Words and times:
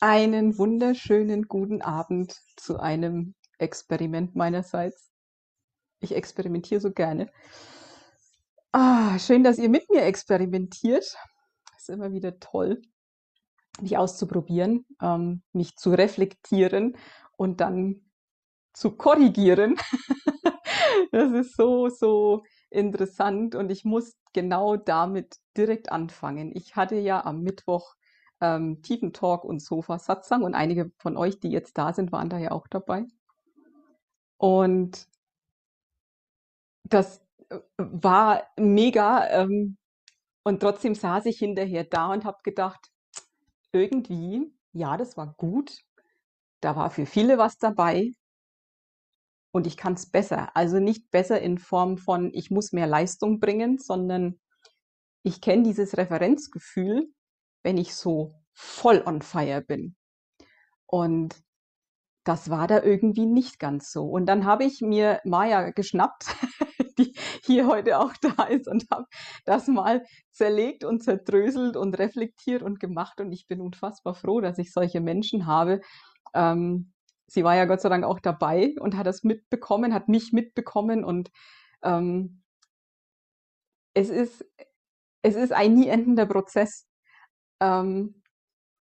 Einen 0.00 0.58
wunderschönen 0.58 1.44
guten 1.44 1.80
Abend 1.80 2.40
zu 2.56 2.78
einem 2.78 3.34
Experiment 3.58 4.34
meinerseits. 4.34 5.10
Ich 6.00 6.14
experimentiere 6.14 6.80
so 6.80 6.90
gerne. 6.92 7.30
Ah, 8.72 9.18
schön, 9.18 9.44
dass 9.44 9.58
ihr 9.58 9.68
mit 9.68 9.88
mir 9.88 10.02
experimentiert. 10.02 11.16
Ist 11.76 11.88
immer 11.88 12.12
wieder 12.12 12.38
toll, 12.40 12.82
mich 13.80 13.96
auszuprobieren, 13.96 14.84
ähm, 15.00 15.42
mich 15.52 15.76
zu 15.76 15.90
reflektieren 15.90 16.96
und 17.36 17.60
dann 17.60 18.10
zu 18.72 18.96
korrigieren. 18.96 19.76
das 21.12 21.32
ist 21.32 21.56
so, 21.56 21.88
so 21.88 22.42
interessant 22.68 23.54
und 23.54 23.70
ich 23.70 23.84
muss 23.84 24.16
genau 24.32 24.76
damit 24.76 25.36
direkt 25.56 25.92
anfangen. 25.92 26.50
Ich 26.54 26.74
hatte 26.74 26.96
ja 26.96 27.24
am 27.24 27.42
Mittwoch 27.42 27.94
ähm, 28.44 28.82
tiefen 28.82 29.12
Talk 29.12 29.44
und 29.44 29.60
Sofa-Satzang 29.60 30.42
und 30.42 30.54
einige 30.54 30.90
von 30.98 31.16
euch, 31.16 31.40
die 31.40 31.50
jetzt 31.50 31.78
da 31.78 31.92
sind, 31.92 32.12
waren 32.12 32.28
da 32.28 32.38
ja 32.38 32.50
auch 32.52 32.66
dabei. 32.68 33.06
Und 34.36 35.08
das 36.84 37.22
äh, 37.50 37.58
war 37.78 38.42
mega 38.58 39.28
ähm, 39.30 39.76
und 40.44 40.60
trotzdem 40.60 40.94
saß 40.94 41.26
ich 41.26 41.38
hinterher 41.38 41.84
da 41.84 42.12
und 42.12 42.24
habe 42.24 42.38
gedacht, 42.42 42.90
irgendwie, 43.72 44.52
ja, 44.72 44.96
das 44.96 45.16
war 45.16 45.34
gut, 45.36 45.78
da 46.60 46.76
war 46.76 46.90
für 46.90 47.06
viele 47.06 47.38
was 47.38 47.56
dabei 47.58 48.12
und 49.52 49.66
ich 49.66 49.76
kann 49.76 49.94
es 49.94 50.10
besser. 50.10 50.54
Also 50.56 50.80
nicht 50.80 51.10
besser 51.10 51.40
in 51.40 51.58
Form 51.58 51.96
von, 51.96 52.30
ich 52.34 52.50
muss 52.50 52.72
mehr 52.72 52.86
Leistung 52.86 53.40
bringen, 53.40 53.78
sondern 53.78 54.38
ich 55.22 55.40
kenne 55.40 55.62
dieses 55.62 55.96
Referenzgefühl, 55.96 57.08
wenn 57.64 57.78
ich 57.78 57.94
so 57.94 58.34
voll 58.52 59.02
on 59.04 59.22
fire 59.22 59.62
bin. 59.62 59.96
Und 60.86 61.42
das 62.24 62.48
war 62.50 62.68
da 62.68 62.82
irgendwie 62.82 63.26
nicht 63.26 63.58
ganz 63.58 63.90
so. 63.90 64.04
Und 64.04 64.26
dann 64.26 64.44
habe 64.44 64.64
ich 64.64 64.80
mir 64.80 65.20
Maya 65.24 65.70
geschnappt, 65.70 66.24
die 66.98 67.14
hier 67.42 67.66
heute 67.66 67.98
auch 67.98 68.12
da 68.20 68.44
ist 68.44 68.68
und 68.68 68.84
habe 68.90 69.06
das 69.44 69.66
mal 69.66 70.04
zerlegt 70.30 70.84
und 70.84 71.02
zerdröselt 71.02 71.76
und 71.76 71.98
reflektiert 71.98 72.62
und 72.62 72.78
gemacht. 72.80 73.20
Und 73.20 73.32
ich 73.32 73.46
bin 73.48 73.60
unfassbar 73.60 74.14
froh, 74.14 74.40
dass 74.40 74.58
ich 74.58 74.72
solche 74.72 75.00
Menschen 75.00 75.46
habe. 75.46 75.80
Ähm, 76.34 76.92
sie 77.26 77.44
war 77.44 77.56
ja 77.56 77.64
Gott 77.64 77.80
sei 77.80 77.88
Dank 77.88 78.04
auch 78.04 78.20
dabei 78.20 78.74
und 78.78 78.96
hat 78.96 79.06
das 79.06 79.24
mitbekommen, 79.24 79.92
hat 79.92 80.08
mich 80.08 80.32
mitbekommen 80.32 81.04
und 81.04 81.30
ähm, 81.82 82.42
es 83.94 84.10
ist 84.10 84.44
es 85.22 85.36
ist 85.36 85.52
ein 85.52 85.74
nie 85.74 85.88
endender 85.88 86.26
Prozess. 86.26 86.86
Ähm, 87.64 88.22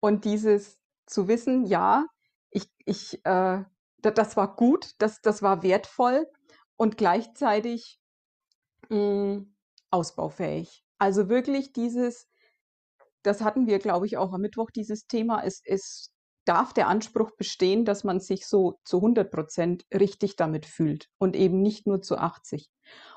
und 0.01 0.25
dieses 0.25 0.77
zu 1.05 1.27
wissen, 1.27 1.65
ja, 1.65 2.05
ich, 2.49 2.67
ich, 2.85 3.25
äh, 3.25 3.63
das, 4.01 4.37
war 4.37 4.55
gut, 4.55 4.91
das, 4.99 5.21
das 5.21 5.41
war 5.41 5.63
wertvoll 5.63 6.27
und 6.75 6.97
gleichzeitig 6.97 7.99
mh, 8.89 8.97
hm, 8.97 9.55
ausbaufähig. 9.91 10.83
Also 10.97 11.29
wirklich 11.29 11.73
dieses, 11.73 12.27
das 13.23 13.41
hatten 13.41 13.67
wir, 13.67 13.79
glaube 13.79 14.05
ich, 14.05 14.17
auch 14.17 14.33
am 14.33 14.41
Mittwoch, 14.41 14.71
dieses 14.71 15.07
Thema, 15.07 15.43
es, 15.43 15.61
es 15.65 16.11
darf 16.45 16.73
der 16.73 16.87
Anspruch 16.87 17.31
bestehen, 17.37 17.85
dass 17.85 18.03
man 18.03 18.19
sich 18.19 18.45
so 18.45 18.79
zu 18.83 18.97
100 18.97 19.31
Prozent 19.31 19.83
richtig 19.93 20.35
damit 20.35 20.65
fühlt 20.65 21.07
und 21.17 21.35
eben 21.35 21.61
nicht 21.61 21.87
nur 21.87 22.01
zu 22.01 22.17
80. 22.17 22.69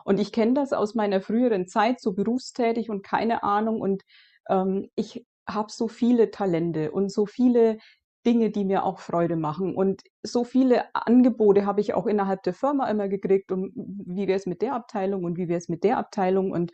Und 0.04 0.18
ich 0.18 0.32
kenne 0.32 0.54
das 0.54 0.72
aus 0.72 0.94
meiner 0.94 1.20
früheren 1.20 1.66
Zeit, 1.66 2.00
so 2.00 2.14
berufstätig 2.14 2.88
und 2.88 3.04
keine 3.04 3.42
Ahnung. 3.42 3.80
Und 3.82 4.02
ähm, 4.48 4.88
ich 4.94 5.26
habe 5.48 5.72
so 5.72 5.88
viele 5.88 6.30
Talente 6.30 6.92
und 6.92 7.10
so 7.10 7.26
viele 7.26 7.78
Dinge, 8.26 8.50
die 8.50 8.64
mir 8.64 8.84
auch 8.84 8.98
Freude 9.00 9.36
machen. 9.36 9.74
Und 9.74 10.02
so 10.22 10.44
viele 10.44 10.94
Angebote 10.94 11.64
habe 11.66 11.80
ich 11.80 11.94
auch 11.94 12.06
innerhalb 12.06 12.42
der 12.42 12.54
Firma 12.54 12.88
immer 12.90 13.08
gekriegt. 13.08 13.52
Und 13.52 13.72
wie 13.74 14.26
wäre 14.26 14.38
es 14.38 14.46
mit 14.46 14.62
der 14.62 14.74
Abteilung 14.74 15.24
und 15.24 15.38
wie 15.38 15.48
wäre 15.48 15.58
es 15.58 15.68
mit 15.68 15.84
der 15.84 15.98
Abteilung? 15.98 16.50
Und 16.52 16.72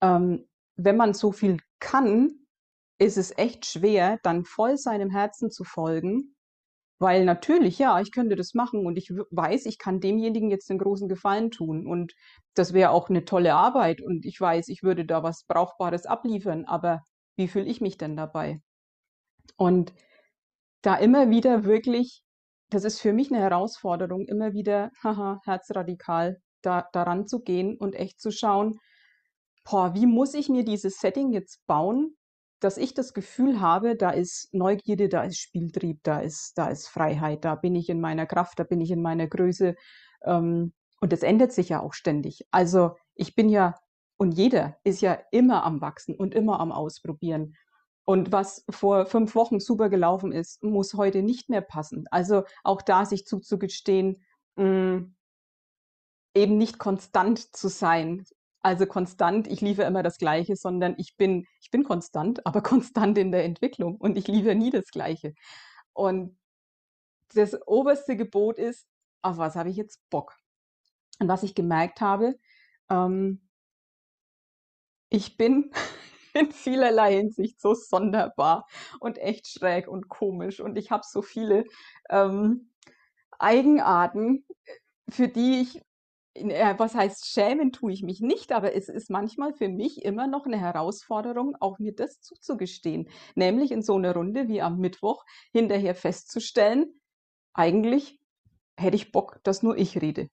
ähm, 0.00 0.46
wenn 0.76 0.96
man 0.96 1.14
so 1.14 1.32
viel 1.32 1.58
kann, 1.80 2.30
ist 2.98 3.18
es 3.18 3.36
echt 3.36 3.66
schwer, 3.66 4.18
dann 4.22 4.44
voll 4.44 4.78
seinem 4.78 5.10
Herzen 5.10 5.50
zu 5.50 5.64
folgen, 5.64 6.34
weil 6.98 7.24
natürlich, 7.24 7.78
ja, 7.78 8.00
ich 8.00 8.12
könnte 8.12 8.36
das 8.36 8.54
machen 8.54 8.86
und 8.86 8.96
ich 8.96 9.10
weiß, 9.10 9.66
ich 9.66 9.78
kann 9.78 10.00
demjenigen 10.00 10.50
jetzt 10.50 10.70
einen 10.70 10.78
großen 10.78 11.08
Gefallen 11.08 11.50
tun 11.50 11.86
und 11.86 12.14
das 12.54 12.72
wäre 12.72 12.90
auch 12.90 13.10
eine 13.10 13.24
tolle 13.24 13.54
Arbeit 13.54 14.00
und 14.00 14.24
ich 14.24 14.40
weiß, 14.40 14.68
ich 14.68 14.82
würde 14.82 15.04
da 15.04 15.22
was 15.22 15.44
Brauchbares 15.44 16.06
abliefern, 16.06 16.64
aber 16.64 17.02
wie 17.36 17.48
fühle 17.48 17.66
ich 17.66 17.80
mich 17.80 17.98
denn 17.98 18.16
dabei? 18.16 18.60
Und 19.56 19.92
da 20.82 20.96
immer 20.96 21.30
wieder 21.30 21.64
wirklich, 21.64 22.22
das 22.70 22.84
ist 22.84 23.00
für 23.00 23.12
mich 23.12 23.30
eine 23.30 23.40
Herausforderung, 23.40 24.26
immer 24.26 24.52
wieder, 24.52 24.90
haha, 25.02 25.40
herzradikal 25.44 26.38
da, 26.62 26.88
daran 26.92 27.26
zu 27.26 27.40
gehen 27.40 27.76
und 27.78 27.94
echt 27.94 28.20
zu 28.20 28.30
schauen, 28.30 28.78
boah, 29.64 29.94
wie 29.94 30.06
muss 30.06 30.34
ich 30.34 30.48
mir 30.48 30.64
dieses 30.64 30.98
Setting 30.98 31.32
jetzt 31.32 31.64
bauen, 31.66 32.16
dass 32.60 32.76
ich 32.76 32.94
das 32.94 33.12
Gefühl 33.12 33.60
habe, 33.60 33.96
da 33.96 34.10
ist 34.10 34.48
Neugierde, 34.52 35.08
da 35.08 35.22
ist 35.24 35.38
Spieltrieb, 35.38 36.00
da 36.02 36.20
ist, 36.20 36.52
da 36.56 36.68
ist 36.68 36.88
Freiheit, 36.88 37.44
da 37.44 37.54
bin 37.54 37.74
ich 37.74 37.88
in 37.88 38.00
meiner 38.00 38.26
Kraft, 38.26 38.58
da 38.58 38.64
bin 38.64 38.80
ich 38.80 38.90
in 38.90 39.02
meiner 39.02 39.26
Größe. 39.26 39.74
Ähm, 40.24 40.72
und 41.00 41.12
das 41.12 41.22
ändert 41.22 41.52
sich 41.52 41.68
ja 41.68 41.80
auch 41.80 41.92
ständig. 41.92 42.46
Also 42.50 42.96
ich 43.14 43.34
bin 43.34 43.48
ja, 43.48 43.74
und 44.16 44.32
jeder 44.32 44.78
ist 44.84 45.00
ja 45.00 45.18
immer 45.30 45.64
am 45.64 45.80
Wachsen 45.80 46.14
und 46.14 46.34
immer 46.34 46.60
am 46.60 46.72
Ausprobieren. 46.72 47.56
Und 48.04 48.32
was 48.32 48.64
vor 48.70 49.06
fünf 49.06 49.34
Wochen 49.34 49.60
super 49.60 49.88
gelaufen 49.88 50.32
ist, 50.32 50.62
muss 50.62 50.94
heute 50.94 51.22
nicht 51.22 51.48
mehr 51.48 51.62
passen. 51.62 52.06
Also 52.10 52.44
auch 52.62 52.82
da 52.82 53.06
sich 53.06 53.26
zuzugestehen, 53.26 54.22
mh, 54.56 54.64
mm, 54.64 55.16
eben 56.34 56.58
nicht 56.58 56.78
konstant 56.78 57.38
zu 57.56 57.68
sein, 57.68 58.24
also 58.60 58.86
konstant, 58.86 59.46
ich 59.46 59.60
liefere 59.60 59.86
immer 59.86 60.02
das 60.02 60.18
Gleiche, 60.18 60.56
sondern 60.56 60.94
ich 60.98 61.16
bin, 61.16 61.46
ich 61.60 61.70
bin 61.70 61.84
konstant, 61.84 62.46
aber 62.46 62.62
konstant 62.62 63.18
in 63.18 63.30
der 63.30 63.44
Entwicklung 63.44 63.96
und 63.96 64.16
ich 64.16 64.26
liefere 64.26 64.54
nie 64.54 64.70
das 64.70 64.86
Gleiche. 64.86 65.34
Und 65.92 66.38
das 67.34 67.56
oberste 67.66 68.16
Gebot 68.16 68.58
ist, 68.58 68.86
auf 69.22 69.38
was 69.38 69.54
habe 69.54 69.70
ich 69.70 69.76
jetzt 69.76 70.00
Bock? 70.10 70.36
Und 71.20 71.28
was 71.28 71.42
ich 71.42 71.54
gemerkt 71.54 72.00
habe, 72.00 72.38
ähm, 72.90 73.43
ich 75.14 75.36
bin 75.36 75.70
in 76.34 76.50
vielerlei 76.50 77.14
Hinsicht 77.14 77.60
so 77.60 77.74
sonderbar 77.74 78.66
und 79.00 79.18
echt 79.18 79.46
schräg 79.48 79.88
und 79.88 80.08
komisch 80.08 80.60
und 80.60 80.76
ich 80.76 80.90
habe 80.90 81.04
so 81.06 81.22
viele 81.22 81.64
ähm, 82.10 82.70
Eigenarten, 83.38 84.44
für 85.08 85.28
die 85.28 85.60
ich 85.60 85.82
äh, 86.34 86.74
was 86.78 86.94
heißt 86.94 87.26
schämen 87.26 87.72
tue 87.72 87.92
ich 87.92 88.02
mich 88.02 88.20
nicht, 88.20 88.52
aber 88.52 88.74
es 88.74 88.88
ist 88.88 89.10
manchmal 89.10 89.54
für 89.54 89.68
mich 89.68 90.04
immer 90.04 90.26
noch 90.26 90.46
eine 90.46 90.58
Herausforderung, 90.58 91.56
auch 91.60 91.78
mir 91.78 91.94
das 91.94 92.20
zuzugestehen. 92.20 93.08
Nämlich 93.36 93.70
in 93.70 93.82
so 93.82 93.94
einer 93.96 94.14
Runde 94.14 94.48
wie 94.48 94.60
am 94.62 94.78
Mittwoch 94.78 95.24
hinterher 95.52 95.94
festzustellen, 95.94 97.00
eigentlich 97.54 98.20
hätte 98.76 98.96
ich 98.96 99.12
Bock, 99.12 99.40
dass 99.44 99.62
nur 99.62 99.76
ich 99.78 100.00
rede. 100.02 100.28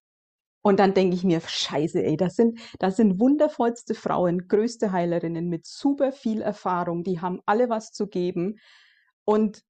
Und 0.64 0.80
dann 0.80 0.94
denke 0.94 1.16
ich 1.16 1.24
mir, 1.24 1.42
scheiße, 1.42 2.04
ey, 2.04 2.18
das 2.18 2.36
sind, 2.36 2.60
das 2.80 2.96
sind 2.96 3.20
wundervollste 3.20 3.96
Frauen, 3.96 4.48
größte 4.48 4.92
Heilerinnen 4.92 5.50
mit 5.50 5.66
super 5.66 6.12
viel 6.12 6.42
Erfahrung, 6.42 7.04
die 7.04 7.20
haben 7.20 7.42
alle 7.46 7.70
was 7.70 7.92
zu 7.92 8.08
geben. 8.08 8.60
Und 9.26 9.64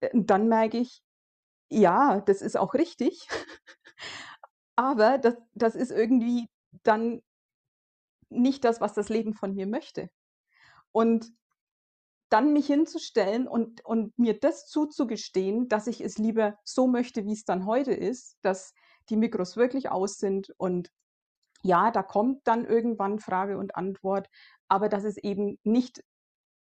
äh, 0.00 0.10
dann 0.14 0.48
merke 0.48 0.78
ich, 0.78 1.02
ja, 1.70 2.20
das 2.20 2.42
ist 2.42 2.56
auch 2.56 2.74
richtig. 2.74 3.28
Aber 4.76 5.18
das 5.18 5.36
das 5.54 5.74
ist 5.74 5.90
irgendwie 5.90 6.48
dann 6.82 7.22
nicht 8.30 8.64
das, 8.64 8.80
was 8.80 8.94
das 8.94 9.08
Leben 9.08 9.34
von 9.34 9.54
mir 9.54 9.66
möchte. 9.66 10.10
Und 10.92 11.32
dann 12.28 12.52
mich 12.52 12.66
hinzustellen 12.66 13.46
und 13.48 13.84
und 13.84 14.18
mir 14.18 14.38
das 14.38 14.66
zuzugestehen, 14.66 15.68
dass 15.68 15.86
ich 15.86 16.00
es 16.00 16.18
lieber 16.18 16.58
so 16.64 16.86
möchte, 16.88 17.24
wie 17.24 17.32
es 17.32 17.44
dann 17.44 17.66
heute 17.66 17.92
ist, 17.92 18.36
dass 18.42 18.74
die 19.10 19.16
Mikros 19.16 19.56
wirklich 19.56 19.90
aus 19.90 20.18
sind 20.18 20.52
und 20.58 20.90
ja, 21.62 21.90
da 21.90 22.02
kommt 22.02 22.46
dann 22.46 22.64
irgendwann 22.64 23.18
Frage 23.18 23.58
und 23.58 23.74
Antwort, 23.76 24.28
aber 24.68 24.88
dass 24.88 25.04
es 25.04 25.16
eben 25.16 25.58
nicht 25.64 26.04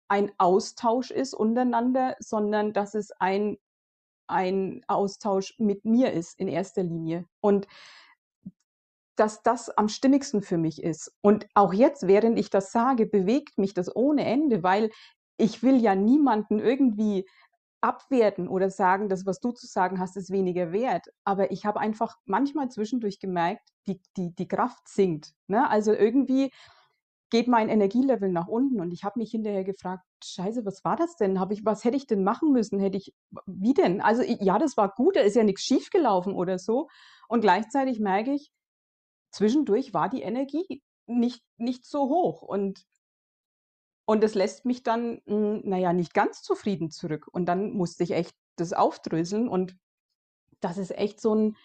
ein 0.08 0.32
Austausch 0.38 1.12
ist 1.12 1.34
untereinander, 1.34 2.16
sondern 2.20 2.74
dass 2.74 2.94
es 2.94 3.12
ein 3.12 3.58
ein 4.28 4.84
Austausch 4.88 5.54
mit 5.60 5.86
mir 5.86 6.12
ist 6.12 6.40
in 6.40 6.48
erster 6.48 6.84
Linie. 6.84 7.26
Und 7.42 7.68
dass 9.16 9.44
das 9.44 9.70
am 9.70 9.90
stimmigsten 9.90 10.42
für 10.42 10.58
mich 10.58 10.82
ist. 10.82 11.14
Und 11.22 11.48
auch 11.54 11.74
jetzt, 11.74 12.08
während 12.08 12.40
ich 12.40 12.50
das 12.50 12.72
sage, 12.72 13.06
bewegt 13.06 13.58
mich 13.58 13.74
das 13.74 13.96
ohne 13.96 14.26
Ende, 14.26 14.64
weil 14.64 14.90
ich 15.38 15.62
will 15.62 15.76
ja 15.76 15.94
niemanden 15.94 16.60
irgendwie 16.60 17.28
abwerten 17.84 18.48
oder 18.48 18.70
sagen, 18.70 19.10
das, 19.10 19.26
was 19.26 19.40
du 19.42 19.52
zu 19.52 19.68
sagen 19.68 20.00
hast, 20.00 20.16
ist 20.16 20.32
weniger 20.32 20.72
wert. 20.72 21.08
Aber 21.26 21.52
ich 21.52 21.66
habe 21.66 21.80
einfach 21.80 22.18
manchmal 22.26 22.70
zwischendurch 22.70 23.20
gemerkt, 23.20 23.70
die, 23.88 24.02
die, 24.16 24.34
die 24.34 24.48
Kraft 24.48 24.88
sinkt. 24.88 25.34
Ne? 25.48 25.70
Also 25.70 25.92
irgendwie 25.94 26.52
geht 27.30 27.48
mein 27.48 27.68
Energielevel 27.68 28.32
nach 28.32 28.48
unten 28.48 28.80
und 28.80 28.94
ich 28.94 29.04
habe 29.04 29.20
mich 29.20 29.32
hinterher 29.32 29.64
gefragt, 29.64 30.04
Scheiße, 30.24 30.66
was 30.66 30.86
war 30.86 30.96
das 30.96 31.18
denn? 31.18 31.40
Habe 31.40 31.54
ich, 31.54 31.66
was 31.66 31.84
hätte 31.84 31.98
ich 31.98 32.08
denn 32.08 32.24
machen 32.24 32.54
müssen? 32.54 32.80
Hätte 32.80 32.98
ich, 32.98 33.14
wie 33.46 33.74
denn? 33.74 34.02
Also 34.02 34.22
ja, 34.22 34.60
das 34.60 34.78
war 34.78 34.94
gut, 34.94 35.16
da 35.16 35.22
ist 35.22 35.36
ja 35.36 35.44
nichts 35.44 35.64
schiefgelaufen 35.64 36.34
oder 36.36 36.60
so. 36.60 36.88
Und 37.28 37.42
gleichzeitig 37.42 38.00
merke 38.00 38.34
ich, 38.34 38.52
zwischendurch 39.32 39.94
war 39.94 40.10
die 40.10 40.22
Energie 40.22 40.82
nicht, 41.08 41.44
nicht 41.58 41.86
so 41.86 42.08
hoch 42.08 42.44
und 42.44 42.86
und 44.06 44.22
das 44.24 44.36
lässt 44.36 44.66
mich 44.66 44.84
dann, 44.84 45.22
hm, 45.26 45.62
naja, 45.64 45.94
nicht 45.94 46.14
ganz 46.14 46.42
zufrieden 46.42 46.92
zurück. 46.92 47.28
Und 47.32 47.46
dann 47.46 47.72
musste 47.72 48.04
ich 48.04 48.12
echt 48.12 48.36
das 48.56 48.74
aufdröseln 48.74 49.48
und 49.48 49.78
das 50.60 50.78
ist 50.78 50.92
echt 50.92 51.22
so 51.22 51.36
ein, 51.36 51.56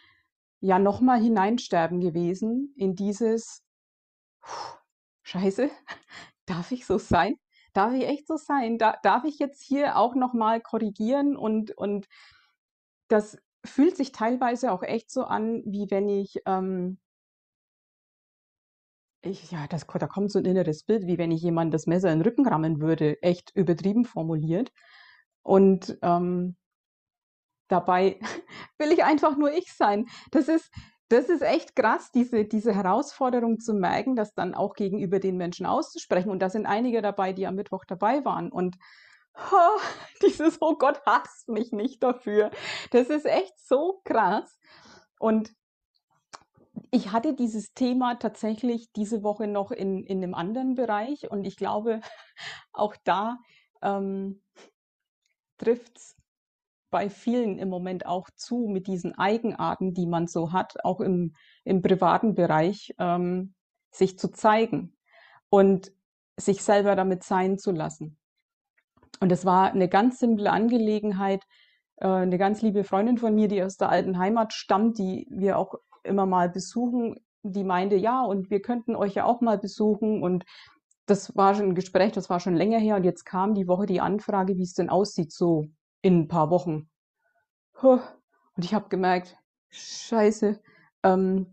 ja, 0.60 0.78
nochmal 0.78 1.20
hineinsterben 1.20 2.00
gewesen 2.00 2.72
in 2.76 2.96
dieses, 2.96 3.62
Scheiße, 5.22 5.70
darf 6.46 6.72
ich 6.72 6.86
so 6.86 6.98
sein? 6.98 7.34
Darf 7.74 7.92
ich 7.92 8.04
echt 8.06 8.26
so 8.26 8.36
sein? 8.36 8.78
Da, 8.78 8.96
darf 9.02 9.24
ich 9.24 9.38
jetzt 9.38 9.62
hier 9.62 9.96
auch 9.96 10.14
nochmal 10.14 10.60
korrigieren? 10.60 11.36
Und, 11.36 11.76
und 11.76 12.06
das 13.08 13.38
fühlt 13.64 13.96
sich 13.96 14.12
teilweise 14.12 14.72
auch 14.72 14.82
echt 14.82 15.10
so 15.10 15.24
an, 15.24 15.62
wie 15.66 15.90
wenn 15.90 16.08
ich, 16.08 16.40
ähm, 16.46 16.98
ich 19.22 19.50
ja, 19.50 19.66
das, 19.66 19.86
da 19.86 20.06
kommt 20.06 20.30
so 20.30 20.38
ein 20.38 20.44
inneres 20.44 20.84
Bild, 20.84 21.06
wie 21.06 21.18
wenn 21.18 21.30
ich 21.30 21.42
jemand 21.42 21.74
das 21.74 21.86
Messer 21.86 22.12
in 22.12 22.20
den 22.20 22.26
Rücken 22.26 22.46
rammen 22.46 22.80
würde, 22.80 23.20
echt 23.22 23.50
übertrieben 23.54 24.04
formuliert. 24.04 24.70
Und 25.42 25.98
ähm, 26.02 26.56
dabei 27.68 28.20
will 28.78 28.92
ich 28.92 29.04
einfach 29.04 29.36
nur 29.36 29.52
ich 29.52 29.72
sein. 29.72 30.06
Das 30.30 30.48
ist, 30.48 30.70
das 31.08 31.28
ist 31.28 31.42
echt 31.42 31.74
krass, 31.74 32.10
diese, 32.12 32.44
diese 32.44 32.74
Herausforderung 32.74 33.58
zu 33.58 33.74
merken, 33.74 34.14
das 34.14 34.34
dann 34.34 34.54
auch 34.54 34.74
gegenüber 34.74 35.20
den 35.20 35.36
Menschen 35.36 35.66
auszusprechen. 35.66 36.30
Und 36.30 36.40
da 36.40 36.50
sind 36.50 36.66
einige 36.66 37.02
dabei, 37.02 37.32
die 37.32 37.46
am 37.46 37.54
Mittwoch 37.54 37.84
dabei 37.86 38.24
waren. 38.24 38.52
Und 38.52 38.76
dieses, 40.22 40.58
oh 40.60 40.76
Gott, 40.76 41.00
hasst 41.06 41.48
mich 41.48 41.72
nicht 41.72 42.02
dafür. 42.02 42.50
Das 42.90 43.08
ist 43.08 43.24
echt 43.24 43.58
so 43.58 44.00
krass. 44.04 44.58
Und 45.18 45.50
ich 46.90 47.12
hatte 47.12 47.34
dieses 47.34 47.72
Thema 47.74 48.16
tatsächlich 48.16 48.92
diese 48.92 49.22
Woche 49.22 49.46
noch 49.46 49.70
in, 49.70 50.04
in 50.04 50.22
einem 50.22 50.34
anderen 50.34 50.74
Bereich. 50.74 51.30
Und 51.30 51.44
ich 51.44 51.56
glaube, 51.56 52.00
auch 52.72 52.96
da 53.04 53.38
ähm, 53.82 54.42
trifft 55.58 55.96
es 55.96 56.16
bei 56.90 57.10
vielen 57.10 57.58
im 57.58 57.68
Moment 57.68 58.06
auch 58.06 58.30
zu 58.34 58.66
mit 58.68 58.86
diesen 58.86 59.16
Eigenarten, 59.18 59.92
die 59.92 60.06
man 60.06 60.26
so 60.26 60.52
hat, 60.52 60.84
auch 60.84 61.00
im, 61.00 61.34
im 61.64 61.82
privaten 61.82 62.34
Bereich, 62.34 62.94
ähm, 62.98 63.54
sich 63.90 64.18
zu 64.18 64.28
zeigen 64.28 64.96
und 65.50 65.92
sich 66.38 66.62
selber 66.62 66.96
damit 66.96 67.24
sein 67.24 67.58
zu 67.58 67.72
lassen. 67.72 68.16
Und 69.20 69.32
es 69.32 69.44
war 69.44 69.72
eine 69.72 69.88
ganz 69.88 70.18
simple 70.18 70.50
Angelegenheit. 70.50 71.42
Äh, 71.96 72.06
eine 72.06 72.38
ganz 72.38 72.62
liebe 72.62 72.84
Freundin 72.84 73.18
von 73.18 73.34
mir, 73.34 73.48
die 73.48 73.62
aus 73.62 73.76
der 73.76 73.90
alten 73.90 74.18
Heimat 74.18 74.52
stammt, 74.52 74.98
die 74.98 75.26
wir 75.30 75.58
auch 75.58 75.74
immer 76.04 76.26
mal 76.26 76.48
besuchen, 76.48 77.16
die 77.42 77.64
meinte, 77.64 77.96
ja, 77.96 78.22
und 78.22 78.50
wir 78.50 78.60
könnten 78.60 78.96
euch 78.96 79.14
ja 79.14 79.24
auch 79.24 79.40
mal 79.40 79.58
besuchen. 79.58 80.22
Und 80.22 80.44
das 81.06 81.36
war 81.36 81.54
schon 81.54 81.70
ein 81.70 81.74
Gespräch, 81.74 82.12
das 82.12 82.28
war 82.30 82.40
schon 82.40 82.56
länger 82.56 82.78
her. 82.78 82.96
Und 82.96 83.04
jetzt 83.04 83.24
kam 83.24 83.54
die 83.54 83.68
Woche 83.68 83.86
die 83.86 84.00
Anfrage, 84.00 84.56
wie 84.56 84.62
es 84.62 84.74
denn 84.74 84.90
aussieht, 84.90 85.32
so 85.32 85.66
in 86.02 86.20
ein 86.20 86.28
paar 86.28 86.50
Wochen. 86.50 86.88
Und 87.82 88.64
ich 88.64 88.74
habe 88.74 88.88
gemerkt, 88.88 89.36
scheiße, 89.70 90.60
ähm, 91.04 91.46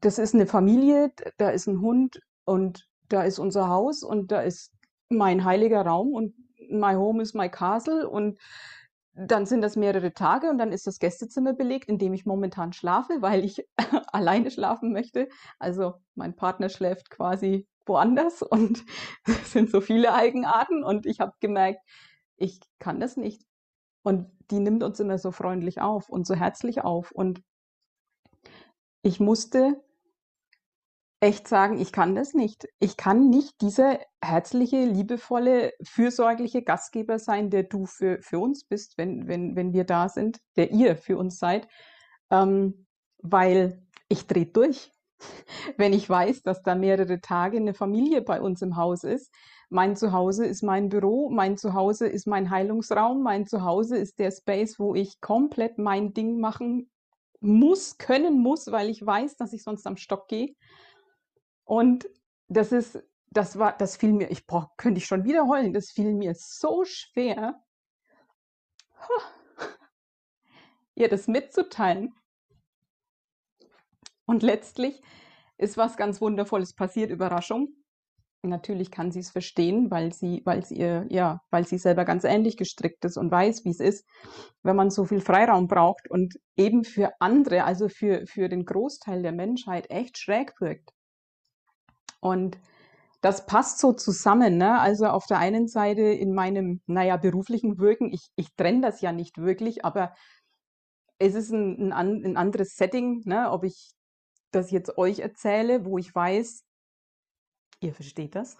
das 0.00 0.18
ist 0.18 0.34
eine 0.34 0.46
Familie, 0.46 1.12
da 1.38 1.50
ist 1.50 1.68
ein 1.68 1.80
Hund 1.80 2.20
und 2.44 2.88
da 3.08 3.22
ist 3.22 3.38
unser 3.38 3.68
Haus 3.68 4.02
und 4.02 4.32
da 4.32 4.40
ist 4.40 4.72
mein 5.08 5.44
heiliger 5.44 5.82
Raum 5.82 6.12
und 6.12 6.34
my 6.70 6.94
home 6.94 7.22
is 7.22 7.34
my 7.34 7.48
castle 7.48 8.08
und 8.08 8.38
dann 9.14 9.44
sind 9.44 9.60
das 9.60 9.76
mehrere 9.76 10.14
Tage 10.14 10.48
und 10.48 10.58
dann 10.58 10.72
ist 10.72 10.86
das 10.86 10.98
Gästezimmer 10.98 11.52
belegt, 11.52 11.88
in 11.88 11.98
dem 11.98 12.14
ich 12.14 12.24
momentan 12.24 12.72
schlafe, 12.72 13.20
weil 13.20 13.44
ich 13.44 13.66
alleine 14.12 14.50
schlafen 14.50 14.92
möchte. 14.92 15.28
Also 15.58 15.94
mein 16.14 16.34
Partner 16.34 16.68
schläft 16.68 17.10
quasi 17.10 17.66
woanders 17.84 18.42
und 18.50 18.84
es 19.26 19.52
sind 19.52 19.70
so 19.70 19.80
viele 19.80 20.14
Eigenarten 20.14 20.82
und 20.82 21.06
ich 21.06 21.20
habe 21.20 21.32
gemerkt, 21.40 21.80
ich 22.36 22.60
kann 22.78 23.00
das 23.00 23.16
nicht. 23.16 23.44
Und 24.02 24.30
die 24.50 24.58
nimmt 24.58 24.82
uns 24.82 24.98
immer 24.98 25.18
so 25.18 25.30
freundlich 25.30 25.80
auf 25.80 26.08
und 26.08 26.26
so 26.26 26.34
herzlich 26.34 26.82
auf. 26.82 27.12
Und 27.12 27.42
ich 29.02 29.20
musste 29.20 29.80
echt 31.22 31.46
sagen, 31.46 31.78
ich 31.78 31.92
kann 31.92 32.16
das 32.16 32.34
nicht. 32.34 32.68
Ich 32.80 32.96
kann 32.96 33.30
nicht 33.30 33.60
dieser 33.60 34.00
herzliche, 34.20 34.84
liebevolle, 34.84 35.72
fürsorgliche 35.84 36.62
Gastgeber 36.62 37.20
sein, 37.20 37.48
der 37.48 37.62
du 37.62 37.86
für, 37.86 38.20
für 38.20 38.40
uns 38.40 38.64
bist, 38.64 38.98
wenn, 38.98 39.28
wenn, 39.28 39.54
wenn 39.54 39.72
wir 39.72 39.84
da 39.84 40.08
sind, 40.08 40.40
der 40.56 40.72
ihr 40.72 40.96
für 40.96 41.16
uns 41.16 41.38
seid, 41.38 41.68
ähm, 42.30 42.86
weil 43.18 43.86
ich 44.08 44.26
drehe 44.26 44.46
durch. 44.46 44.90
Wenn 45.76 45.92
ich 45.92 46.10
weiß, 46.10 46.42
dass 46.42 46.64
da 46.64 46.74
mehrere 46.74 47.20
Tage 47.20 47.56
eine 47.56 47.74
Familie 47.74 48.22
bei 48.22 48.40
uns 48.40 48.60
im 48.60 48.76
Haus 48.76 49.04
ist, 49.04 49.32
mein 49.70 49.94
Zuhause 49.94 50.44
ist 50.44 50.64
mein 50.64 50.88
Büro, 50.88 51.30
mein 51.30 51.56
Zuhause 51.56 52.08
ist 52.08 52.26
mein 52.26 52.50
Heilungsraum, 52.50 53.22
mein 53.22 53.46
Zuhause 53.46 53.96
ist 53.96 54.18
der 54.18 54.32
Space, 54.32 54.80
wo 54.80 54.96
ich 54.96 55.20
komplett 55.20 55.78
mein 55.78 56.12
Ding 56.12 56.40
machen 56.40 56.90
muss, 57.38 57.96
können 57.98 58.40
muss, 58.40 58.72
weil 58.72 58.90
ich 58.90 59.06
weiß, 59.06 59.36
dass 59.36 59.52
ich 59.52 59.62
sonst 59.62 59.86
am 59.86 59.96
Stock 59.96 60.26
gehe. 60.26 60.56
Und 61.72 62.06
das 62.48 62.70
ist, 62.70 63.02
das 63.30 63.58
war, 63.58 63.74
das 63.74 63.96
fiel 63.96 64.12
mir, 64.12 64.30
ich 64.30 64.46
brauch, 64.46 64.76
könnte 64.76 64.98
ich 64.98 65.06
schon 65.06 65.24
wieder 65.24 65.48
heulen, 65.48 65.72
das 65.72 65.90
fiel 65.90 66.12
mir 66.12 66.34
so 66.36 66.84
schwer, 66.84 67.62
ihr 70.94 71.08
das 71.08 71.28
mitzuteilen. 71.28 72.12
Und 74.26 74.42
letztlich 74.42 75.00
ist 75.56 75.78
was 75.78 75.96
ganz 75.96 76.20
Wundervolles 76.20 76.74
passiert, 76.74 77.10
Überraschung. 77.10 77.68
Natürlich 78.42 78.90
kann 78.90 79.10
sie 79.10 79.20
es 79.20 79.30
verstehen, 79.30 79.90
weil 79.90 80.12
sie, 80.12 80.42
weil 80.44 80.66
sie 80.66 80.76
ja, 80.76 81.40
weil 81.48 81.66
sie 81.66 81.78
selber 81.78 82.04
ganz 82.04 82.24
ähnlich 82.24 82.58
gestrickt 82.58 83.02
ist 83.06 83.16
und 83.16 83.30
weiß, 83.30 83.64
wie 83.64 83.70
es 83.70 83.80
ist, 83.80 84.06
wenn 84.62 84.76
man 84.76 84.90
so 84.90 85.06
viel 85.06 85.22
Freiraum 85.22 85.68
braucht 85.68 86.10
und 86.10 86.38
eben 86.54 86.84
für 86.84 87.12
andere, 87.18 87.64
also 87.64 87.88
für, 87.88 88.26
für 88.26 88.50
den 88.50 88.66
Großteil 88.66 89.22
der 89.22 89.32
Menschheit 89.32 89.88
echt 89.88 90.18
schräg 90.18 90.60
wirkt. 90.60 90.92
Und 92.22 92.58
das 93.20 93.46
passt 93.46 93.78
so 93.78 93.92
zusammen, 93.92 94.56
ne? 94.56 94.80
Also 94.80 95.06
auf 95.06 95.26
der 95.26 95.38
einen 95.38 95.68
Seite 95.68 96.02
in 96.02 96.34
meinem, 96.34 96.80
naja, 96.86 97.16
beruflichen 97.18 97.78
Wirken, 97.78 98.12
ich, 98.12 98.30
ich 98.36 98.54
trenne 98.56 98.80
das 98.80 99.00
ja 99.00 99.12
nicht 99.12 99.38
wirklich, 99.38 99.84
aber 99.84 100.14
es 101.18 101.34
ist 101.34 101.50
ein, 101.50 101.92
ein, 101.92 102.24
ein 102.24 102.36
anderes 102.36 102.76
Setting, 102.76 103.22
ne? 103.26 103.50
Ob 103.50 103.64
ich 103.64 103.90
das 104.52 104.70
jetzt 104.70 104.98
euch 104.98 105.20
erzähle, 105.20 105.84
wo 105.84 105.98
ich 105.98 106.14
weiß, 106.14 106.64
Ihr 107.82 107.92
versteht 107.92 108.36
das. 108.36 108.56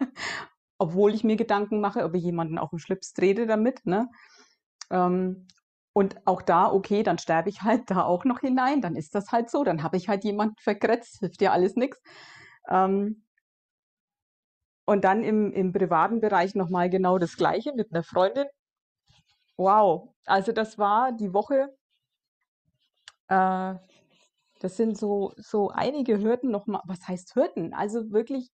Obwohl 0.78 1.14
ich 1.14 1.22
mir 1.22 1.36
Gedanken 1.36 1.80
mache, 1.80 2.02
ob 2.04 2.14
ich 2.14 2.24
jemanden 2.24 2.58
auf 2.58 2.70
den 2.70 2.78
Schlips 2.78 3.12
trete 3.12 3.46
damit. 3.46 3.84
Ne? 3.86 4.08
Ähm, 4.90 5.46
und 5.92 6.26
auch 6.26 6.42
da, 6.42 6.72
okay, 6.72 7.02
dann 7.02 7.18
sterbe 7.18 7.50
ich 7.50 7.62
halt 7.62 7.90
da 7.90 8.02
auch 8.04 8.24
noch 8.24 8.40
hinein. 8.40 8.80
Dann 8.80 8.96
ist 8.96 9.14
das 9.14 9.30
halt 9.30 9.50
so. 9.50 9.64
Dann 9.64 9.82
habe 9.82 9.96
ich 9.96 10.08
halt 10.08 10.24
jemanden 10.24 10.56
verkretzt. 10.60 11.18
Hilft 11.20 11.42
ja 11.42 11.52
alles 11.52 11.76
nichts. 11.76 12.00
Ähm, 12.68 13.24
und 14.86 15.04
dann 15.04 15.22
im, 15.22 15.52
im 15.52 15.72
privaten 15.72 16.20
Bereich 16.20 16.54
nochmal 16.54 16.90
genau 16.90 17.18
das 17.18 17.36
Gleiche 17.36 17.72
mit 17.74 17.90
einer 17.92 18.02
Freundin. 18.02 18.46
Wow. 19.56 20.14
Also 20.26 20.52
das 20.52 20.78
war 20.78 21.12
die 21.12 21.32
Woche. 21.32 21.74
Äh, 23.28 23.74
das 24.60 24.76
sind 24.76 24.96
so, 24.96 25.32
so 25.36 25.70
einige 25.70 26.18
Hürden 26.20 26.50
nochmal. 26.50 26.82
Was 26.84 27.06
heißt 27.06 27.34
Hürden? 27.34 27.72
Also 27.74 28.12
wirklich 28.12 28.50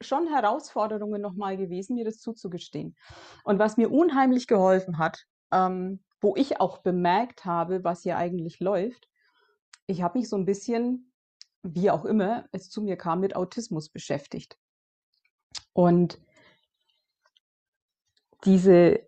schon 0.00 0.26
Herausforderungen 0.28 1.20
nochmal 1.20 1.56
gewesen, 1.56 1.94
mir 1.94 2.04
das 2.04 2.18
zuzugestehen. 2.18 2.96
Und 3.44 3.58
was 3.58 3.76
mir 3.76 3.90
unheimlich 3.90 4.46
geholfen 4.46 4.98
hat, 4.98 5.26
ähm, 5.52 6.02
wo 6.20 6.36
ich 6.36 6.60
auch 6.60 6.78
bemerkt 6.78 7.44
habe, 7.44 7.84
was 7.84 8.02
hier 8.02 8.16
eigentlich 8.16 8.60
läuft, 8.60 9.08
ich 9.86 10.02
habe 10.02 10.18
mich 10.18 10.28
so 10.28 10.36
ein 10.36 10.44
bisschen, 10.44 11.09
wie 11.62 11.90
auch 11.90 12.04
immer 12.04 12.46
es 12.52 12.70
zu 12.70 12.82
mir 12.82 12.96
kam, 12.96 13.20
mit 13.20 13.36
Autismus 13.36 13.88
beschäftigt. 13.88 14.58
Und 15.72 16.20
diese, 18.44 19.00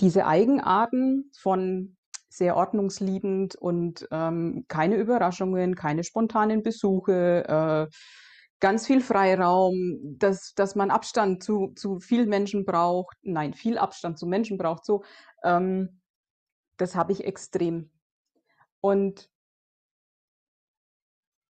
diese 0.00 0.26
Eigenarten 0.26 1.30
von 1.36 1.96
sehr 2.28 2.56
ordnungsliebend 2.56 3.56
und 3.56 4.06
ähm, 4.10 4.64
keine 4.68 4.96
Überraschungen, 4.96 5.74
keine 5.74 6.04
spontanen 6.04 6.62
Besuche, 6.62 7.44
äh, 7.48 7.94
ganz 8.60 8.86
viel 8.86 9.00
Freiraum, 9.00 9.98
dass, 10.18 10.52
dass 10.54 10.74
man 10.74 10.90
Abstand 10.90 11.42
zu, 11.42 11.72
zu 11.74 12.00
vielen 12.00 12.28
Menschen 12.28 12.64
braucht, 12.64 13.16
nein, 13.22 13.54
viel 13.54 13.78
Abstand 13.78 14.18
zu 14.18 14.26
Menschen 14.26 14.58
braucht, 14.58 14.84
so, 14.84 15.04
ähm, 15.42 16.00
das 16.76 16.94
habe 16.94 17.12
ich 17.12 17.24
extrem. 17.24 17.90
Und 18.80 19.30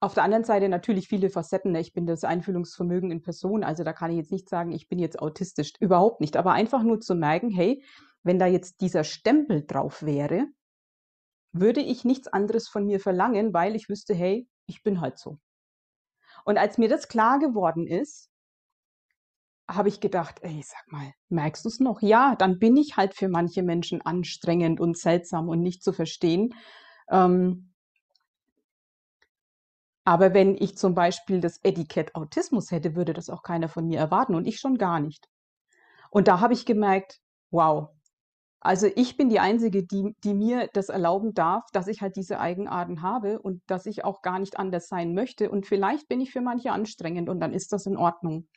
auf 0.01 0.15
der 0.15 0.23
anderen 0.23 0.45
Seite 0.45 0.69
natürlich 0.69 1.09
viele 1.09 1.31
Facetten. 1.31 1.73
Ne? 1.73 1.81
Ich 1.81 1.93
bin 1.93 2.07
das 2.07 2.25
Einfühlungsvermögen 2.25 3.11
in 3.11 3.23
Person, 3.23 3.65
also 3.65 3.83
da 3.83 3.93
kann 3.93 4.11
ich 4.11 4.17
jetzt 4.17 4.33
nicht 4.33 4.49
sagen, 4.49 4.71
ich 4.71 4.89
bin 4.89 4.99
jetzt 4.99 5.19
autistisch, 5.21 5.73
überhaupt 5.81 6.21
nicht. 6.21 6.37
Aber 6.37 6.53
einfach 6.53 6.83
nur 6.83 7.01
zu 7.01 7.15
merken, 7.15 7.51
hey, 7.51 7.83
wenn 8.23 8.39
da 8.39 8.47
jetzt 8.47 8.81
dieser 8.81 9.05
Stempel 9.05 9.65
drauf 9.67 10.03
wäre, 10.03 10.47
würde 11.53 11.81
ich 11.81 12.05
nichts 12.05 12.29
anderes 12.29 12.69
von 12.69 12.85
mir 12.85 13.01
verlangen, 13.01 13.53
weil 13.53 13.75
ich 13.75 13.89
wüsste, 13.89 14.15
hey, 14.15 14.49
ich 14.67 14.83
bin 14.83 15.01
halt 15.01 15.19
so. 15.19 15.39
Und 16.45 16.59
als 16.59 16.79
mir 16.79 16.89
das 16.89 17.09
klar 17.09 17.39
geworden 17.39 17.87
ist, 17.87 18.31
habe 19.69 19.89
ich 19.89 20.01
gedacht, 20.01 20.37
ey, 20.43 20.63
sag 20.65 20.91
mal, 20.91 21.13
merkst 21.29 21.65
du 21.65 21.69
es 21.69 21.81
noch? 21.81 22.01
Ja, 22.01 22.37
dann 22.37 22.59
bin 22.59 22.77
ich 22.77 22.97
halt 22.97 23.15
für 23.15 23.29
manche 23.29 23.63
Menschen 23.63 24.01
anstrengend 24.01 24.81
und 24.81 24.97
seltsam 24.97 25.49
und 25.49 25.61
nicht 25.61 25.83
zu 25.83 25.93
verstehen. 25.93 26.55
Ähm, 27.11 27.68
aber 30.09 30.33
wenn 30.33 30.57
ich 30.57 30.79
zum 30.79 30.95
Beispiel 30.95 31.39
das 31.39 31.59
Etikett 31.63 32.15
Autismus 32.15 32.71
hätte, 32.71 32.97
würde 32.97 33.13
das 33.13 33.29
auch 33.29 33.43
keiner 33.43 33.69
von 33.69 33.87
mir 33.87 33.99
erwarten 33.99 34.35
und 34.35 34.47
ich 34.47 34.59
schon 34.59 34.79
gar 34.79 35.01
nicht. 35.01 35.29
Und 36.11 36.29
da 36.29 36.41
habe 36.41 36.55
ich 36.55 36.65
gemerkt, 36.65 37.21
wow, 37.51 37.91
also 38.59 38.87
ich 38.97 39.19
bin 39.19 39.29
die 39.29 39.39
Einzige, 39.39 39.85
die, 39.85 40.17
die 40.25 40.33
mir 40.33 40.71
das 40.73 40.89
erlauben 40.89 41.35
darf, 41.35 41.65
dass 41.75 41.89
ich 41.89 42.01
halt 42.01 42.17
diese 42.17 42.41
Eigenarten 42.41 43.03
habe 43.03 43.39
und 43.39 43.61
dass 43.67 43.85
ich 43.85 44.03
auch 44.03 44.23
gar 44.23 44.39
nicht 44.39 44.59
anders 44.59 44.89
sein 44.89 45.13
möchte. 45.13 45.51
Und 45.51 45.67
vielleicht 45.67 46.09
bin 46.09 46.23
ich 46.23 46.33
für 46.33 46.41
manche 46.41 46.73
anstrengend 46.73 47.29
und 47.29 47.39
dann 47.39 47.53
ist 47.53 47.75
das 47.75 47.85
in 47.85 47.99
Ordnung. 47.99 48.49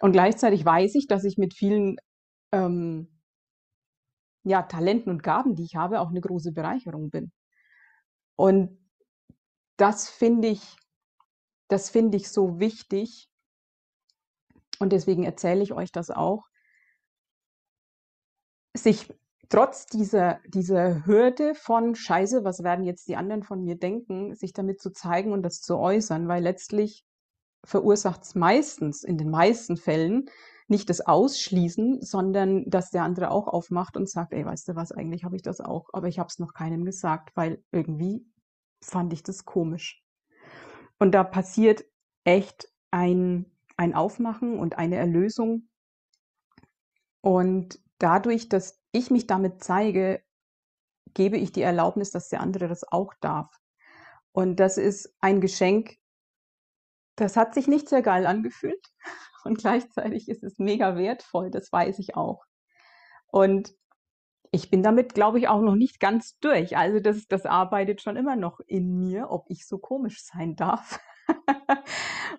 Und 0.00 0.12
gleichzeitig 0.12 0.64
weiß 0.64 0.94
ich, 0.94 1.06
dass 1.06 1.24
ich 1.24 1.36
mit 1.36 1.52
vielen 1.52 1.96
ähm, 2.50 3.20
ja, 4.42 4.62
Talenten 4.62 5.12
und 5.12 5.22
Gaben, 5.22 5.54
die 5.54 5.64
ich 5.64 5.76
habe, 5.76 6.00
auch 6.00 6.08
eine 6.08 6.22
große 6.22 6.52
Bereicherung 6.52 7.10
bin. 7.10 7.30
Und 8.36 8.81
das 9.82 10.08
finde 10.08 10.46
ich, 10.46 10.76
das 11.66 11.90
finde 11.90 12.16
ich 12.16 12.30
so 12.30 12.60
wichtig. 12.60 13.28
Und 14.78 14.92
deswegen 14.92 15.24
erzähle 15.24 15.60
ich 15.60 15.72
euch 15.72 15.90
das 15.90 16.12
auch, 16.12 16.46
sich 18.76 19.12
trotz 19.48 19.86
dieser, 19.86 20.38
dieser 20.46 21.04
Hürde 21.04 21.56
von 21.56 21.96
Scheiße, 21.96 22.44
was 22.44 22.62
werden 22.62 22.84
jetzt 22.84 23.08
die 23.08 23.16
anderen 23.16 23.42
von 23.42 23.64
mir 23.64 23.76
denken, 23.76 24.36
sich 24.36 24.52
damit 24.52 24.80
zu 24.80 24.92
zeigen 24.92 25.32
und 25.32 25.42
das 25.42 25.60
zu 25.60 25.76
äußern, 25.78 26.28
weil 26.28 26.44
letztlich 26.44 27.04
verursacht 27.64 28.22
es 28.22 28.36
meistens, 28.36 29.02
in 29.02 29.18
den 29.18 29.30
meisten 29.30 29.76
Fällen, 29.76 30.30
nicht 30.68 30.90
das 30.90 31.00
Ausschließen, 31.00 32.02
sondern 32.02 32.70
dass 32.70 32.90
der 32.90 33.02
andere 33.02 33.32
auch 33.32 33.48
aufmacht 33.48 33.96
und 33.96 34.08
sagt, 34.08 34.32
ey, 34.32 34.46
weißt 34.46 34.68
du 34.68 34.76
was, 34.76 34.92
eigentlich 34.92 35.24
habe 35.24 35.34
ich 35.34 35.42
das 35.42 35.60
auch, 35.60 35.88
aber 35.92 36.06
ich 36.06 36.20
habe 36.20 36.28
es 36.28 36.38
noch 36.38 36.54
keinem 36.54 36.84
gesagt, 36.84 37.36
weil 37.36 37.64
irgendwie 37.72 38.24
fand 38.82 39.12
ich 39.12 39.22
das 39.22 39.44
komisch. 39.44 40.04
Und 40.98 41.12
da 41.12 41.24
passiert 41.24 41.84
echt 42.24 42.68
ein, 42.90 43.50
ein 43.76 43.94
Aufmachen 43.94 44.58
und 44.58 44.78
eine 44.78 44.96
Erlösung. 44.96 45.68
Und 47.20 47.80
dadurch, 47.98 48.48
dass 48.48 48.80
ich 48.92 49.10
mich 49.10 49.26
damit 49.26 49.62
zeige, 49.62 50.22
gebe 51.14 51.36
ich 51.36 51.52
die 51.52 51.62
Erlaubnis, 51.62 52.10
dass 52.10 52.28
der 52.28 52.40
andere 52.40 52.68
das 52.68 52.84
auch 52.90 53.14
darf. 53.20 53.58
Und 54.32 54.56
das 54.56 54.78
ist 54.78 55.14
ein 55.20 55.40
Geschenk, 55.40 55.98
das 57.16 57.36
hat 57.36 57.54
sich 57.54 57.68
nicht 57.68 57.88
sehr 57.88 58.02
geil 58.02 58.26
angefühlt 58.26 58.86
und 59.44 59.58
gleichzeitig 59.58 60.28
ist 60.28 60.42
es 60.42 60.58
mega 60.58 60.96
wertvoll, 60.96 61.50
das 61.50 61.70
weiß 61.70 61.98
ich 61.98 62.16
auch. 62.16 62.44
Und 63.26 63.74
ich 64.52 64.70
bin 64.70 64.82
damit, 64.82 65.14
glaube 65.14 65.38
ich, 65.38 65.48
auch 65.48 65.60
noch 65.60 65.74
nicht 65.74 65.98
ganz 65.98 66.38
durch. 66.38 66.76
Also 66.76 67.00
das, 67.00 67.26
das 67.26 67.46
arbeitet 67.46 68.02
schon 68.02 68.16
immer 68.16 68.36
noch 68.36 68.60
in 68.66 68.98
mir, 68.98 69.30
ob 69.30 69.46
ich 69.48 69.66
so 69.66 69.78
komisch 69.78 70.22
sein 70.22 70.54
darf. 70.54 71.00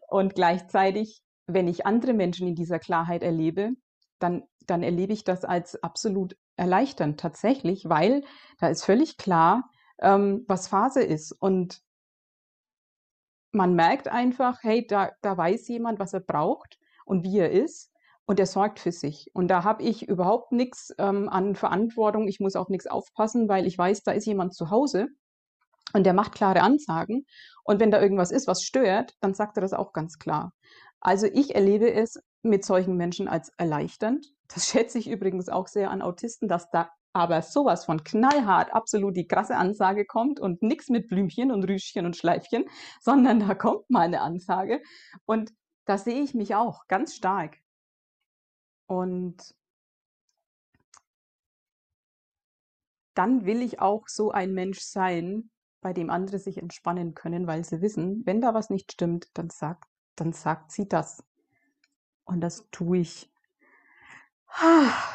und 0.09 0.35
gleichzeitig, 0.35 1.21
wenn 1.47 1.67
ich 1.67 1.85
andere 1.85 2.13
Menschen 2.13 2.47
in 2.47 2.55
dieser 2.55 2.79
Klarheit 2.79 3.23
erlebe, 3.23 3.71
dann 4.19 4.43
dann 4.67 4.83
erlebe 4.83 5.13
ich 5.13 5.23
das 5.23 5.45
als 5.45 5.81
absolut 5.81 6.35
erleichternd 6.55 7.19
tatsächlich, 7.19 7.89
weil 7.89 8.23
da 8.59 8.67
ist 8.67 8.83
völlig 8.83 9.17
klar, 9.17 9.69
ähm, 9.99 10.45
was 10.47 10.67
Phase 10.67 11.03
ist. 11.03 11.31
Und 11.31 11.81
man 13.51 13.75
merkt 13.75 14.07
einfach, 14.07 14.59
hey, 14.61 14.85
da, 14.85 15.11
da 15.21 15.37
weiß 15.37 15.67
jemand, 15.67 15.99
was 15.99 16.13
er 16.13 16.21
braucht 16.21 16.77
und 17.05 17.23
wie 17.23 17.37
er 17.37 17.51
ist. 17.51 17.91
Und 18.25 18.39
er 18.39 18.45
sorgt 18.45 18.79
für 18.79 18.91
sich. 18.91 19.29
Und 19.33 19.49
da 19.49 19.63
habe 19.63 19.83
ich 19.83 20.07
überhaupt 20.07 20.51
nichts 20.51 20.93
ähm, 20.97 21.27
an 21.27 21.55
Verantwortung. 21.55 22.27
Ich 22.27 22.39
muss 22.39 22.55
auf 22.55 22.69
nichts 22.69 22.87
aufpassen, 22.87 23.49
weil 23.49 23.67
ich 23.67 23.77
weiß, 23.77 24.03
da 24.03 24.11
ist 24.13 24.25
jemand 24.25 24.53
zu 24.53 24.69
Hause 24.69 25.07
und 25.93 26.05
der 26.05 26.13
macht 26.13 26.33
klare 26.33 26.61
Ansagen. 26.61 27.25
Und 27.63 27.79
wenn 27.79 27.91
da 27.91 28.01
irgendwas 28.01 28.31
ist, 28.31 28.47
was 28.47 28.63
stört, 28.63 29.13
dann 29.19 29.33
sagt 29.33 29.57
er 29.57 29.61
das 29.61 29.73
auch 29.73 29.93
ganz 29.93 30.17
klar. 30.19 30.53
Also 31.01 31.27
ich 31.27 31.53
erlebe 31.53 31.91
es 31.91 32.17
mit 32.41 32.63
solchen 32.63 32.95
Menschen 32.95 33.27
als 33.27 33.51
erleichternd. 33.57 34.25
Das 34.47 34.67
schätze 34.69 34.99
ich 34.99 35.09
übrigens 35.09 35.49
auch 35.49 35.67
sehr 35.67 35.91
an 35.91 36.01
Autisten, 36.01 36.47
dass 36.47 36.69
da 36.71 36.89
aber 37.15 37.43
sowas 37.43 37.85
von 37.85 38.03
knallhart 38.03 38.73
absolut 38.73 39.15
die 39.15 39.27
krasse 39.27 39.55
Ansage 39.55 40.05
kommt 40.05 40.39
und 40.39 40.63
nichts 40.63 40.89
mit 40.89 41.07
Blümchen 41.09 41.51
und 41.51 41.63
Rüschchen 41.63 42.07
und 42.07 42.17
Schleifchen, 42.17 42.65
sondern 43.01 43.39
da 43.39 43.53
kommt 43.53 43.87
mal 43.89 44.01
eine 44.01 44.21
Ansage. 44.21 44.81
Und 45.25 45.51
da 45.85 45.97
sehe 45.99 46.21
ich 46.23 46.33
mich 46.33 46.55
auch 46.55 46.87
ganz 46.87 47.13
stark. 47.13 47.57
Und 48.93 49.55
dann 53.15 53.45
will 53.45 53.61
ich 53.61 53.79
auch 53.79 54.07
so 54.07 54.31
ein 54.31 54.53
Mensch 54.53 54.81
sein, 54.81 55.49
bei 55.81 55.93
dem 55.93 56.09
andere 56.09 56.37
sich 56.37 56.57
entspannen 56.57 57.15
können, 57.15 57.47
weil 57.47 57.63
sie 57.63 57.81
wissen, 57.81 58.21
wenn 58.25 58.39
da 58.39 58.53
was 58.53 58.69
nicht 58.69 58.93
stimmt, 58.93 59.27
dann 59.33 59.49
sagt, 59.49 59.85
dann 60.15 60.31
sagt 60.31 60.71
sie 60.71 60.87
das. 60.87 61.23
Und 62.23 62.41
das 62.41 62.67
tue 62.71 62.99
ich 62.99 63.31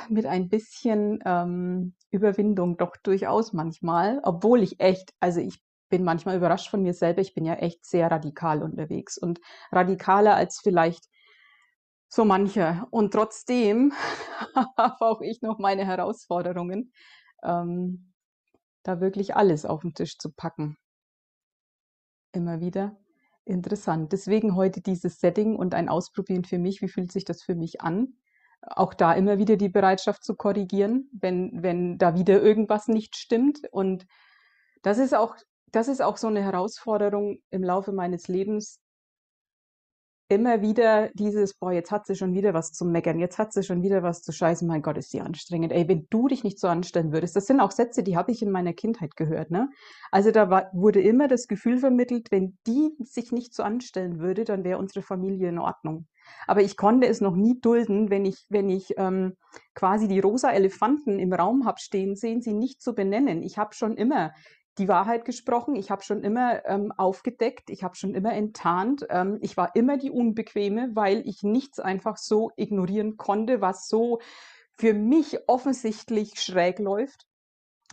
mit 0.08 0.26
ein 0.26 0.48
bisschen 0.48 1.20
ähm, 1.24 1.94
Überwindung 2.10 2.76
doch 2.76 2.96
durchaus 2.96 3.52
manchmal, 3.52 4.20
obwohl 4.24 4.62
ich 4.64 4.80
echt, 4.80 5.14
also 5.20 5.40
ich 5.40 5.62
bin 5.88 6.02
manchmal 6.02 6.36
überrascht 6.36 6.68
von 6.68 6.82
mir 6.82 6.92
selber, 6.92 7.20
ich 7.20 7.34
bin 7.34 7.44
ja 7.44 7.54
echt 7.54 7.86
sehr 7.86 8.10
radikal 8.10 8.62
unterwegs 8.62 9.16
und 9.16 9.40
radikaler 9.70 10.34
als 10.34 10.58
vielleicht 10.60 11.08
so 12.08 12.24
mancher. 12.24 12.86
Und 12.90 13.12
trotzdem 13.12 13.92
habe 14.76 15.00
auch 15.00 15.20
ich 15.20 15.42
noch 15.42 15.58
meine 15.58 15.86
Herausforderungen, 15.86 16.92
ähm, 17.42 18.12
da 18.82 19.00
wirklich 19.00 19.36
alles 19.36 19.64
auf 19.66 19.82
den 19.82 19.94
Tisch 19.94 20.18
zu 20.18 20.32
packen. 20.32 20.76
Immer 22.32 22.60
wieder 22.60 22.96
interessant. 23.44 24.12
Deswegen 24.12 24.54
heute 24.54 24.80
dieses 24.80 25.20
Setting 25.20 25.56
und 25.56 25.74
ein 25.74 25.88
Ausprobieren 25.88 26.44
für 26.44 26.58
mich. 26.58 26.82
Wie 26.82 26.88
fühlt 26.88 27.10
sich 27.10 27.24
das 27.24 27.42
für 27.42 27.54
mich 27.54 27.80
an? 27.80 28.14
Auch 28.60 28.92
da 28.94 29.12
immer 29.12 29.38
wieder 29.38 29.56
die 29.56 29.68
Bereitschaft 29.68 30.24
zu 30.24 30.34
korrigieren, 30.34 31.08
wenn, 31.12 31.62
wenn 31.62 31.96
da 31.98 32.14
wieder 32.14 32.42
irgendwas 32.42 32.88
nicht 32.88 33.16
stimmt. 33.16 33.60
Und 33.70 34.06
das 34.82 34.98
ist 34.98 35.14
auch, 35.14 35.36
das 35.72 35.88
ist 35.88 36.02
auch 36.02 36.16
so 36.16 36.26
eine 36.26 36.42
Herausforderung 36.42 37.38
im 37.50 37.62
Laufe 37.62 37.92
meines 37.92 38.28
Lebens, 38.28 38.80
immer 40.28 40.60
wieder 40.60 41.08
dieses, 41.14 41.54
boah, 41.54 41.72
jetzt 41.72 41.90
hat 41.90 42.06
sie 42.06 42.14
schon 42.14 42.34
wieder 42.34 42.52
was 42.52 42.72
zu 42.72 42.84
meckern, 42.84 43.18
jetzt 43.18 43.38
hat 43.38 43.52
sie 43.52 43.62
schon 43.62 43.82
wieder 43.82 44.02
was 44.02 44.22
zu 44.22 44.32
scheißen, 44.32 44.68
mein 44.68 44.82
Gott, 44.82 44.98
ist 44.98 45.12
die 45.12 45.22
anstrengend. 45.22 45.72
Ey, 45.72 45.88
wenn 45.88 46.06
du 46.10 46.28
dich 46.28 46.44
nicht 46.44 46.60
so 46.60 46.68
anstellen 46.68 47.12
würdest, 47.12 47.34
das 47.34 47.46
sind 47.46 47.60
auch 47.60 47.70
Sätze, 47.70 48.02
die 48.02 48.16
habe 48.16 48.30
ich 48.30 48.42
in 48.42 48.50
meiner 48.50 48.74
Kindheit 48.74 49.16
gehört, 49.16 49.50
ne? 49.50 49.70
Also 50.10 50.30
da 50.30 50.50
war, 50.50 50.70
wurde 50.72 51.00
immer 51.00 51.28
das 51.28 51.48
Gefühl 51.48 51.78
vermittelt, 51.78 52.30
wenn 52.30 52.58
die 52.66 52.90
sich 53.00 53.32
nicht 53.32 53.54
so 53.54 53.62
anstellen 53.62 54.20
würde, 54.20 54.44
dann 54.44 54.64
wäre 54.64 54.78
unsere 54.78 55.02
Familie 55.02 55.48
in 55.48 55.58
Ordnung. 55.58 56.06
Aber 56.46 56.60
ich 56.60 56.76
konnte 56.76 57.06
es 57.06 57.22
noch 57.22 57.34
nie 57.34 57.58
dulden, 57.60 58.10
wenn 58.10 58.26
ich, 58.26 58.44
wenn 58.50 58.68
ich 58.68 58.94
ähm, 58.98 59.34
quasi 59.74 60.08
die 60.08 60.20
rosa 60.20 60.50
Elefanten 60.50 61.18
im 61.18 61.32
Raum 61.32 61.64
habe 61.64 61.80
stehen 61.80 62.16
sehen, 62.16 62.42
sie 62.42 62.52
nicht 62.52 62.82
zu 62.82 62.94
benennen. 62.94 63.42
Ich 63.42 63.56
habe 63.56 63.74
schon 63.74 63.96
immer 63.96 64.32
die 64.78 64.88
Wahrheit 64.88 65.24
gesprochen. 65.24 65.76
Ich 65.76 65.90
habe 65.90 66.02
schon 66.02 66.22
immer 66.22 66.64
ähm, 66.66 66.92
aufgedeckt, 66.92 67.70
ich 67.70 67.82
habe 67.84 67.96
schon 67.96 68.14
immer 68.14 68.32
enttarnt. 68.32 69.06
Ähm, 69.10 69.38
ich 69.40 69.56
war 69.56 69.74
immer 69.74 69.96
die 69.96 70.10
Unbequeme, 70.10 70.90
weil 70.94 71.26
ich 71.26 71.42
nichts 71.42 71.80
einfach 71.80 72.16
so 72.16 72.50
ignorieren 72.56 73.16
konnte, 73.16 73.60
was 73.60 73.88
so 73.88 74.20
für 74.76 74.94
mich 74.94 75.48
offensichtlich 75.48 76.40
schräg 76.40 76.78
läuft. 76.78 77.26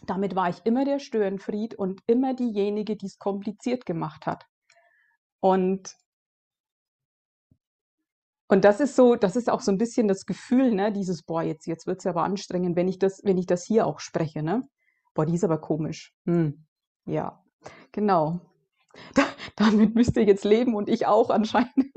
Damit 0.05 0.35
war 0.35 0.49
ich 0.49 0.65
immer 0.65 0.85
der 0.85 0.99
Störenfried 0.99 1.75
und 1.75 2.01
immer 2.05 2.33
diejenige, 2.33 2.95
die 2.95 3.07
es 3.07 3.17
kompliziert 3.17 3.85
gemacht 3.85 4.25
hat. 4.25 4.45
Und 5.39 5.95
und 8.47 8.63
das 8.63 8.79
ist 8.79 8.95
so, 8.95 9.15
das 9.15 9.35
ist 9.35 9.49
auch 9.49 9.61
so 9.61 9.71
ein 9.71 9.79
bisschen 9.79 10.07
das 10.07 10.25
Gefühl, 10.25 10.71
ne, 10.71 10.91
dieses, 10.91 11.23
boah, 11.23 11.41
jetzt, 11.41 11.65
jetzt 11.65 11.87
wird's 11.87 12.05
aber 12.05 12.23
anstrengend, 12.23 12.75
wenn 12.75 12.87
ich 12.87 12.99
das, 12.99 13.21
wenn 13.23 13.39
ich 13.39 13.47
das 13.47 13.65
hier 13.65 13.87
auch 13.87 13.99
spreche, 13.99 14.43
ne? 14.43 14.61
Boah, 15.15 15.25
die 15.25 15.33
ist 15.33 15.43
aber 15.43 15.59
komisch. 15.59 16.13
Hm. 16.25 16.65
Ja, 17.05 17.43
genau. 17.91 18.39
Da, 19.13 19.23
damit 19.55 19.95
müsst 19.95 20.15
ihr 20.17 20.23
jetzt 20.23 20.45
leben 20.45 20.75
und 20.75 20.89
ich 20.89 21.05
auch 21.05 21.29
anscheinend. 21.29 21.93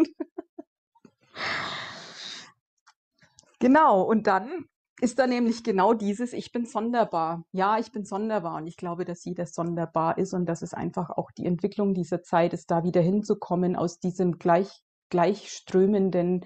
genau, 3.58 4.02
und 4.02 4.26
dann 4.26 4.66
ist 5.00 5.18
da 5.18 5.26
nämlich 5.26 5.62
genau 5.62 5.94
dieses, 5.94 6.32
ich 6.32 6.50
bin 6.50 6.66
sonderbar. 6.66 7.44
Ja, 7.52 7.78
ich 7.78 7.92
bin 7.92 8.04
sonderbar 8.04 8.56
und 8.56 8.66
ich 8.66 8.76
glaube, 8.76 9.04
dass 9.04 9.24
jeder 9.24 9.46
sonderbar 9.46 10.18
ist 10.18 10.34
und 10.34 10.46
dass 10.46 10.62
es 10.62 10.74
einfach 10.74 11.10
auch 11.10 11.30
die 11.30 11.46
Entwicklung 11.46 11.94
dieser 11.94 12.22
Zeit 12.22 12.52
ist, 12.52 12.70
da 12.70 12.82
wieder 12.82 13.00
hinzukommen 13.00 13.76
aus 13.76 14.00
diesem 14.00 14.38
gleich, 14.38 14.82
gleichströmenden 15.10 16.44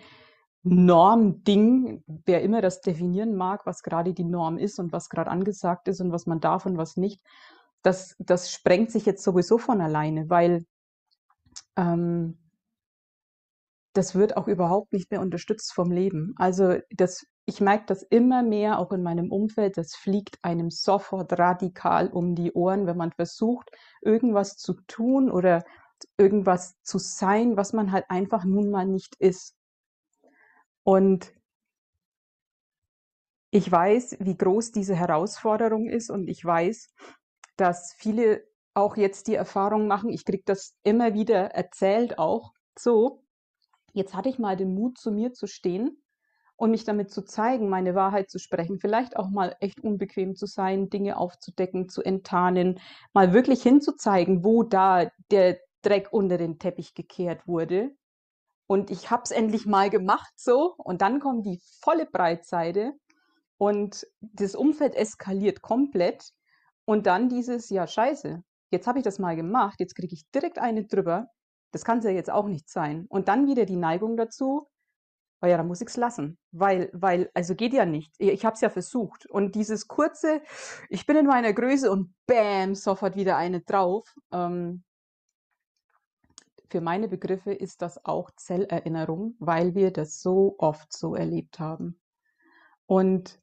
Normding, 0.64 2.04
wer 2.06 2.42
immer 2.42 2.60
das 2.60 2.82
definieren 2.82 3.34
mag, 3.34 3.66
was 3.66 3.82
gerade 3.82 4.14
die 4.14 4.24
Norm 4.24 4.58
ist 4.58 4.78
und 4.78 4.92
was 4.92 5.08
gerade 5.08 5.30
angesagt 5.30 5.88
ist 5.88 6.00
und 6.00 6.12
was 6.12 6.26
man 6.26 6.40
darf 6.40 6.66
und 6.66 6.76
was 6.76 6.96
nicht, 6.96 7.20
das, 7.82 8.16
das 8.18 8.52
sprengt 8.52 8.90
sich 8.90 9.06
jetzt 9.06 9.22
sowieso 9.22 9.58
von 9.58 9.80
alleine, 9.80 10.30
weil 10.30 10.64
ähm, 11.76 12.38
das 13.94 14.14
wird 14.14 14.36
auch 14.36 14.48
überhaupt 14.48 14.92
nicht 14.92 15.10
mehr 15.10 15.20
unterstützt 15.20 15.72
vom 15.74 15.90
Leben. 15.90 16.34
Also 16.36 16.78
das, 16.90 17.26
ich 17.44 17.60
merke 17.60 17.84
das 17.86 18.02
immer 18.02 18.42
mehr 18.42 18.78
auch 18.78 18.92
in 18.92 19.02
meinem 19.02 19.30
Umfeld, 19.30 19.76
das 19.76 19.94
fliegt 19.94 20.38
einem 20.42 20.70
sofort 20.70 21.38
radikal 21.38 22.08
um 22.08 22.34
die 22.34 22.52
Ohren, 22.52 22.86
wenn 22.86 22.96
man 22.96 23.12
versucht, 23.12 23.70
irgendwas 24.00 24.56
zu 24.56 24.74
tun 24.86 25.30
oder 25.30 25.64
irgendwas 26.16 26.80
zu 26.82 26.98
sein, 26.98 27.56
was 27.56 27.72
man 27.72 27.92
halt 27.92 28.06
einfach 28.08 28.44
nun 28.44 28.70
mal 28.70 28.86
nicht 28.86 29.16
ist. 29.16 29.54
Und 30.84 31.32
ich 33.50 33.70
weiß, 33.70 34.16
wie 34.20 34.36
groß 34.36 34.72
diese 34.72 34.94
Herausforderung 34.96 35.88
ist 35.88 36.10
und 36.10 36.28
ich 36.28 36.42
weiß, 36.42 36.90
dass 37.62 37.94
viele 37.96 38.44
auch 38.74 38.96
jetzt 38.96 39.28
die 39.28 39.36
Erfahrung 39.36 39.86
machen, 39.86 40.10
ich 40.10 40.24
kriege 40.24 40.42
das 40.44 40.74
immer 40.82 41.14
wieder 41.14 41.52
erzählt 41.52 42.18
auch 42.18 42.52
so, 42.76 43.22
jetzt 43.92 44.14
hatte 44.14 44.28
ich 44.28 44.40
mal 44.40 44.56
den 44.56 44.74
Mut, 44.74 44.98
zu 44.98 45.12
mir 45.12 45.32
zu 45.32 45.46
stehen 45.46 46.02
und 46.56 46.72
mich 46.72 46.84
damit 46.84 47.12
zu 47.12 47.22
zeigen, 47.22 47.68
meine 47.68 47.94
Wahrheit 47.94 48.30
zu 48.30 48.40
sprechen, 48.40 48.80
vielleicht 48.80 49.16
auch 49.16 49.30
mal 49.30 49.54
echt 49.60 49.80
unbequem 49.80 50.34
zu 50.34 50.46
sein, 50.46 50.90
Dinge 50.90 51.18
aufzudecken, 51.18 51.88
zu 51.88 52.02
enttarnen, 52.02 52.80
mal 53.12 53.32
wirklich 53.32 53.62
hinzuzeigen, 53.62 54.42
wo 54.42 54.64
da 54.64 55.08
der 55.30 55.60
Dreck 55.82 56.08
unter 56.10 56.38
den 56.38 56.58
Teppich 56.58 56.94
gekehrt 56.94 57.46
wurde. 57.46 57.94
Und 58.66 58.90
ich 58.90 59.10
habe 59.10 59.22
es 59.24 59.30
endlich 59.30 59.66
mal 59.66 59.88
gemacht 59.88 60.32
so 60.34 60.74
und 60.78 61.00
dann 61.00 61.20
kommt 61.20 61.46
die 61.46 61.60
volle 61.80 62.06
Breitseite 62.06 62.94
und 63.56 64.04
das 64.20 64.56
Umfeld 64.56 64.96
eskaliert 64.96 65.62
komplett 65.62 66.32
und 66.84 67.06
dann 67.06 67.28
dieses, 67.28 67.70
ja 67.70 67.86
scheiße, 67.86 68.42
jetzt 68.70 68.86
habe 68.86 68.98
ich 68.98 69.04
das 69.04 69.18
mal 69.18 69.36
gemacht, 69.36 69.80
jetzt 69.80 69.94
kriege 69.94 70.14
ich 70.14 70.28
direkt 70.30 70.58
eine 70.58 70.84
drüber, 70.84 71.28
das 71.72 71.84
kann 71.84 71.98
es 71.98 72.04
ja 72.04 72.10
jetzt 72.10 72.30
auch 72.30 72.46
nicht 72.46 72.68
sein. 72.68 73.06
Und 73.08 73.28
dann 73.28 73.46
wieder 73.46 73.64
die 73.64 73.76
Neigung 73.76 74.16
dazu, 74.16 74.68
oh 75.42 75.46
ja, 75.46 75.56
da 75.56 75.64
muss 75.64 75.80
ich 75.80 75.88
es 75.88 75.96
lassen, 75.96 76.38
weil, 76.52 76.90
weil, 76.92 77.30
also 77.34 77.54
geht 77.54 77.72
ja 77.72 77.84
nicht. 77.84 78.14
Ich 78.18 78.44
habe 78.44 78.54
es 78.54 78.60
ja 78.60 78.70
versucht. 78.70 79.26
Und 79.26 79.54
dieses 79.54 79.88
kurze, 79.88 80.40
ich 80.88 81.04
bin 81.04 81.16
in 81.16 81.26
meiner 81.26 81.52
Größe 81.52 81.90
und 81.90 82.14
bam, 82.26 82.74
sofort 82.74 83.16
wieder 83.16 83.36
eine 83.36 83.60
drauf. 83.60 84.14
Ähm, 84.32 84.84
für 86.70 86.80
meine 86.80 87.08
Begriffe 87.08 87.52
ist 87.52 87.82
das 87.82 88.04
auch 88.04 88.30
Zellerinnerung, 88.36 89.34
weil 89.40 89.74
wir 89.74 89.90
das 89.90 90.20
so 90.20 90.54
oft 90.58 90.92
so 90.92 91.14
erlebt 91.14 91.58
haben. 91.58 92.00
Und 92.86 93.41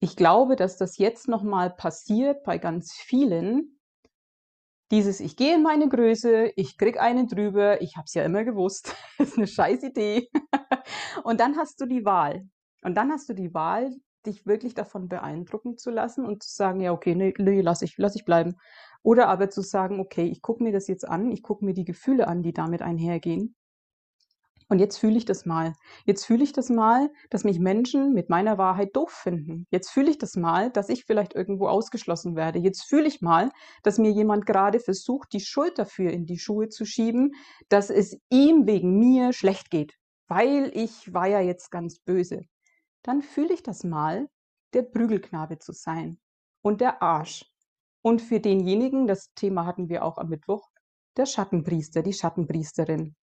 ich 0.00 0.16
glaube, 0.16 0.56
dass 0.56 0.76
das 0.76 0.98
jetzt 0.98 1.28
nochmal 1.28 1.70
passiert 1.70 2.42
bei 2.44 2.58
ganz 2.58 2.92
vielen, 2.92 3.78
dieses, 4.90 5.20
ich 5.20 5.36
gehe 5.36 5.56
in 5.56 5.62
meine 5.62 5.88
Größe, 5.88 6.52
ich 6.54 6.78
krieg 6.78 7.00
einen 7.00 7.26
drüber, 7.26 7.82
ich 7.82 7.96
habe 7.96 8.04
es 8.06 8.14
ja 8.14 8.24
immer 8.24 8.44
gewusst, 8.44 8.94
das 9.18 9.28
ist 9.30 9.36
eine 9.36 9.46
scheiß 9.46 9.82
Idee. 9.82 10.28
und 11.24 11.40
dann 11.40 11.56
hast 11.56 11.80
du 11.80 11.86
die 11.86 12.04
Wahl. 12.04 12.48
Und 12.82 12.94
dann 12.94 13.10
hast 13.10 13.28
du 13.28 13.34
die 13.34 13.52
Wahl, 13.52 13.96
dich 14.26 14.46
wirklich 14.46 14.74
davon 14.74 15.08
beeindrucken 15.08 15.76
zu 15.76 15.90
lassen 15.90 16.24
und 16.24 16.42
zu 16.42 16.54
sagen, 16.54 16.80
ja, 16.80 16.92
okay, 16.92 17.14
nee, 17.14 17.34
nee 17.38 17.60
lass 17.60 17.82
ich, 17.82 17.96
lass 17.96 18.16
ich 18.16 18.24
bleiben. 18.24 18.56
Oder 19.02 19.28
aber 19.28 19.50
zu 19.50 19.62
sagen, 19.62 20.00
okay, 20.00 20.24
ich 20.24 20.42
gucke 20.42 20.62
mir 20.62 20.72
das 20.72 20.88
jetzt 20.88 21.08
an, 21.08 21.30
ich 21.30 21.42
gucke 21.42 21.64
mir 21.64 21.74
die 21.74 21.84
Gefühle 21.84 22.28
an, 22.28 22.42
die 22.42 22.52
damit 22.52 22.82
einhergehen. 22.82 23.56
Und 24.68 24.80
jetzt 24.80 24.98
fühle 24.98 25.16
ich 25.16 25.24
das 25.24 25.46
mal. 25.46 25.74
Jetzt 26.06 26.24
fühle 26.24 26.42
ich 26.42 26.52
das 26.52 26.70
mal, 26.70 27.10
dass 27.30 27.44
mich 27.44 27.60
Menschen 27.60 28.12
mit 28.14 28.28
meiner 28.28 28.58
Wahrheit 28.58 28.96
doof 28.96 29.12
finden. 29.12 29.66
Jetzt 29.70 29.90
fühle 29.90 30.10
ich 30.10 30.18
das 30.18 30.34
mal, 30.34 30.70
dass 30.70 30.88
ich 30.88 31.04
vielleicht 31.04 31.34
irgendwo 31.34 31.68
ausgeschlossen 31.68 32.34
werde. 32.34 32.58
Jetzt 32.58 32.82
fühle 32.82 33.06
ich 33.06 33.20
mal, 33.20 33.50
dass 33.84 33.98
mir 33.98 34.10
jemand 34.10 34.44
gerade 34.44 34.80
versucht, 34.80 35.32
die 35.32 35.40
Schuld 35.40 35.78
dafür 35.78 36.10
in 36.10 36.26
die 36.26 36.38
Schuhe 36.38 36.68
zu 36.68 36.84
schieben, 36.84 37.34
dass 37.68 37.90
es 37.90 38.18
ihm 38.28 38.66
wegen 38.66 38.98
mir 38.98 39.32
schlecht 39.32 39.70
geht, 39.70 39.94
weil 40.26 40.72
ich 40.74 41.12
war 41.12 41.28
ja 41.28 41.40
jetzt 41.40 41.70
ganz 41.70 42.00
böse. 42.00 42.42
Dann 43.04 43.22
fühle 43.22 43.54
ich 43.54 43.62
das 43.62 43.84
mal, 43.84 44.28
der 44.72 44.82
Prügelknabe 44.82 45.58
zu 45.58 45.72
sein 45.72 46.18
und 46.62 46.80
der 46.80 47.02
Arsch. 47.02 47.44
Und 48.02 48.20
für 48.20 48.40
denjenigen, 48.40 49.06
das 49.06 49.32
Thema 49.34 49.64
hatten 49.64 49.88
wir 49.88 50.04
auch 50.04 50.18
am 50.18 50.28
Mittwoch, 50.28 50.68
der 51.16 51.26
Schattenpriester, 51.26 52.02
die 52.02 52.12
Schattenpriesterin 52.12 53.14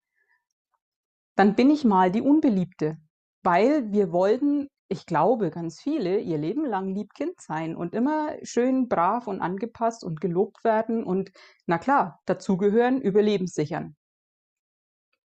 dann 1.42 1.56
bin 1.56 1.70
ich 1.70 1.84
mal 1.84 2.12
die 2.12 2.20
Unbeliebte, 2.20 2.98
weil 3.42 3.90
wir 3.90 4.12
wollten, 4.12 4.68
ich 4.86 5.06
glaube, 5.06 5.50
ganz 5.50 5.80
viele 5.80 6.20
ihr 6.20 6.38
Leben 6.38 6.64
lang 6.64 6.94
Liebkind 6.94 7.40
sein 7.40 7.74
und 7.74 7.96
immer 7.96 8.36
schön 8.44 8.86
brav 8.86 9.26
und 9.26 9.40
angepasst 9.40 10.04
und 10.04 10.20
gelobt 10.20 10.62
werden 10.62 11.02
und 11.02 11.32
na 11.66 11.78
klar, 11.78 12.20
dazugehören, 12.26 13.00
überlebenssichern. 13.00 13.96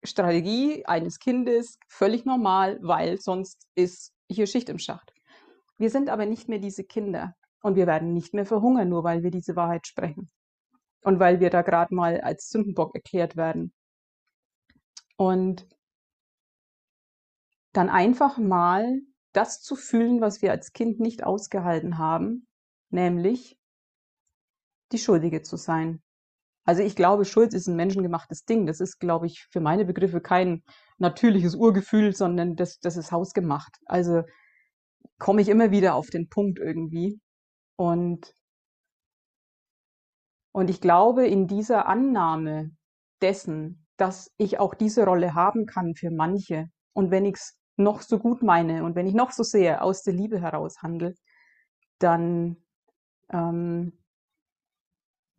Strategie 0.03 0.85
eines 0.85 1.21
Kindes 1.21 1.79
völlig 1.87 2.25
normal, 2.25 2.81
weil 2.83 3.21
sonst 3.21 3.69
ist 3.77 4.13
hier 4.29 4.49
Schicht 4.49 4.69
im 4.69 4.81
Schacht. 4.81 5.13
Wir 5.79 5.91
sind 5.91 6.11
aber 6.11 6.27
nicht 6.27 6.49
mehr 6.49 6.59
diese 6.59 6.83
Kinder 6.83 7.37
und 7.63 7.77
wir 7.77 7.87
werden 7.87 8.15
nicht 8.15 8.35
mehr 8.35 8.47
verhungern, 8.47 8.89
nur 8.89 9.05
weil 9.05 9.23
wir 9.23 9.31
diese 9.31 9.55
Wahrheit 9.55 9.87
sprechen 9.87 10.29
und 11.03 11.21
weil 11.21 11.39
wir 11.39 11.51
da 11.51 11.63
gerade 11.63 11.95
mal 11.95 12.21
als 12.21 12.49
Sündenbock 12.49 12.97
erklärt 12.97 13.37
werden. 13.37 13.73
Und 15.17 15.69
dann 17.73 17.89
einfach 17.89 18.39
mal 18.39 19.01
das 19.33 19.61
zu 19.61 19.77
fühlen, 19.77 20.21
was 20.21 20.43
wir 20.43 20.51
als 20.51 20.73
Kind 20.73 20.99
nicht 21.01 21.25
ausgehalten 21.25 21.99
haben, 21.99 22.47
nämlich 22.91 23.59
die 24.93 24.99
Schuldige 24.99 25.43
zu 25.43 25.57
sein. 25.57 26.03
Also 26.65 26.83
ich 26.83 26.97
glaube, 26.97 27.25
Schuld 27.25 27.55
ist 27.55 27.69
ein 27.69 27.77
menschengemachtes 27.77 28.45
Ding. 28.45 28.67
Das 28.67 28.81
ist, 28.81 28.99
glaube 28.99 29.27
ich, 29.27 29.47
für 29.51 29.61
meine 29.61 29.85
Begriffe 29.85 30.21
kein 30.21 30.63
natürliches 30.99 31.55
Urgefühl, 31.55 32.15
sondern 32.15 32.57
das, 32.57 32.79
das 32.81 32.97
ist 32.97 33.13
hausgemacht. 33.13 33.79
Also 33.87 34.23
komme 35.19 35.43
ich 35.43 35.49
immer 35.49 35.71
wieder 35.71 35.95
auf 35.95 36.11
den 36.11 36.29
Punkt 36.29 36.59
irgendwie. 36.59 37.21
Und, 37.77 38.35
und 40.53 40.69
ich 40.69 40.81
glaube, 40.81 41.27
in 41.27 41.47
dieser 41.47 41.87
Annahme 41.87 42.71
dessen, 43.23 43.87
dass 43.97 44.31
ich 44.37 44.59
auch 44.59 44.75
diese 44.75 45.05
Rolle 45.05 45.35
haben 45.35 45.67
kann 45.67 45.95
für 45.95 46.11
manche, 46.11 46.67
und 46.93 47.11
wenn 47.11 47.25
ich 47.25 47.37
es 47.37 47.60
noch 47.77 48.03
so 48.03 48.19
gut 48.19 48.43
meine 48.43 48.85
und 48.85 48.95
wenn 48.95 49.07
ich 49.07 49.15
noch 49.15 49.31
so 49.31 49.43
sehr 49.43 49.83
aus 49.83 50.03
der 50.03 50.15
Liebe 50.15 50.41
heraus 50.41 50.83
handle, 50.83 51.15
dann 51.99 52.57
ähm, 53.31 53.93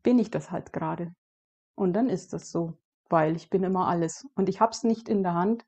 bin 0.04 0.20
ich 0.20 0.32
das 0.32 0.52
halt 0.52 0.74
gerade. 0.74 1.14
Und 1.76 1.94
dann 1.94 2.10
ist 2.10 2.34
das 2.34 2.52
so, 2.52 2.78
weil 3.10 3.36
ich 3.36 3.50
bin 3.50 3.64
immer 3.64 3.88
alles. 3.88 4.28
Und 4.36 4.50
ich 4.50 4.62
habe 4.62 4.72
es 4.72 4.84
nicht 4.84 5.10
in 5.10 5.24
der 5.24 5.34
Hand, 5.34 5.66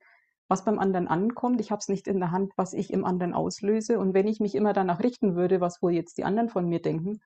was 0.47 0.65
beim 0.65 0.79
anderen 0.79 1.07
ankommt. 1.07 1.59
Ich 1.61 1.71
habe 1.71 1.79
es 1.79 1.87
nicht 1.87 2.07
in 2.07 2.19
der 2.19 2.31
Hand, 2.31 2.53
was 2.55 2.73
ich 2.73 2.91
im 2.91 3.05
anderen 3.05 3.33
auslöse. 3.33 3.99
Und 3.99 4.13
wenn 4.13 4.27
ich 4.27 4.39
mich 4.39 4.55
immer 4.55 4.73
danach 4.73 4.99
richten 4.99 5.35
würde, 5.35 5.61
was 5.61 5.81
wohl 5.81 5.91
jetzt 5.91 6.17
die 6.17 6.23
anderen 6.23 6.49
von 6.49 6.67
mir 6.67 6.81
denken, 6.81 7.21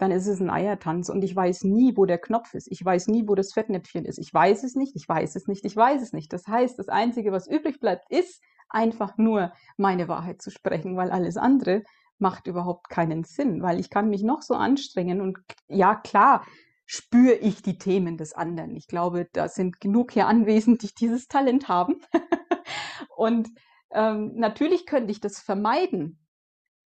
dann 0.00 0.12
ist 0.12 0.26
es 0.26 0.40
ein 0.40 0.50
Eiertanz 0.50 1.10
und 1.10 1.22
ich 1.22 1.36
weiß 1.36 1.64
nie, 1.64 1.96
wo 1.96 2.06
der 2.06 2.18
Knopf 2.18 2.54
ist. 2.54 2.68
Ich 2.70 2.82
weiß 2.82 3.08
nie, 3.08 3.28
wo 3.28 3.34
das 3.34 3.52
Fettnäpfchen 3.52 4.06
ist. 4.06 4.18
Ich 4.18 4.32
weiß 4.32 4.64
es 4.64 4.74
nicht, 4.74 4.96
ich 4.96 5.06
weiß 5.06 5.36
es 5.36 5.46
nicht, 5.46 5.64
ich 5.64 5.76
weiß 5.76 6.00
es 6.00 6.12
nicht. 6.14 6.32
Das 6.32 6.46
heißt, 6.46 6.78
das 6.78 6.88
Einzige, 6.88 7.32
was 7.32 7.46
übrig 7.46 7.80
bleibt, 7.80 8.10
ist 8.10 8.42
einfach 8.70 9.18
nur 9.18 9.52
meine 9.76 10.08
Wahrheit 10.08 10.40
zu 10.40 10.50
sprechen, 10.50 10.96
weil 10.96 11.10
alles 11.10 11.36
andere 11.36 11.82
macht 12.18 12.46
überhaupt 12.46 12.88
keinen 12.88 13.24
Sinn, 13.24 13.62
weil 13.62 13.78
ich 13.78 13.90
kann 13.90 14.08
mich 14.08 14.22
noch 14.22 14.42
so 14.42 14.54
anstrengen 14.54 15.20
und 15.20 15.38
ja, 15.68 15.94
klar, 15.94 16.46
spüre 16.86 17.34
ich 17.34 17.62
die 17.62 17.78
Themen 17.78 18.16
des 18.16 18.32
anderen. 18.32 18.74
Ich 18.76 18.88
glaube, 18.88 19.28
da 19.32 19.48
sind 19.48 19.80
genug 19.80 20.12
hier 20.12 20.26
anwesend, 20.26 20.82
die 20.82 20.94
dieses 20.94 21.28
Talent 21.28 21.68
haben. 21.68 22.00
und 23.16 23.48
ähm, 23.90 24.32
natürlich 24.34 24.86
könnte 24.86 25.12
ich 25.12 25.20
das 25.20 25.40
vermeiden, 25.40 26.18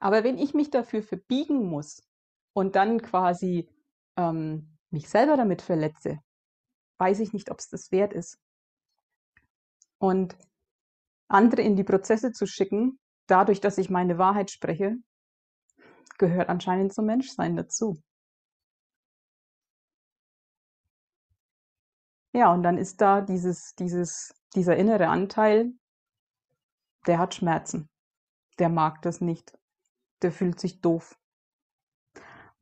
aber 0.00 0.24
wenn 0.24 0.36
ich 0.36 0.52
mich 0.52 0.70
dafür 0.70 1.02
verbiegen 1.02 1.66
muss, 1.68 2.02
und 2.54 2.76
dann 2.76 3.02
quasi 3.02 3.68
ähm, 4.16 4.78
mich 4.90 5.08
selber 5.08 5.36
damit 5.36 5.62
verletze, 5.62 6.20
weiß 6.98 7.20
ich 7.20 7.32
nicht, 7.32 7.50
ob 7.50 7.58
es 7.58 7.68
das 7.68 7.92
wert 7.92 8.12
ist. 8.12 8.38
Und 9.98 10.36
andere 11.28 11.62
in 11.62 11.76
die 11.76 11.84
Prozesse 11.84 12.32
zu 12.32 12.46
schicken, 12.46 12.98
dadurch, 13.26 13.60
dass 13.60 13.78
ich 13.78 13.90
meine 13.90 14.18
Wahrheit 14.18 14.50
spreche, 14.50 14.96
gehört 16.18 16.48
anscheinend 16.48 16.94
zum 16.94 17.06
Menschsein 17.06 17.56
dazu. 17.56 18.00
Ja, 22.32 22.52
und 22.52 22.62
dann 22.62 22.78
ist 22.78 23.00
da 23.00 23.20
dieses, 23.20 23.74
dieses, 23.76 24.34
dieser 24.54 24.76
innere 24.76 25.08
Anteil, 25.08 25.72
der 27.06 27.18
hat 27.18 27.34
Schmerzen. 27.34 27.88
der 28.58 28.68
mag 28.68 29.02
das 29.02 29.20
nicht. 29.20 29.58
Der 30.22 30.32
fühlt 30.32 30.60
sich 30.60 30.80
doof. 30.80 31.16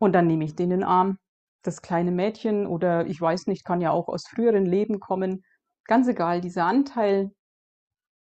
Und 0.03 0.15
dann 0.15 0.27
nehme 0.27 0.43
ich 0.43 0.57
den 0.57 0.73
in 0.73 0.81
den 0.81 0.83
Arm. 0.83 1.17
Das 1.63 1.81
kleine 1.81 2.11
Mädchen 2.11 2.67
oder 2.67 3.07
ich 3.07 3.21
weiß 3.21 3.47
nicht, 3.47 3.65
kann 3.65 3.81
ja 3.81 3.93
auch 3.93 4.09
aus 4.09 4.27
früheren 4.27 4.67
Leben 4.67 4.99
kommen. 4.99 5.45
Ganz 5.85 6.09
egal, 6.09 6.41
dieser 6.41 6.65
Anteil, 6.65 7.31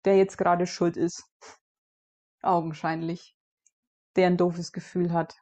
der 0.05 0.15
jetzt 0.17 0.37
gerade 0.37 0.67
schuld 0.67 0.95
ist, 0.95 1.25
augenscheinlich, 2.41 3.35
der 4.15 4.27
ein 4.27 4.37
doofes 4.37 4.71
Gefühl 4.71 5.11
hat. 5.11 5.35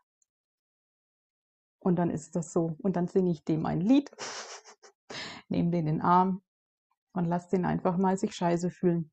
Und 1.78 1.98
dann 1.98 2.10
ist 2.10 2.36
das 2.36 2.52
so. 2.52 2.78
Und 2.80 2.96
dann 2.96 3.08
singe 3.08 3.30
ich 3.30 3.44
dem 3.44 3.68
ein 3.68 3.80
Lied, 3.80 4.10
nehme 5.50 5.70
den 5.70 5.86
in 5.86 5.98
den 5.98 6.02
Arm 6.02 6.42
und 7.14 7.26
lass 7.26 7.50
den 7.50 7.64
einfach 7.64 7.98
mal 7.98 8.18
sich 8.18 8.34
scheiße 8.34 8.72
fühlen. 8.72 9.12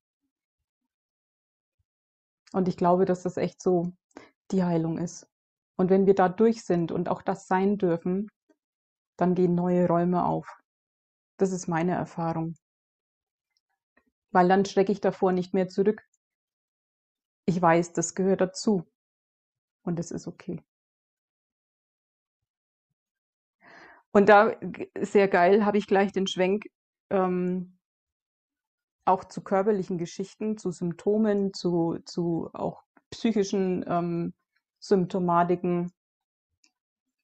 Und 2.52 2.66
ich 2.66 2.78
glaube, 2.78 3.04
dass 3.04 3.24
das 3.24 3.36
echt 3.36 3.60
so 3.60 3.92
die 4.52 4.64
Heilung 4.64 4.96
ist. 4.96 5.29
Und 5.80 5.88
wenn 5.88 6.04
wir 6.04 6.14
da 6.14 6.28
durch 6.28 6.62
sind 6.62 6.92
und 6.92 7.08
auch 7.08 7.22
das 7.22 7.46
sein 7.46 7.78
dürfen, 7.78 8.28
dann 9.16 9.34
gehen 9.34 9.54
neue 9.54 9.88
Räume 9.88 10.26
auf. 10.26 10.46
Das 11.38 11.52
ist 11.52 11.68
meine 11.68 11.92
Erfahrung. 11.92 12.54
Weil 14.30 14.46
dann 14.46 14.66
schrecke 14.66 14.92
ich 14.92 15.00
davor 15.00 15.32
nicht 15.32 15.54
mehr 15.54 15.68
zurück. 15.68 16.02
Ich 17.46 17.62
weiß, 17.62 17.94
das 17.94 18.14
gehört 18.14 18.42
dazu. 18.42 18.84
Und 19.80 19.98
es 19.98 20.10
ist 20.10 20.26
okay. 20.26 20.62
Und 24.10 24.28
da, 24.28 24.54
sehr 25.00 25.28
geil, 25.28 25.64
habe 25.64 25.78
ich 25.78 25.86
gleich 25.86 26.12
den 26.12 26.26
Schwenk 26.26 26.64
ähm, 27.08 27.78
auch 29.06 29.24
zu 29.24 29.42
körperlichen 29.42 29.96
Geschichten, 29.96 30.58
zu 30.58 30.72
Symptomen, 30.72 31.54
zu, 31.54 32.00
zu 32.04 32.50
auch 32.52 32.82
psychischen 33.08 33.82
ähm, 33.88 34.34
Symptomatiken, 34.80 35.92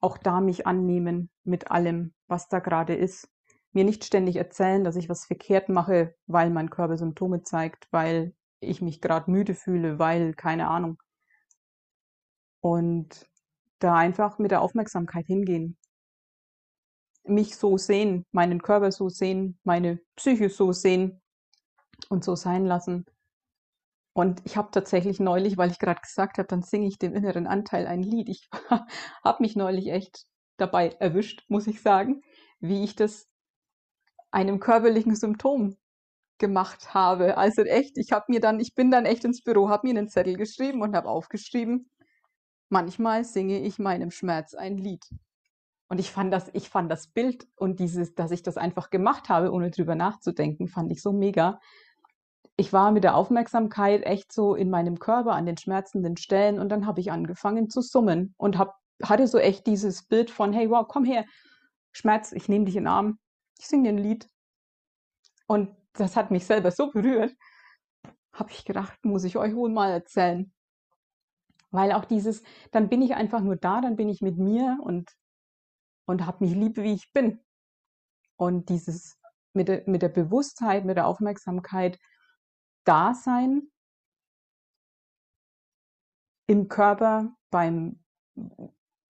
auch 0.00 0.18
da 0.18 0.40
mich 0.40 0.66
annehmen 0.66 1.30
mit 1.42 1.70
allem, 1.70 2.14
was 2.28 2.48
da 2.48 2.60
gerade 2.60 2.94
ist. 2.94 3.28
Mir 3.72 3.84
nicht 3.84 4.04
ständig 4.04 4.36
erzählen, 4.36 4.84
dass 4.84 4.96
ich 4.96 5.08
was 5.08 5.26
verkehrt 5.26 5.68
mache, 5.68 6.14
weil 6.26 6.50
mein 6.50 6.70
Körper 6.70 6.96
Symptome 6.96 7.42
zeigt, 7.42 7.88
weil 7.90 8.34
ich 8.60 8.80
mich 8.80 9.00
gerade 9.00 9.30
müde 9.30 9.54
fühle, 9.54 9.98
weil 9.98 10.34
keine 10.34 10.68
Ahnung. 10.68 11.02
Und 12.60 13.28
da 13.78 13.94
einfach 13.94 14.38
mit 14.38 14.50
der 14.50 14.62
Aufmerksamkeit 14.62 15.26
hingehen. 15.26 15.76
Mich 17.24 17.56
so 17.56 17.76
sehen, 17.76 18.24
meinen 18.32 18.62
Körper 18.62 18.92
so 18.92 19.08
sehen, 19.08 19.58
meine 19.64 20.00
Psyche 20.14 20.48
so 20.48 20.72
sehen 20.72 21.20
und 22.08 22.24
so 22.24 22.36
sein 22.36 22.64
lassen. 22.64 23.04
Und 24.16 24.40
ich 24.46 24.56
habe 24.56 24.70
tatsächlich 24.70 25.20
neulich, 25.20 25.58
weil 25.58 25.70
ich 25.70 25.78
gerade 25.78 26.00
gesagt 26.00 26.38
habe, 26.38 26.48
dann 26.48 26.62
singe 26.62 26.86
ich 26.88 26.98
dem 26.98 27.12
inneren 27.12 27.46
Anteil 27.46 27.86
ein 27.86 28.02
Lied. 28.02 28.30
Ich 28.30 28.48
habe 29.22 29.42
mich 29.42 29.56
neulich 29.56 29.88
echt 29.88 30.24
dabei 30.56 30.88
erwischt, 30.88 31.44
muss 31.48 31.66
ich 31.66 31.82
sagen, 31.82 32.22
wie 32.58 32.82
ich 32.82 32.96
das 32.96 33.28
einem 34.30 34.58
körperlichen 34.58 35.14
Symptom 35.14 35.76
gemacht 36.38 36.94
habe. 36.94 37.36
Also 37.36 37.60
echt, 37.60 37.98
ich 37.98 38.12
habe 38.12 38.24
mir 38.28 38.40
dann, 38.40 38.58
ich 38.58 38.74
bin 38.74 38.90
dann 38.90 39.04
echt 39.04 39.22
ins 39.26 39.42
Büro, 39.42 39.68
habe 39.68 39.86
mir 39.86 39.98
einen 39.98 40.08
Zettel 40.08 40.38
geschrieben 40.38 40.80
und 40.80 40.96
habe 40.96 41.10
aufgeschrieben, 41.10 41.90
manchmal 42.70 43.22
singe 43.22 43.60
ich 43.60 43.78
meinem 43.78 44.10
Schmerz 44.10 44.54
ein 44.54 44.78
Lied. 44.78 45.04
Und 45.88 46.00
ich 46.00 46.10
fand 46.10 46.32
das, 46.32 46.48
ich 46.54 46.70
fand 46.70 46.90
das 46.90 47.08
Bild 47.08 47.46
und 47.54 47.80
dieses, 47.80 48.14
dass 48.14 48.30
ich 48.30 48.42
das 48.42 48.56
einfach 48.56 48.88
gemacht 48.88 49.28
habe, 49.28 49.52
ohne 49.52 49.70
drüber 49.70 49.94
nachzudenken, 49.94 50.68
fand 50.68 50.90
ich 50.90 51.02
so 51.02 51.12
mega, 51.12 51.60
ich 52.56 52.72
war 52.72 52.90
mit 52.90 53.04
der 53.04 53.14
Aufmerksamkeit 53.16 54.04
echt 54.04 54.32
so 54.32 54.54
in 54.54 54.70
meinem 54.70 54.98
Körper 54.98 55.32
an 55.32 55.46
den 55.46 55.58
schmerzenden 55.58 56.16
Stellen 56.16 56.58
und 56.58 56.70
dann 56.70 56.86
habe 56.86 57.00
ich 57.00 57.12
angefangen 57.12 57.68
zu 57.68 57.82
summen 57.82 58.34
und 58.38 58.56
hab, 58.56 58.76
hatte 59.02 59.26
so 59.26 59.38
echt 59.38 59.66
dieses 59.66 60.04
Bild 60.04 60.30
von, 60.30 60.52
hey, 60.52 60.70
wow, 60.70 60.86
komm 60.88 61.04
her, 61.04 61.26
Schmerz, 61.92 62.32
ich 62.32 62.48
nehme 62.48 62.64
dich 62.64 62.76
in 62.76 62.84
den 62.84 62.88
Arm, 62.88 63.18
ich 63.58 63.68
singe 63.68 63.84
dir 63.84 63.88
ein 63.90 64.02
Lied. 64.02 64.28
Und 65.46 65.76
das 65.92 66.16
hat 66.16 66.30
mich 66.30 66.46
selber 66.46 66.70
so 66.70 66.90
berührt, 66.90 67.34
habe 68.32 68.50
ich 68.50 68.64
gedacht, 68.64 69.04
muss 69.04 69.24
ich 69.24 69.36
euch 69.36 69.54
wohl 69.54 69.70
mal 69.70 69.90
erzählen. 69.90 70.52
Weil 71.70 71.92
auch 71.92 72.06
dieses, 72.06 72.42
dann 72.70 72.88
bin 72.88 73.02
ich 73.02 73.14
einfach 73.14 73.40
nur 73.40 73.56
da, 73.56 73.80
dann 73.82 73.96
bin 73.96 74.08
ich 74.08 74.22
mit 74.22 74.38
mir 74.38 74.78
und, 74.82 75.10
und 76.06 76.24
habe 76.24 76.44
mich 76.44 76.54
lieb, 76.54 76.78
wie 76.78 76.94
ich 76.94 77.12
bin. 77.12 77.40
Und 78.36 78.70
dieses 78.70 79.18
mit 79.52 79.88
mit 79.88 80.02
der 80.02 80.10
Bewusstheit, 80.10 80.84
mit 80.84 80.96
der 80.96 81.06
Aufmerksamkeit, 81.06 81.98
Dasein 82.86 83.70
im 86.46 86.68
Körper 86.68 87.34
beim, 87.50 87.98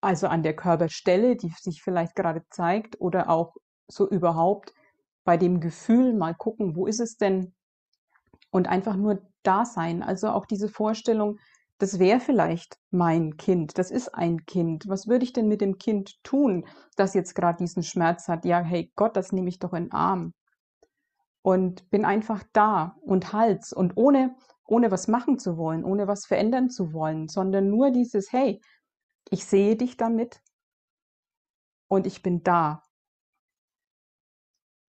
also 0.01 0.27
an 0.27 0.43
der 0.43 0.57
Körperstelle, 0.57 1.37
die 1.37 1.51
sich 1.51 1.83
vielleicht 1.83 2.17
gerade 2.17 2.45
zeigt 2.51 3.01
oder 3.01 3.29
auch 3.31 3.55
so 3.89 4.09
überhaupt 4.09 4.73
bei 5.25 5.37
dem 5.37 5.61
Gefühl 5.61 6.15
mal 6.15 6.35
gucken, 6.35 6.77
wo 6.77 6.87
ist 6.87 7.01
es 7.01 7.17
denn? 7.17 7.55
Und 8.51 8.69
einfach 8.69 8.97
nur 8.97 9.23
da 9.43 9.67
sein. 9.67 10.03
Also 10.03 10.31
auch 10.31 10.47
diese 10.47 10.69
Vorstellung, 10.69 11.39
das 11.79 11.99
wäre 11.99 12.21
vielleicht 12.21 12.79
mein 12.91 13.37
Kind, 13.37 13.77
das 13.77 13.91
ist 13.91 14.15
ein 14.15 14.47
Kind. 14.47 14.89
Was 14.89 15.09
würde 15.09 15.25
ich 15.25 15.35
denn 15.35 15.49
mit 15.49 15.61
dem 15.61 15.77
Kind 15.77 16.23
tun, 16.25 16.67
das 16.97 17.13
jetzt 17.13 17.35
gerade 17.35 17.59
diesen 17.59 17.83
Schmerz 17.83 18.29
hat? 18.29 18.47
Ja, 18.47 18.61
hey 18.61 18.91
Gott, 18.97 19.17
das 19.17 19.33
nehme 19.33 19.51
ich 19.51 19.59
doch 19.59 19.75
in 19.75 19.85
den 19.85 19.93
Arm 19.93 20.33
und 21.47 21.89
bin 21.91 22.05
einfach 22.05 22.43
da 22.53 22.97
und 23.03 23.33
Hals 23.33 23.73
und 23.73 23.97
ohne, 23.97 24.35
ohne 24.65 24.91
was 24.91 25.07
machen 25.07 25.39
zu 25.39 25.57
wollen, 25.57 25.85
ohne 25.85 26.09
was 26.09 26.27
verändern 26.27 26.71
zu 26.71 26.93
wollen, 26.93 27.29
sondern 27.29 27.71
nur 27.71 27.93
dieses, 27.93 28.33
hey, 28.33 28.61
ich 29.31 29.47
sehe 29.47 29.77
dich 29.77 29.97
damit 29.97 30.43
und 31.87 32.05
ich 32.05 32.21
bin 32.21 32.43
da. 32.43 32.83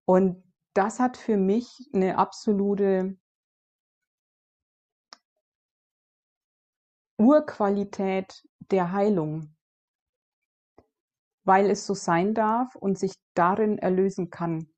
Und 0.06 0.44
das 0.74 1.00
hat 1.00 1.16
für 1.16 1.38
mich 1.38 1.92
eine 1.94 2.18
absolute 2.18 3.20
Urqualität 7.20 8.48
der 8.72 8.94
Heilung, 8.94 9.56
weil 11.44 11.70
es 11.70 11.86
so 11.86 11.94
sein 11.94 12.34
darf 12.34 12.76
und 12.76 12.98
sich 12.98 13.14
darin 13.36 13.78
erlösen 13.78 14.32
kann. 14.32 14.74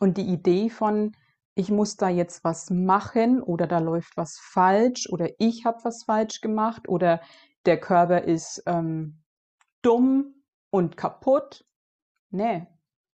Und 0.00 0.16
die 0.16 0.26
Idee 0.26 0.70
von, 0.70 1.12
ich 1.54 1.70
muss 1.70 1.96
da 1.96 2.08
jetzt 2.08 2.42
was 2.44 2.70
machen 2.70 3.42
oder 3.42 3.66
da 3.66 3.78
läuft 3.78 4.16
was 4.16 4.38
falsch 4.38 5.08
oder 5.08 5.30
ich 5.38 5.64
habe 5.64 5.84
was 5.84 6.04
falsch 6.04 6.40
gemacht 6.40 6.88
oder 6.88 7.20
der 7.64 7.78
Körper 7.80 8.22
ist 8.22 8.62
ähm, 8.66 9.22
dumm 9.82 10.42
und 10.70 10.96
kaputt. 10.96 11.64
Nee, 12.30 12.66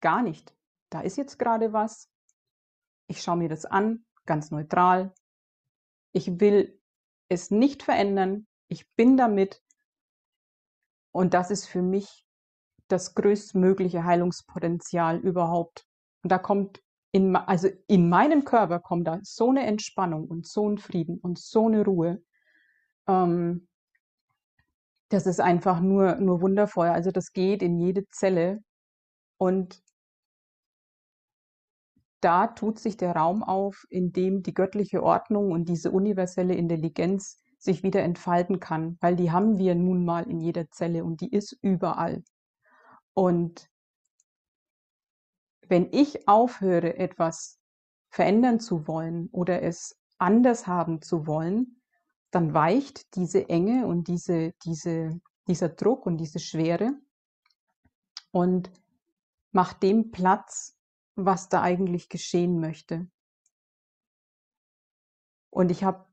gar 0.02 0.22
nicht. 0.22 0.56
Da 0.90 1.02
ist 1.02 1.18
jetzt 1.18 1.38
gerade 1.38 1.74
was. 1.74 2.10
Ich 3.08 3.22
schaue 3.22 3.38
mir 3.38 3.50
das 3.50 3.66
an, 3.66 4.06
ganz 4.26 4.52
neutral. 4.52 5.14
Ich 6.14 6.40
will 6.40 6.80
es 7.28 7.52
nicht 7.52 7.84
verändern. 7.84 8.48
Ich 8.70 8.90
bin 8.96 9.18
damit. 9.18 9.62
Und 11.12 11.34
das 11.34 11.52
ist 11.52 11.68
für 11.68 11.82
mich 11.82 12.26
das 12.88 13.14
größtmögliche 13.16 14.04
Heilungspotenzial 14.04 15.18
überhaupt. 15.20 15.89
Und 16.24 16.32
da 16.32 16.38
kommt 16.38 16.82
in, 17.12 17.36
also 17.36 17.70
in 17.88 18.10
meinem 18.10 18.44
Körper 18.44 18.80
kommt 18.80 19.08
da 19.08 19.20
so 19.24 19.50
eine 19.50 19.66
Entspannung 19.66 20.28
und 20.28 20.48
so 20.48 20.70
ein 20.70 20.78
Frieden 20.78 21.18
und 21.20 21.40
so 21.40 21.68
eine 21.68 21.84
Ruhe. 21.84 22.22
Ähm, 23.08 23.68
das 25.10 25.26
ist 25.26 25.42
einfach 25.42 25.80
nur, 25.80 26.16
nur 26.16 26.42
wundervoll. 26.42 26.88
Also 26.88 27.12
das 27.12 27.34
geht 27.34 27.64
in 27.64 27.80
jede 27.80 28.08
Zelle 28.10 28.60
und 29.38 29.82
da 32.22 32.48
tut 32.48 32.80
sich 32.80 32.98
der 32.98 33.16
Raum 33.16 33.44
auf, 33.44 33.86
in 33.90 34.12
dem 34.12 34.44
die 34.44 34.54
göttliche 34.54 35.02
Ordnung 35.02 35.52
und 35.52 35.70
diese 35.70 35.90
universelle 35.92 36.54
Intelligenz 36.54 37.42
sich 37.58 37.82
wieder 37.82 38.04
entfalten 38.04 38.60
kann, 38.60 38.98
weil 39.02 39.16
die 39.16 39.32
haben 39.32 39.58
wir 39.58 39.76
nun 39.76 40.06
mal 40.06 40.30
in 40.30 40.40
jeder 40.40 40.70
Zelle 40.70 41.04
und 41.04 41.22
die 41.22 41.32
ist 41.32 41.58
überall. 41.62 42.24
Und 43.14 43.70
wenn 45.70 45.90
ich 45.92 46.28
aufhöre, 46.28 46.98
etwas 46.98 47.60
verändern 48.10 48.60
zu 48.60 48.88
wollen 48.88 49.30
oder 49.32 49.62
es 49.62 49.98
anders 50.18 50.68
haben 50.68 51.02
zu 51.02 51.28
wollen, 51.28 51.82
dann 52.32 52.54
weicht 52.54 53.16
diese 53.16 53.50
Enge 53.50 53.88
und 53.88 54.08
diese, 54.08 54.54
diese, 54.66 55.20
dieser 55.48 55.70
Druck 55.70 56.06
und 56.06 56.18
diese 56.18 56.40
Schwere 56.40 56.92
und 58.32 58.72
macht 59.52 59.82
dem 59.84 60.12
Platz, 60.12 60.76
was 61.16 61.50
da 61.50 61.62
eigentlich 61.62 62.10
geschehen 62.10 62.60
möchte. 62.60 63.08
Und 65.50 65.72
ich 65.72 65.84
habe 65.84 66.06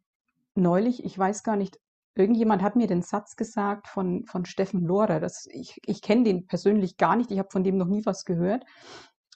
neulich, 0.54 1.04
ich 1.04 1.18
weiß 1.18 1.42
gar 1.42 1.56
nicht, 1.56 1.78
irgendjemand 2.14 2.62
hat 2.62 2.76
mir 2.76 2.86
den 2.86 3.02
Satz 3.02 3.36
gesagt 3.36 3.88
von, 3.88 4.24
von 4.24 4.46
Steffen 4.46 4.80
Lohrer. 4.82 5.20
Das, 5.20 5.46
ich 5.50 5.80
ich 5.84 6.00
kenne 6.00 6.24
den 6.24 6.46
persönlich 6.46 6.96
gar 6.96 7.16
nicht, 7.16 7.30
ich 7.30 7.38
habe 7.38 7.50
von 7.50 7.62
dem 7.62 7.76
noch 7.76 7.88
nie 7.88 8.06
was 8.06 8.24
gehört. 8.24 8.64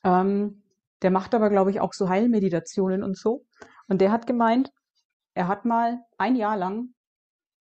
Ähm, 0.04 0.62
der 1.02 1.10
macht 1.10 1.34
aber, 1.34 1.50
glaube 1.50 1.70
ich, 1.70 1.80
auch 1.80 1.92
so 1.92 2.08
Heilmeditationen 2.08 3.02
und 3.02 3.16
so. 3.16 3.44
Und 3.88 4.00
der 4.00 4.12
hat 4.12 4.26
gemeint, 4.26 4.70
er 5.34 5.48
hat 5.48 5.64
mal 5.64 6.00
ein 6.18 6.36
Jahr 6.36 6.56
lang 6.56 6.94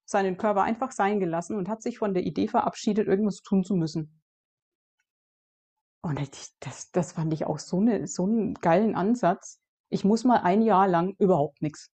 seinen 0.06 0.38
Körper 0.38 0.64
einfach 0.64 0.92
sein 0.92 1.20
gelassen 1.20 1.56
und 1.56 1.70
hat 1.70 1.82
sich 1.82 2.00
von 2.00 2.14
der 2.14 2.24
Idee 2.24 2.48
verabschiedet, 2.48 3.08
irgendwas 3.08 3.42
tun 3.42 3.64
zu 3.64 3.76
müssen. 3.76 4.22
Und 6.02 6.20
das, 6.62 6.92
das 6.92 7.12
fand 7.14 7.34
ich 7.34 7.46
auch 7.46 7.60
so, 7.60 7.80
eine, 7.80 8.08
so 8.08 8.24
einen 8.24 8.56
geilen 8.56 8.96
Ansatz. 8.96 9.62
Ich 9.90 10.04
muss 10.06 10.24
mal 10.24 10.42
ein 10.42 10.62
Jahr 10.62 10.88
lang 10.88 11.16
überhaupt 11.20 11.62
nichts. 11.62 11.92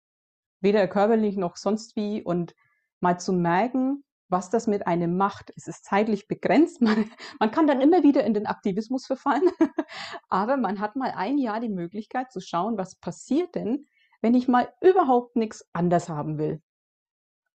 Weder 0.60 0.88
körperlich 0.88 1.38
noch 1.38 1.58
sonst 1.58 1.96
wie. 1.96 2.22
Und 2.22 2.54
mal 3.00 3.20
zu 3.20 3.34
merken, 3.34 4.04
was 4.34 4.50
das 4.50 4.66
mit 4.66 4.88
einem 4.88 5.16
macht. 5.16 5.54
Es 5.56 5.68
ist 5.68 5.86
zeitlich 5.86 6.28
begrenzt. 6.28 6.82
Man, 6.82 7.10
man 7.40 7.52
kann 7.52 7.68
dann 7.68 7.80
immer 7.80 8.04
wieder 8.04 8.26
in 8.26 8.34
den 8.34 8.48
Aktivismus 8.48 9.06
verfallen. 9.06 9.50
Aber 10.28 10.58
man 10.58 10.80
hat 10.80 10.96
mal 10.98 11.12
ein 11.12 11.38
Jahr 11.38 11.62
die 11.62 11.70
Möglichkeit 11.70 12.32
zu 12.32 12.42
schauen, 12.42 12.78
was 12.78 12.96
passiert 12.96 13.56
denn, 13.56 13.88
wenn 14.22 14.34
ich 14.34 14.48
mal 14.48 14.74
überhaupt 14.82 15.36
nichts 15.36 15.70
anders 15.72 16.10
haben 16.10 16.38
will. 16.38 16.62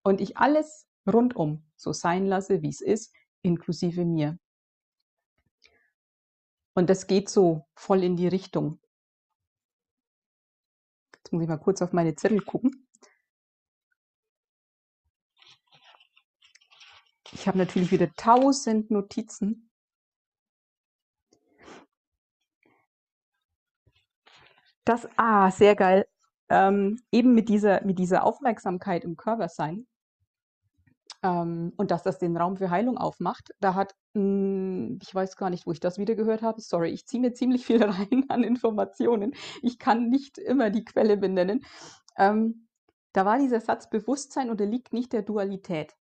Und 0.03 0.21
ich 0.21 0.37
alles 0.37 0.87
rundum 1.11 1.65
so 1.75 1.93
sein 1.93 2.27
lasse, 2.27 2.61
wie 2.61 2.69
es 2.69 2.81
ist, 2.81 3.13
inklusive 3.41 4.05
mir. 4.05 4.37
Und 6.75 6.91
das 6.91 7.07
geht 7.07 7.27
so 7.27 7.65
voll 7.73 8.03
in 8.03 8.15
die 8.15 8.27
Richtung. 8.27 8.79
Jetzt 11.15 11.33
muss 11.33 11.41
ich 11.41 11.49
mal 11.49 11.57
kurz 11.57 11.81
auf 11.81 11.91
meine 11.91 12.15
Zettel 12.15 12.41
gucken. 12.41 12.76
Ich 17.39 17.47
habe 17.47 17.59
natürlich 17.59 17.91
wieder 17.91 18.11
tausend 18.15 18.89
Notizen. 18.89 19.69
Das, 24.85 25.07
ah, 25.17 25.51
sehr 25.51 25.75
geil. 25.75 26.07
Ähm, 26.49 26.99
eben 27.11 27.35
mit 27.35 27.49
dieser, 27.49 27.83
mit 27.85 27.99
dieser 27.99 28.23
Aufmerksamkeit 28.23 29.03
im 29.03 29.17
Körper 29.17 29.49
sein 29.49 29.85
ähm, 31.23 31.73
und 31.77 31.91
dass 31.91 32.01
das 32.03 32.17
den 32.17 32.35
Raum 32.37 32.57
für 32.57 32.71
Heilung 32.71 32.97
aufmacht. 32.97 33.51
Da 33.59 33.75
hat, 33.75 33.93
mh, 34.13 34.21
hm, 34.21 34.99
ich 35.03 35.13
weiß 35.13 35.35
gar 35.35 35.49
nicht, 35.51 35.67
wo 35.67 35.71
ich 35.71 35.79
das 35.79 35.99
wieder 35.99 36.15
gehört 36.15 36.41
habe, 36.41 36.59
sorry, 36.61 36.89
ich 36.89 37.05
ziehe 37.05 37.21
mir 37.21 37.33
ziemlich 37.33 37.65
viel 37.67 37.83
rein 37.83 38.25
an 38.29 38.43
Informationen. 38.43 39.33
Ich 39.61 39.77
kann 39.77 40.09
nicht 40.09 40.39
immer 40.39 40.71
die 40.71 40.85
Quelle 40.85 41.17
benennen. 41.17 41.63
Ähm, 42.17 42.67
da 43.13 43.25
war 43.25 43.37
dieser 43.37 43.61
Satz, 43.61 43.89
Bewusstsein 43.89 44.49
unterliegt 44.49 44.91
nicht 44.93 45.13
der 45.13 45.21
Dualität. 45.21 45.95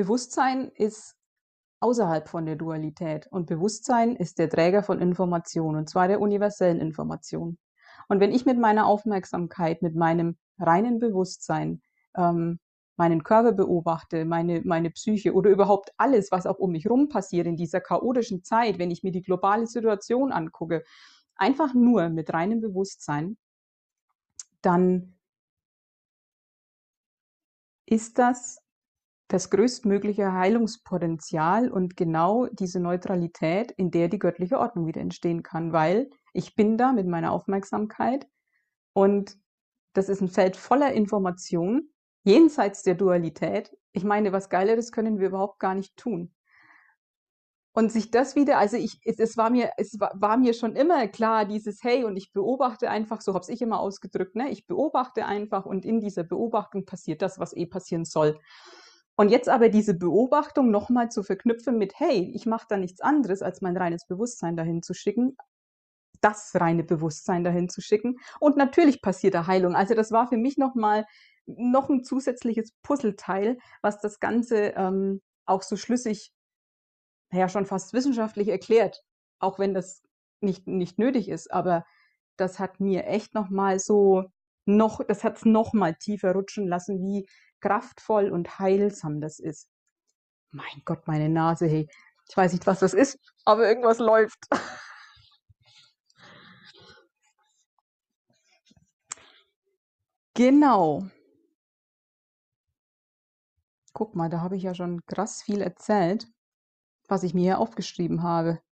Bewusstsein 0.00 0.70
ist 0.76 1.14
außerhalb 1.80 2.26
von 2.26 2.46
der 2.46 2.56
Dualität 2.56 3.26
und 3.26 3.46
Bewusstsein 3.46 4.16
ist 4.16 4.38
der 4.38 4.48
Träger 4.48 4.82
von 4.82 4.98
Information 4.98 5.76
und 5.76 5.90
zwar 5.90 6.08
der 6.08 6.22
universellen 6.22 6.80
Information. 6.80 7.58
Und 8.08 8.18
wenn 8.18 8.32
ich 8.32 8.46
mit 8.46 8.58
meiner 8.58 8.86
Aufmerksamkeit, 8.86 9.82
mit 9.82 9.94
meinem 9.94 10.38
reinen 10.58 11.00
Bewusstsein 11.00 11.82
ähm, 12.16 12.60
meinen 12.96 13.24
Körper 13.24 13.52
beobachte, 13.52 14.24
meine, 14.24 14.62
meine 14.64 14.90
Psyche 14.90 15.34
oder 15.34 15.50
überhaupt 15.50 15.92
alles, 15.98 16.32
was 16.32 16.46
auch 16.46 16.58
um 16.58 16.72
mich 16.72 16.88
rum 16.88 17.10
passiert 17.10 17.46
in 17.46 17.56
dieser 17.56 17.82
chaotischen 17.82 18.42
Zeit, 18.42 18.78
wenn 18.78 18.90
ich 18.90 19.02
mir 19.02 19.12
die 19.12 19.22
globale 19.22 19.66
Situation 19.66 20.32
angucke, 20.32 20.82
einfach 21.34 21.74
nur 21.74 22.08
mit 22.08 22.32
reinem 22.32 22.62
Bewusstsein, 22.62 23.36
dann 24.62 25.18
ist 27.84 28.18
das 28.18 28.62
das 29.30 29.48
größtmögliche 29.50 30.32
Heilungspotenzial 30.32 31.70
und 31.70 31.96
genau 31.96 32.46
diese 32.46 32.80
Neutralität, 32.80 33.70
in 33.70 33.92
der 33.92 34.08
die 34.08 34.18
göttliche 34.18 34.58
Ordnung 34.58 34.86
wieder 34.86 35.00
entstehen 35.00 35.44
kann, 35.44 35.72
weil 35.72 36.10
ich 36.32 36.56
bin 36.56 36.76
da 36.76 36.92
mit 36.92 37.06
meiner 37.06 37.30
Aufmerksamkeit 37.30 38.26
und 38.92 39.36
das 39.92 40.08
ist 40.08 40.20
ein 40.20 40.28
Feld 40.28 40.56
voller 40.56 40.92
Information, 40.92 41.90
jenseits 42.24 42.82
der 42.82 42.96
Dualität. 42.96 43.72
Ich 43.92 44.02
meine, 44.02 44.32
was 44.32 44.50
Geileres 44.50 44.90
können 44.90 45.20
wir 45.20 45.28
überhaupt 45.28 45.60
gar 45.60 45.74
nicht 45.74 45.96
tun. 45.96 46.34
Und 47.72 47.92
sich 47.92 48.10
das 48.10 48.34
wieder, 48.34 48.58
also 48.58 48.76
ich, 48.76 48.98
es, 49.04 49.20
es 49.20 49.36
war 49.36 49.50
mir, 49.50 49.70
es 49.76 49.98
war, 50.00 50.10
war, 50.14 50.36
mir 50.38 50.54
schon 50.54 50.74
immer 50.74 51.06
klar, 51.06 51.44
dieses 51.44 51.84
Hey, 51.84 52.02
und 52.02 52.16
ich 52.16 52.32
beobachte 52.32 52.90
einfach, 52.90 53.20
so 53.20 53.32
habe 53.34 53.44
ich 53.48 53.62
immer 53.62 53.78
ausgedrückt, 53.78 54.34
ne? 54.34 54.50
Ich 54.50 54.66
beobachte 54.66 55.24
einfach 55.24 55.66
und 55.66 55.84
in 55.84 56.00
dieser 56.00 56.24
Beobachtung 56.24 56.84
passiert 56.84 57.22
das, 57.22 57.38
was 57.38 57.56
eh 57.56 57.66
passieren 57.66 58.04
soll. 58.04 58.40
Und 59.20 59.28
jetzt 59.28 59.50
aber 59.50 59.68
diese 59.68 59.92
Beobachtung 59.92 60.70
nochmal 60.70 61.10
zu 61.10 61.22
verknüpfen 61.22 61.76
mit, 61.76 61.92
hey, 62.00 62.32
ich 62.34 62.46
mache 62.46 62.64
da 62.70 62.78
nichts 62.78 63.02
anderes, 63.02 63.42
als 63.42 63.60
mein 63.60 63.76
reines 63.76 64.06
Bewusstsein 64.06 64.56
dahin 64.56 64.82
zu 64.82 64.94
schicken, 64.94 65.36
das 66.22 66.52
reine 66.54 66.84
Bewusstsein 66.84 67.44
dahin 67.44 67.68
zu 67.68 67.82
schicken. 67.82 68.16
Und 68.38 68.56
natürlich 68.56 69.02
passiert 69.02 69.34
da 69.34 69.46
Heilung. 69.46 69.74
Also 69.74 69.92
das 69.92 70.10
war 70.10 70.26
für 70.26 70.38
mich 70.38 70.56
nochmal 70.56 71.04
noch 71.44 71.90
ein 71.90 72.02
zusätzliches 72.02 72.72
Puzzleteil, 72.82 73.58
was 73.82 74.00
das 74.00 74.20
Ganze 74.20 74.72
ähm, 74.74 75.20
auch 75.44 75.60
so 75.64 75.76
schlüssig, 75.76 76.32
ja 77.30 77.50
schon 77.50 77.66
fast 77.66 77.92
wissenschaftlich 77.92 78.48
erklärt, 78.48 79.02
auch 79.38 79.58
wenn 79.58 79.74
das 79.74 80.02
nicht, 80.40 80.66
nicht 80.66 80.98
nötig 80.98 81.28
ist. 81.28 81.52
Aber 81.52 81.84
das 82.38 82.58
hat 82.58 82.80
mir 82.80 83.04
echt 83.04 83.34
nochmal 83.34 83.80
so, 83.80 84.24
noch, 84.64 85.04
das 85.06 85.24
hat 85.24 85.36
es 85.36 85.44
nochmal 85.44 85.94
tiefer 85.96 86.32
rutschen 86.32 86.66
lassen, 86.66 87.02
wie 87.02 87.26
kraftvoll 87.60 88.30
und 88.30 88.58
heilsam 88.58 89.20
das 89.20 89.38
ist. 89.38 89.68
Mein 90.50 90.82
Gott, 90.84 91.06
meine 91.06 91.28
Nase, 91.28 91.66
hey. 91.66 91.88
Ich 92.28 92.36
weiß 92.36 92.52
nicht, 92.52 92.66
was 92.66 92.80
das 92.80 92.94
ist, 92.94 93.18
aber 93.44 93.68
irgendwas 93.68 93.98
läuft. 93.98 94.38
Genau. 100.34 101.06
Guck 103.92 104.14
mal, 104.14 104.30
da 104.30 104.40
habe 104.40 104.56
ich 104.56 104.62
ja 104.62 104.74
schon 104.74 105.04
krass 105.04 105.42
viel 105.42 105.60
erzählt, 105.60 106.28
was 107.08 107.24
ich 107.24 107.34
mir 107.34 107.42
hier 107.42 107.58
aufgeschrieben 107.58 108.22
habe. 108.22 108.62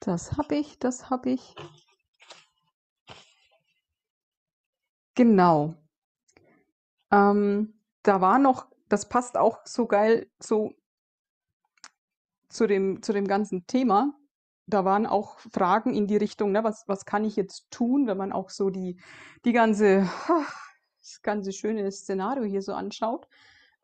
Das 0.00 0.32
habe 0.32 0.56
ich, 0.56 0.80
das 0.80 1.10
habe 1.10 1.30
ich. 1.30 1.54
Genau. 5.14 5.74
Ähm, 7.10 7.74
da 8.02 8.20
war 8.20 8.38
noch, 8.38 8.66
das 8.88 9.08
passt 9.08 9.36
auch 9.36 9.60
so 9.66 9.86
geil 9.86 10.30
so 10.38 10.74
zu 12.48 12.66
dem, 12.66 13.02
zu 13.02 13.12
dem 13.12 13.26
ganzen 13.26 13.66
Thema. 13.66 14.14
Da 14.66 14.84
waren 14.84 15.06
auch 15.06 15.38
Fragen 15.38 15.94
in 15.94 16.06
die 16.06 16.16
Richtung, 16.16 16.52
ne, 16.52 16.64
was, 16.64 16.84
was 16.88 17.04
kann 17.04 17.24
ich 17.24 17.36
jetzt 17.36 17.70
tun, 17.70 18.06
wenn 18.06 18.16
man 18.16 18.32
auch 18.32 18.50
so 18.50 18.70
die, 18.70 19.00
die 19.44 19.52
ganze, 19.52 20.08
das 21.00 21.22
ganze 21.22 21.52
schöne 21.52 21.90
Szenario 21.90 22.44
hier 22.44 22.62
so 22.62 22.72
anschaut. 22.72 23.26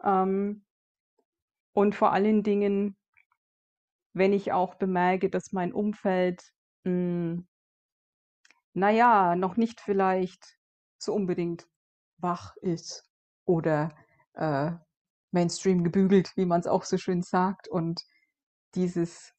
Ähm, 0.02 0.64
und 1.72 1.94
vor 1.94 2.12
allen 2.12 2.42
Dingen, 2.42 2.96
wenn 4.14 4.32
ich 4.32 4.52
auch 4.52 4.74
bemerke, 4.76 5.30
dass 5.30 5.52
mein 5.52 5.72
Umfeld, 5.72 6.52
mh, 6.84 6.90
hm, 6.90 7.48
naja, 8.74 9.34
noch 9.34 9.56
nicht 9.56 9.80
vielleicht 9.80 10.57
so 10.98 11.14
unbedingt 11.14 11.66
wach 12.18 12.56
ist 12.56 13.08
oder 13.44 13.94
äh, 14.34 14.72
Mainstream 15.30 15.84
gebügelt, 15.84 16.32
wie 16.36 16.46
man 16.46 16.60
es 16.60 16.66
auch 16.66 16.84
so 16.84 16.98
schön 16.98 17.22
sagt. 17.22 17.68
Und 17.68 18.02
dieses 18.74 19.32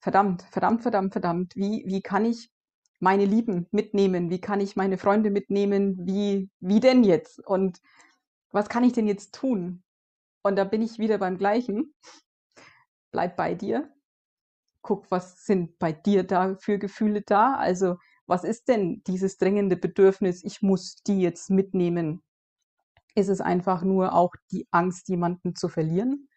verdammt, 0.00 0.42
verdammt, 0.42 0.82
verdammt, 0.82 1.12
verdammt, 1.12 1.56
wie, 1.56 1.84
wie 1.86 2.02
kann 2.02 2.24
ich 2.24 2.50
meine 3.00 3.24
Lieben 3.24 3.66
mitnehmen? 3.72 4.30
Wie 4.30 4.40
kann 4.40 4.60
ich 4.60 4.76
meine 4.76 4.98
Freunde 4.98 5.30
mitnehmen? 5.30 6.06
Wie, 6.06 6.50
wie 6.60 6.80
denn 6.80 7.04
jetzt? 7.04 7.44
Und 7.46 7.80
was 8.50 8.68
kann 8.68 8.84
ich 8.84 8.92
denn 8.92 9.06
jetzt 9.06 9.34
tun? 9.34 9.82
Und 10.42 10.56
da 10.56 10.64
bin 10.64 10.82
ich 10.82 10.98
wieder 10.98 11.18
beim 11.18 11.38
Gleichen. 11.38 11.94
Bleib 13.10 13.36
bei 13.36 13.54
dir. 13.54 13.92
Guck, 14.82 15.10
was 15.10 15.44
sind 15.44 15.78
bei 15.78 15.92
dir 15.92 16.24
da 16.24 16.56
für 16.56 16.78
Gefühle 16.78 17.22
da? 17.22 17.54
Also 17.54 17.96
was 18.26 18.44
ist 18.44 18.68
denn 18.68 19.02
dieses 19.06 19.36
drängende 19.38 19.76
Bedürfnis, 19.76 20.44
ich 20.44 20.62
muss 20.62 20.96
die 21.06 21.20
jetzt 21.20 21.50
mitnehmen? 21.50 22.22
Ist 23.14 23.28
es 23.28 23.40
einfach 23.40 23.82
nur 23.82 24.14
auch 24.14 24.34
die 24.50 24.66
Angst, 24.70 25.08
jemanden 25.08 25.54
zu 25.54 25.68
verlieren? 25.68 26.28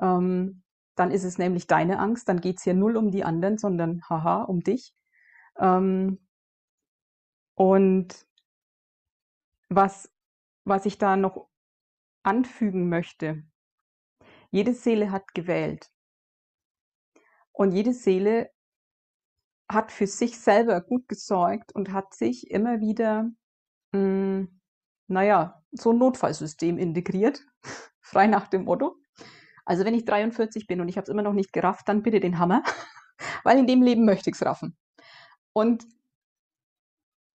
Ähm, 0.00 0.62
dann 0.94 1.10
ist 1.10 1.24
es 1.24 1.38
nämlich 1.38 1.66
deine 1.66 1.98
Angst, 1.98 2.28
dann 2.28 2.40
geht 2.40 2.58
es 2.58 2.64
hier 2.64 2.74
null 2.74 2.96
um 2.96 3.10
die 3.10 3.24
anderen, 3.24 3.58
sondern 3.58 4.02
haha, 4.08 4.42
um 4.42 4.60
dich. 4.62 4.94
Ähm, 5.58 6.20
und 7.54 8.26
was, 9.68 10.10
was 10.64 10.86
ich 10.86 10.98
da 10.98 11.16
noch 11.16 11.48
anfügen 12.22 12.88
möchte, 12.88 13.44
jede 14.50 14.72
Seele 14.72 15.10
hat 15.10 15.34
gewählt. 15.34 15.90
Und 17.52 17.72
jede 17.72 17.92
Seele 17.92 18.50
hat 19.70 19.92
für 19.92 20.06
sich 20.06 20.38
selber 20.38 20.80
gut 20.80 21.08
gesorgt 21.08 21.74
und 21.74 21.92
hat 21.92 22.14
sich 22.14 22.50
immer 22.50 22.80
wieder, 22.80 23.30
mh, 23.92 23.98
hm, 23.98 24.60
naja, 25.06 25.62
so 25.72 25.92
ein 25.92 25.98
Notfallsystem 25.98 26.78
integriert, 26.78 27.44
frei 28.00 28.26
nach 28.26 28.48
dem 28.48 28.64
Motto. 28.64 28.96
Also 29.64 29.84
wenn 29.84 29.94
ich 29.94 30.04
43 30.04 30.66
bin 30.66 30.80
und 30.80 30.88
ich 30.88 30.96
habe 30.96 31.04
es 31.04 31.08
immer 31.08 31.22
noch 31.22 31.32
nicht 31.32 31.52
gerafft, 31.52 31.88
dann 31.88 32.02
bitte 32.02 32.20
den 32.20 32.38
Hammer, 32.38 32.62
weil 33.44 33.58
in 33.58 33.66
dem 33.66 33.82
Leben 33.82 34.04
möchte 34.04 34.30
ich 34.30 34.36
es 34.36 34.44
raffen. 34.44 34.76
Und 35.52 35.86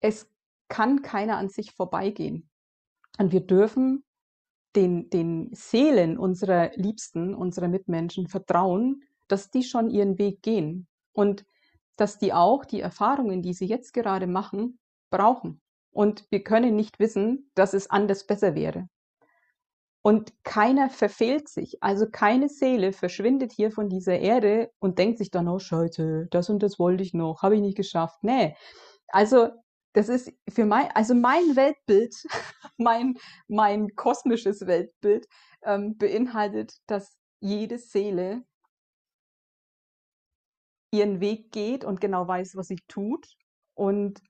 es 0.02 0.30
kann 0.68 1.02
keiner 1.02 1.38
an 1.38 1.50
sich 1.50 1.74
vorbeigehen. 1.74 2.50
Und 3.18 3.32
wir 3.32 3.42
dürfen 3.42 4.04
den, 4.76 5.10
den 5.10 5.50
Seelen 5.54 6.18
unserer 6.18 6.72
Liebsten, 6.76 7.34
unserer 7.34 7.68
Mitmenschen 7.68 8.28
vertrauen, 8.28 9.04
dass 9.28 9.50
die 9.50 9.64
schon 9.64 9.90
ihren 9.90 10.18
Weg 10.18 10.42
gehen 10.42 10.88
und 11.12 11.46
dass 12.00 12.18
die 12.18 12.34
auch 12.34 12.66
die 12.66 12.82
Erfahrungen, 12.82 13.42
die 13.42 13.54
sie 13.54 13.66
jetzt 13.66 13.94
gerade 13.94 14.28
machen, 14.28 14.80
brauchen. 15.10 15.62
Und 15.92 16.26
wir 16.30 16.44
können 16.44 16.76
nicht 16.76 17.00
wissen, 17.00 17.52
dass 17.56 17.74
es 17.74 17.90
anders 17.90 18.26
besser 18.26 18.56
wäre. 18.56 18.88
Und 20.02 20.32
keiner 20.44 20.90
verfehlt 20.90 21.50
sich. 21.50 21.84
Also 21.84 22.10
keine 22.10 22.48
Seele 22.48 22.94
verschwindet 22.94 23.52
hier 23.52 23.72
von 23.72 23.90
dieser 23.90 24.18
Erde 24.18 24.72
und 24.80 24.98
denkt 24.98 25.18
sich 25.18 25.30
dann, 25.30 25.48
oh 25.50 25.60
Scheiße, 25.60 26.28
das 26.32 26.50
und 26.50 26.64
das 26.64 26.80
wollte 26.80 27.04
ich 27.04 27.14
noch, 27.14 27.42
habe 27.42 27.56
ich 27.56 27.62
nicht 27.62 27.76
geschafft. 27.76 28.20
Nee. 28.24 28.56
Also 29.10 29.50
das 29.94 30.08
ist 30.08 30.32
für 30.50 30.66
mein, 30.66 30.90
also 30.94 31.16
mein 31.16 31.56
Weltbild, 31.56 32.16
mein, 32.78 33.16
mein 33.48 33.96
kosmisches 33.96 34.66
Weltbild 34.68 35.28
ähm, 35.64 35.98
beinhaltet, 35.98 36.76
dass 36.88 37.18
jede 37.42 37.78
Seele 37.78 38.44
ihren 40.92 41.20
Weg 41.20 41.52
geht 41.52 41.84
und 41.84 42.02
genau 42.02 42.28
weiß, 42.28 42.56
was 42.56 42.68
sie 42.68 42.80
tut 42.88 43.28
und 43.76 44.22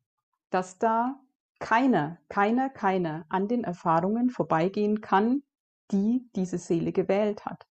dass 0.49 0.77
da 0.77 1.19
keiner, 1.59 2.17
keiner, 2.29 2.69
keiner 2.69 3.25
an 3.29 3.47
den 3.47 3.63
Erfahrungen 3.63 4.29
vorbeigehen 4.29 5.01
kann, 5.01 5.43
die 5.91 6.29
diese 6.35 6.57
Seele 6.57 6.91
gewählt 6.91 7.45
hat. 7.45 7.65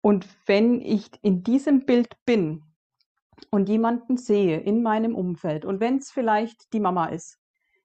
Und 0.00 0.26
wenn 0.46 0.80
ich 0.80 1.08
in 1.22 1.44
diesem 1.44 1.86
Bild 1.86 2.16
bin 2.24 2.64
und 3.50 3.68
jemanden 3.68 4.16
sehe 4.16 4.58
in 4.58 4.82
meinem 4.82 5.14
Umfeld 5.14 5.64
und 5.64 5.80
wenn 5.80 5.98
es 5.98 6.10
vielleicht 6.10 6.72
die 6.72 6.80
Mama 6.80 7.06
ist, 7.06 7.38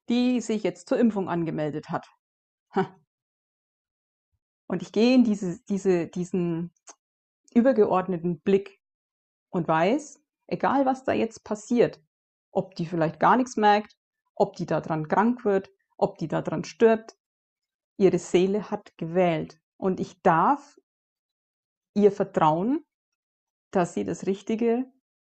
die 0.09 0.41
sich 0.41 0.63
jetzt 0.63 0.87
zur 0.87 0.97
Impfung 0.97 1.29
angemeldet 1.29 1.89
hat, 1.89 2.07
und 4.67 4.81
ich 4.81 4.91
gehe 4.91 5.15
in 5.15 5.23
diese, 5.23 5.59
diese, 5.69 6.07
diesen 6.07 6.71
übergeordneten 7.53 8.39
Blick 8.41 8.79
und 9.49 9.67
weiß, 9.67 10.21
egal 10.47 10.85
was 10.85 11.03
da 11.03 11.13
jetzt 11.13 11.43
passiert, 11.43 12.01
ob 12.51 12.75
die 12.75 12.85
vielleicht 12.85 13.19
gar 13.19 13.37
nichts 13.37 13.57
merkt, 13.57 13.97
ob 14.35 14.55
die 14.55 14.65
daran 14.65 15.07
krank 15.07 15.45
wird, 15.45 15.69
ob 15.97 16.17
die 16.17 16.27
daran 16.27 16.63
stirbt, 16.63 17.17
ihre 17.97 18.19
Seele 18.19 18.69
hat 18.69 18.97
gewählt. 18.97 19.59
Und 19.77 19.99
ich 19.99 20.21
darf 20.21 20.79
ihr 21.93 22.11
vertrauen, 22.11 22.85
dass 23.71 23.93
sie 23.93 24.05
das 24.05 24.25
Richtige 24.27 24.85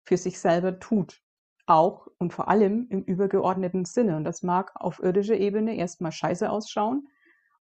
für 0.06 0.17
sich 0.17 0.39
selber 0.39 0.80
tut. 0.80 1.21
Auch 1.65 2.08
und 2.17 2.34
vor 2.34 2.49
allem 2.49 2.88
im 2.89 3.04
übergeordneten 3.04 3.86
Sinne. 3.86 4.17
Und 4.17 4.26
das 4.26 4.43
mag 4.43 4.71
auf 4.76 4.99
irdischer 4.99 5.38
Ebene 5.38 5.76
erstmal 5.76 6.12
scheiße 6.12 6.49
ausschauen. 6.49 7.08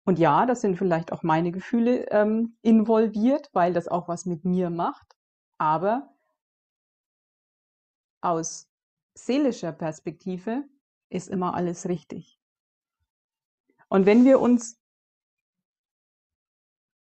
Und 0.04 0.18
ja, 0.20 0.46
das 0.46 0.62
sind 0.62 0.78
vielleicht 0.78 1.12
auch 1.12 1.24
meine 1.24 1.52
Gefühle 1.52 2.08
ähm, 2.10 2.58
involviert, 2.62 3.50
weil 3.54 3.74
das 3.74 3.88
auch 3.88 4.08
was 4.08 4.26
mit 4.26 4.46
mir 4.46 4.70
macht. 4.70 5.16
Aber 5.58 6.16
aus 8.22 8.68
seelischer 9.14 9.72
Perspektive 9.72 10.64
ist 11.10 11.30
immer 11.30 11.54
alles 11.54 11.88
richtig. 11.88 12.40
Und 13.90 14.06
wenn 14.06 14.26
wir 14.26 14.40
uns 14.40 14.80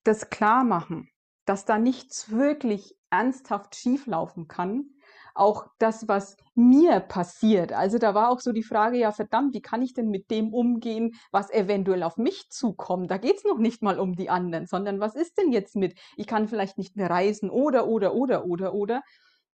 das 0.04 0.30
klar 0.30 0.64
machen, 0.64 1.11
dass 1.44 1.64
da 1.64 1.78
nichts 1.78 2.30
wirklich 2.30 2.96
ernsthaft 3.11 3.76
schieflaufen 3.76 4.48
kann, 4.48 4.97
auch 5.38 5.66
das, 5.79 6.09
was 6.09 6.37
mir 6.55 7.01
passiert. 7.01 7.72
Also 7.72 7.98
da 7.98 8.14
war 8.14 8.31
auch 8.31 8.40
so 8.40 8.53
die 8.53 8.62
Frage, 8.62 8.98
ja 8.98 9.12
verdammt, 9.12 9.55
wie 9.55 9.62
kann 9.62 9.83
ich 9.83 9.94
denn 9.94 10.11
mit 10.11 10.31
dem 10.31 10.53
umgehen, 10.53 11.14
was 11.31 11.51
eventuell 11.51 12.03
auf 12.03 12.16
mich 12.16 12.51
zukommt? 12.51 13.11
Da 13.11 13.18
geht 13.18 13.37
es 13.37 13.44
noch 13.44 13.59
nicht 13.59 13.83
mal 13.83 13.98
um 13.98 14.14
die 14.14 14.31
anderen, 14.31 14.66
sondern 14.66 15.01
was 15.01 15.14
ist 15.14 15.38
denn 15.38 15.53
jetzt 15.53 15.77
mit, 15.77 15.98
ich 16.16 16.27
kann 16.27 16.48
vielleicht 16.48 16.79
nicht 16.79 16.96
mehr 16.96 17.11
reisen 17.11 17.51
oder, 17.51 17.87
oder, 17.87 18.14
oder, 18.14 18.44
oder, 18.44 18.74
oder. 18.74 19.03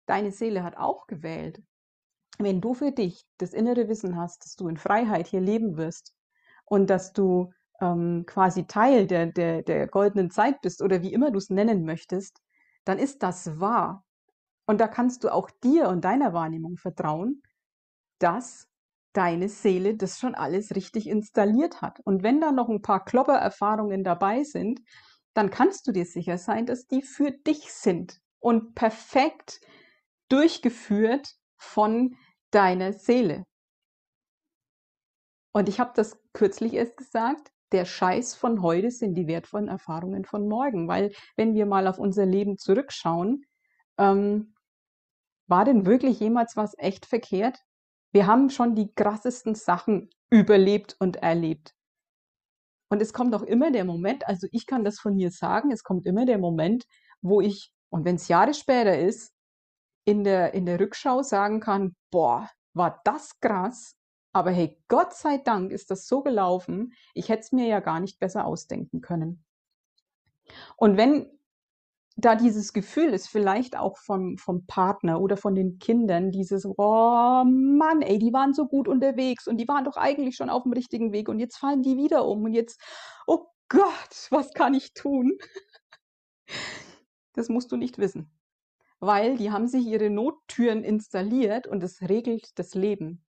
Deine 0.07 0.33
Seele 0.33 0.63
hat 0.63 0.77
auch 0.77 1.07
gewählt. 1.07 1.63
Wenn 2.39 2.61
du 2.61 2.75
für 2.75 2.93
dich 2.93 3.25
das 3.39 3.53
innere 3.53 3.89
Wissen 3.89 4.17
hast, 4.17 4.45
dass 4.45 4.57
du 4.57 4.69
in 4.69 4.77
Freiheit 4.77 5.27
hier 5.27 5.41
leben 5.41 5.77
wirst 5.77 6.15
und 6.65 6.89
dass 6.91 7.13
du 7.13 7.53
ähm, 7.81 8.25
quasi 8.27 8.67
Teil 8.67 9.07
der, 9.07 9.27
der, 9.27 9.63
der 9.63 9.87
goldenen 9.89 10.31
Zeit 10.31 10.61
bist 10.63 10.83
oder 10.83 11.03
wie 11.03 11.13
immer 11.13 11.31
du 11.31 11.39
es 11.39 11.51
nennen 11.51 11.85
möchtest, 11.85 12.41
dann 12.85 12.99
ist 12.99 13.23
das 13.23 13.61
wahr. 13.61 14.05
Und 14.69 14.83
da 14.83 14.87
kannst 14.87 15.25
du 15.25 15.33
auch 15.33 15.51
dir 15.65 15.89
und 15.89 16.05
deiner 16.05 16.35
Wahrnehmung 16.35 16.77
vertrauen, 16.77 17.43
dass 18.19 18.69
deine 19.15 19.49
Seele 19.49 19.97
das 19.97 20.19
schon 20.19 20.35
alles 20.35 20.77
richtig 20.77 21.07
installiert 21.07 21.81
hat. 21.81 22.01
Und 22.01 22.23
wenn 22.23 22.39
da 22.39 22.53
noch 22.53 22.69
ein 22.69 22.83
paar 22.83 23.03
Kloppererfahrungen 23.03 24.05
dabei 24.05 24.45
sind, 24.45 24.81
dann 25.33 25.49
kannst 25.49 25.87
du 25.87 25.93
dir 25.93 26.05
sicher 26.05 26.37
sein, 26.37 26.67
dass 26.67 26.87
die 26.87 27.01
für 27.01 27.31
dich 27.31 27.73
sind 27.73 28.21
und 28.41 28.75
perfekt 28.75 29.61
durchgeführt 30.29 31.33
von 31.57 32.15
deiner 32.51 32.93
Seele. 32.93 33.45
Und 35.53 35.71
ich 35.71 35.81
habe 35.81 35.93
das 35.95 36.21
kürzlich 36.35 36.75
erst 36.75 36.99
gesagt, 36.99 37.51
der 37.73 37.87
Scheiß 37.87 38.35
von 38.35 38.61
heute 38.61 38.91
sind 38.91 39.15
die 39.15 39.29
wertvollen 39.29 39.69
Erfahrungen 39.69 40.27
von 40.27 40.47
morgen. 40.47 40.89
Weil 40.89 41.13
wenn 41.37 41.55
wir 41.55 41.65
mal 41.65 41.87
auf 41.87 41.99
unser 41.99 42.27
Leben 42.27 42.59
zurückschauen, 42.59 43.47
ähm, 43.97 44.55
war 45.49 45.65
denn 45.65 45.87
wirklich 45.87 46.21
jemals 46.21 46.57
was 46.57 46.75
echt 46.79 47.07
verkehrt? 47.07 47.59
Wir 48.13 48.27
haben 48.27 48.51
schon 48.51 48.75
die 48.75 48.93
krassesten 48.95 49.55
Sachen 49.55 50.11
überlebt 50.31 50.97
und 50.99 51.17
erlebt. 51.17 51.75
Und 52.91 53.03
es 53.03 53.13
kommt 53.13 53.35
auch 53.35 53.43
immer 53.43 53.71
der 53.71 53.85
Moment, 53.85 54.27
also 54.27 54.47
ich 54.51 54.67
kann 54.67 54.85
das 54.85 54.99
von 54.99 55.15
mir 55.15 55.31
sagen, 55.31 55.71
es 55.71 55.83
kommt 55.83 56.07
immer 56.07 56.25
der 56.25 56.39
Moment, 56.39 56.87
wo 57.21 57.41
ich, 57.41 57.73
und 57.91 58.05
wenn 58.05 58.17
es 58.17 58.29
Jahre 58.29 58.55
später 58.55 58.99
ist, 58.99 59.35
in 60.07 60.25
der, 60.25 60.55
in 60.55 60.65
der 60.65 60.81
Rückschau 60.81 61.23
sagen 61.23 61.61
kann, 61.61 61.95
boah, 62.11 62.49
war 62.73 63.01
das 63.05 63.39
krass, 63.41 63.95
aber 64.33 64.51
hey, 64.51 64.83
Gott 64.89 65.13
sei 65.13 65.39
Dank 65.39 65.71
ist 65.71 65.91
das 65.91 66.07
so 66.07 66.23
gelaufen, 66.23 66.95
ich 67.13 67.29
hätte 67.29 67.41
es 67.41 67.53
mir 67.53 67.67
ja 67.67 67.81
gar 67.81 68.01
nicht 68.01 68.19
besser 68.19 68.47
ausdenken 68.47 69.03
können. 69.03 69.45
Und 70.77 70.97
wenn 70.97 71.38
da 72.21 72.35
dieses 72.35 72.73
Gefühl 72.73 73.11
ist, 73.11 73.29
vielleicht 73.29 73.77
auch 73.77 73.97
vom, 73.97 74.37
vom 74.39 74.67
Partner 74.67 75.21
oder 75.21 75.37
von 75.37 75.55
den 75.55 75.79
Kindern, 75.79 76.33
dieses, 76.33 76.67
oh 76.67 77.45
Mann, 77.45 78.03
ey, 78.03 78.19
die 78.19 78.33
waren 78.33 78.53
so 78.53 78.67
gut 78.67 78.89
unterwegs 78.89 79.47
und 79.47 79.57
die 79.59 79.69
waren 79.69 79.85
doch 79.85 79.97
eigentlich 79.97 80.35
schon 80.35 80.51
auf 80.51 80.65
dem 80.65 80.73
richtigen 80.73 81.13
Weg 81.13 81.29
und 81.29 81.39
jetzt 81.39 81.59
fallen 81.59 81.83
die 81.83 81.97
wieder 81.97 82.27
um 82.27 82.43
und 82.43 82.55
jetzt, 82.55 82.81
oh 83.29 83.47
Gott, 83.69 84.27
was 84.31 84.53
kann 84.53 84.75
ich 84.75 84.95
tun? 84.95 85.39
Das 87.35 87.49
musst 87.49 87.71
du 87.71 87.77
nicht 87.77 87.99
wissen, 87.99 88.33
weil 88.99 89.37
die 89.37 89.53
haben 89.53 89.69
sich 89.69 89.87
ihre 89.87 90.11
Nottüren 90.11 90.83
installiert 90.83 91.69
und 91.69 91.85
es 91.85 92.01
regelt 92.03 92.59
das 92.59 92.75
Leben. 92.75 93.25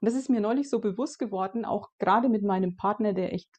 Und 0.00 0.06
das 0.06 0.14
ist 0.14 0.30
mir 0.30 0.40
neulich 0.40 0.70
so 0.70 0.78
bewusst 0.78 1.18
geworden, 1.18 1.64
auch 1.64 1.88
gerade 1.98 2.28
mit 2.28 2.44
meinem 2.44 2.76
Partner, 2.76 3.14
der 3.14 3.32
echt 3.32 3.50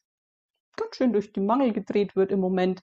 ganz 0.74 0.96
schön 0.96 1.12
durch 1.12 1.34
die 1.34 1.40
Mangel 1.40 1.74
gedreht 1.74 2.16
wird 2.16 2.32
im 2.32 2.40
Moment 2.40 2.80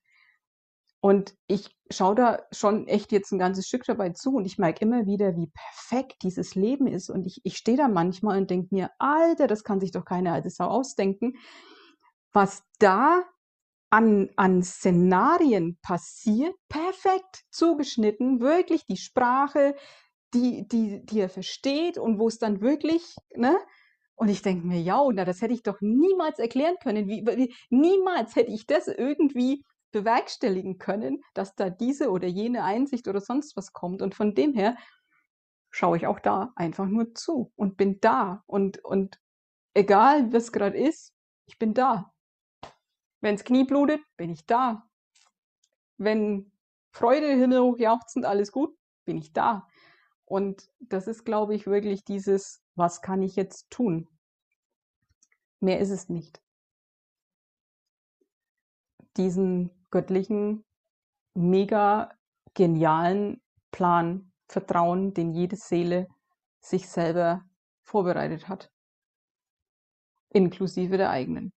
und 1.00 1.36
ich 1.48 1.70
schaue 1.92 2.16
da 2.16 2.40
schon 2.52 2.88
echt 2.88 3.12
jetzt 3.12 3.32
ein 3.32 3.40
ganzes 3.40 3.68
Stück 3.68 3.84
dabei 3.86 4.10
zu 4.10 4.36
und 4.36 4.46
ich 4.46 4.58
merke 4.58 4.82
immer 4.82 5.06
wieder, 5.06 5.36
wie 5.36 5.48
perfekt 5.48 6.24
dieses 6.24 6.56
Leben 6.56 6.88
ist. 6.88 7.10
Und 7.10 7.26
ich, 7.26 7.40
ich 7.44 7.58
stehe 7.58 7.78
da 7.78 7.88
manchmal 7.88 8.40
und 8.40 8.50
denke 8.50 8.74
mir, 8.74 8.90
Alter, 8.98 9.48
das 9.48 9.64
kann 9.64 9.80
sich 9.80 9.92
doch 9.92 10.06
keine 10.06 10.34
alte 10.34 10.50
Sau 10.50 10.66
ausdenken. 10.66 11.34
Was 12.34 12.64
da 12.80 13.24
an, 13.90 14.30
an 14.36 14.64
Szenarien 14.64 15.78
passiert, 15.82 16.56
perfekt 16.68 17.44
zugeschnitten, 17.52 18.42
wirklich 18.42 18.86
die 18.86 18.98
Sprache, 18.98 19.76
die, 20.34 20.68
die, 20.68 21.06
die 21.06 21.20
er 21.22 21.30
versteht 21.30 21.98
und 21.98 22.20
wo 22.20 22.28
es 22.28 22.38
dann 22.38 22.62
wirklich, 22.62 23.16
ne? 23.36 23.58
Und 24.16 24.30
ich 24.30 24.42
denke 24.42 24.66
mir, 24.66 24.82
ja, 24.82 25.00
na, 25.14 25.26
das 25.26 25.42
hätte 25.42 25.54
ich 25.54 25.62
doch 25.62 25.80
niemals 25.80 26.40
erklären 26.40 26.76
können. 26.82 27.08
Wie, 27.08 27.24
wie, 27.26 27.54
niemals 27.70 28.36
hätte 28.36 28.52
ich 28.52 28.66
das 28.66 28.88
irgendwie 28.88 29.64
bewerkstelligen 29.92 30.78
können, 30.78 31.24
dass 31.34 31.56
da 31.56 31.70
diese 31.70 32.12
oder 32.12 32.28
jene 32.28 32.64
Einsicht 32.64 33.08
oder 33.08 33.22
sonst 33.22 33.56
was 33.56 33.74
kommt. 33.74 34.02
Und 34.02 34.16
von 34.16 34.36
dem 34.36 34.54
her 34.54 34.76
schaue 35.70 35.98
ich 35.98 36.08
auch 36.08 36.20
da 36.20 36.52
einfach 36.56 36.86
nur 36.86 37.14
zu 37.14 37.52
und 37.56 37.78
bin 37.78 38.00
da. 38.00 38.44
Und, 38.48 38.84
und 38.84 39.20
egal, 39.74 40.32
was 40.34 40.52
gerade 40.52 40.78
ist, 40.78 41.14
ich 41.46 41.58
bin 41.58 41.74
da. 41.74 42.14
Wenns 43.22 43.44
Knie 43.44 43.64
blutet, 43.64 44.02
bin 44.16 44.30
ich 44.30 44.46
da. 44.46 44.88
Wenn 45.98 46.52
Freude, 46.92 47.28
Himmel 47.28 47.62
hoch 47.62 47.78
jauchzend, 47.78 48.26
alles 48.26 48.52
gut, 48.52 48.78
bin 49.06 49.18
ich 49.18 49.34
da. 49.34 49.68
Und 50.26 50.70
das 50.80 51.08
ist, 51.08 51.24
glaube 51.26 51.56
ich, 51.56 51.68
wirklich 51.68 52.04
dieses, 52.04 52.62
was 52.76 53.02
kann 53.02 53.22
ich 53.22 53.36
jetzt 53.36 53.70
tun? 53.70 54.10
Mehr 55.60 55.80
ist 55.80 55.90
es 55.90 56.10
nicht. 56.10 56.42
Diesen 59.16 59.77
göttlichen, 59.98 60.64
mega 61.34 62.12
genialen 62.54 63.42
Plan 63.72 64.32
vertrauen, 64.48 65.16
den 65.16 65.34
jede 65.34 65.56
Seele 65.56 66.08
sich 66.60 66.88
selber 66.88 67.42
vorbereitet 67.82 68.48
hat, 68.48 68.70
inklusive 70.30 70.98
der 70.98 71.10
eigenen. 71.10 71.52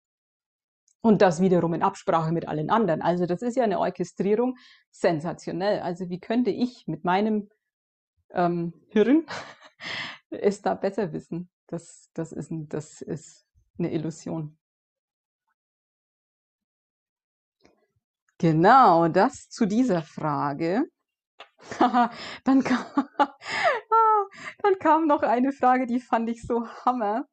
Und 1.02 1.20
das 1.20 1.40
wiederum 1.40 1.74
in 1.74 1.82
Absprache 1.82 2.32
mit 2.32 2.48
allen 2.48 2.70
anderen. 2.70 3.02
Also 3.02 3.26
das 3.26 3.42
ist 3.42 3.56
ja 3.56 3.64
eine 3.64 3.78
Orchestrierung 3.78 4.56
sensationell. 4.90 5.80
Also 5.80 6.08
wie 6.08 6.20
könnte 6.20 6.50
ich 6.50 6.86
mit 6.86 7.04
meinem 7.04 7.50
ähm, 8.30 8.72
Hirn 8.88 9.26
es 10.30 10.62
da 10.62 10.74
besser 10.74 11.12
wissen? 11.12 11.50
Das, 11.66 12.08
das, 12.14 12.32
ist, 12.32 12.50
das 12.50 13.02
ist 13.02 13.46
eine 13.78 13.92
Illusion. 13.92 14.58
Genau, 18.40 19.08
das 19.08 19.50
zu 19.50 19.66
dieser 19.66 20.02
Frage. 20.02 20.86
dann, 22.44 22.64
kam, 22.64 22.86
dann 24.62 24.78
kam 24.78 25.06
noch 25.06 25.22
eine 25.22 25.52
Frage, 25.52 25.86
die 25.86 26.00
fand 26.00 26.30
ich 26.30 26.42
so 26.46 26.66
hammer. 26.66 27.26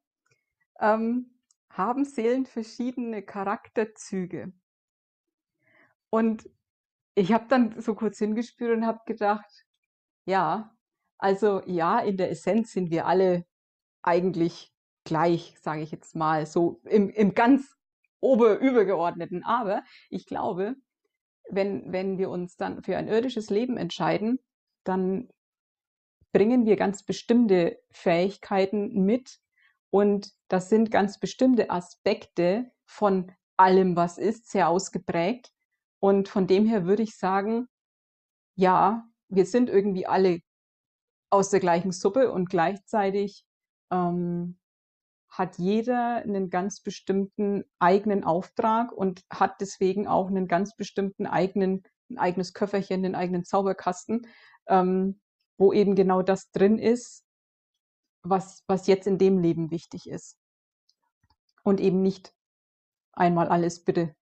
Ähm, 0.80 1.38
haben 1.70 2.04
Seelen 2.04 2.44
verschiedene 2.44 3.22
Charakterzüge? 3.22 4.52
Und 6.10 6.50
ich 7.14 7.32
habe 7.32 7.46
dann 7.48 7.80
so 7.80 7.94
kurz 7.94 8.18
hingespürt 8.18 8.76
und 8.76 8.86
habe 8.86 9.00
gedacht, 9.06 9.66
ja, 10.26 10.76
also 11.16 11.62
ja, 11.64 12.00
in 12.00 12.18
der 12.18 12.30
Essenz 12.30 12.72
sind 12.72 12.90
wir 12.90 13.06
alle 13.06 13.46
eigentlich 14.02 14.74
gleich, 15.04 15.56
sage 15.62 15.80
ich 15.80 15.90
jetzt 15.90 16.14
mal, 16.16 16.44
so 16.44 16.82
im, 16.84 17.08
im 17.08 17.34
ganz 17.34 17.76
ober 18.20 18.58
übergeordneten. 18.58 19.42
Aber 19.42 19.82
ich 20.10 20.26
glaube, 20.26 20.76
wenn, 21.50 21.92
wenn 21.92 22.18
wir 22.18 22.30
uns 22.30 22.56
dann 22.56 22.82
für 22.82 22.96
ein 22.96 23.08
irdisches 23.08 23.50
Leben 23.50 23.76
entscheiden, 23.76 24.38
dann 24.84 25.28
bringen 26.32 26.66
wir 26.66 26.76
ganz 26.76 27.04
bestimmte 27.04 27.78
Fähigkeiten 27.90 29.04
mit 29.04 29.40
und 29.90 30.32
das 30.48 30.68
sind 30.68 30.90
ganz 30.90 31.18
bestimmte 31.18 31.70
Aspekte 31.70 32.70
von 32.86 33.32
allem, 33.56 33.96
was 33.96 34.18
ist, 34.18 34.50
sehr 34.50 34.68
ausgeprägt. 34.68 35.50
Und 36.00 36.28
von 36.28 36.46
dem 36.46 36.66
her 36.66 36.84
würde 36.84 37.02
ich 37.02 37.16
sagen, 37.16 37.68
ja, 38.56 39.04
wir 39.28 39.46
sind 39.46 39.68
irgendwie 39.68 40.06
alle 40.06 40.40
aus 41.30 41.50
der 41.50 41.60
gleichen 41.60 41.92
Suppe 41.92 42.30
und 42.32 42.48
gleichzeitig 42.48 43.44
ähm, 43.90 44.58
hat 45.38 45.56
jeder 45.56 46.16
einen 46.16 46.50
ganz 46.50 46.80
bestimmten 46.80 47.64
eigenen 47.78 48.24
Auftrag 48.24 48.92
und 48.92 49.24
hat 49.30 49.60
deswegen 49.60 50.08
auch 50.08 50.26
einen 50.26 50.48
ganz 50.48 50.74
bestimmten 50.74 51.26
eigenen, 51.26 51.84
ein 52.10 52.18
eigenes 52.18 52.54
Köfferchen, 52.54 53.04
einen 53.04 53.14
eigenen 53.14 53.44
Zauberkasten, 53.44 54.26
ähm, 54.66 55.20
wo 55.56 55.72
eben 55.72 55.94
genau 55.94 56.22
das 56.22 56.50
drin 56.50 56.78
ist, 56.78 57.24
was, 58.22 58.64
was 58.66 58.88
jetzt 58.88 59.06
in 59.06 59.18
dem 59.18 59.38
Leben 59.38 59.70
wichtig 59.70 60.08
ist. 60.08 60.36
Und 61.62 61.80
eben 61.80 62.02
nicht 62.02 62.34
einmal 63.12 63.48
alles 63.48 63.84
bitte. 63.84 64.14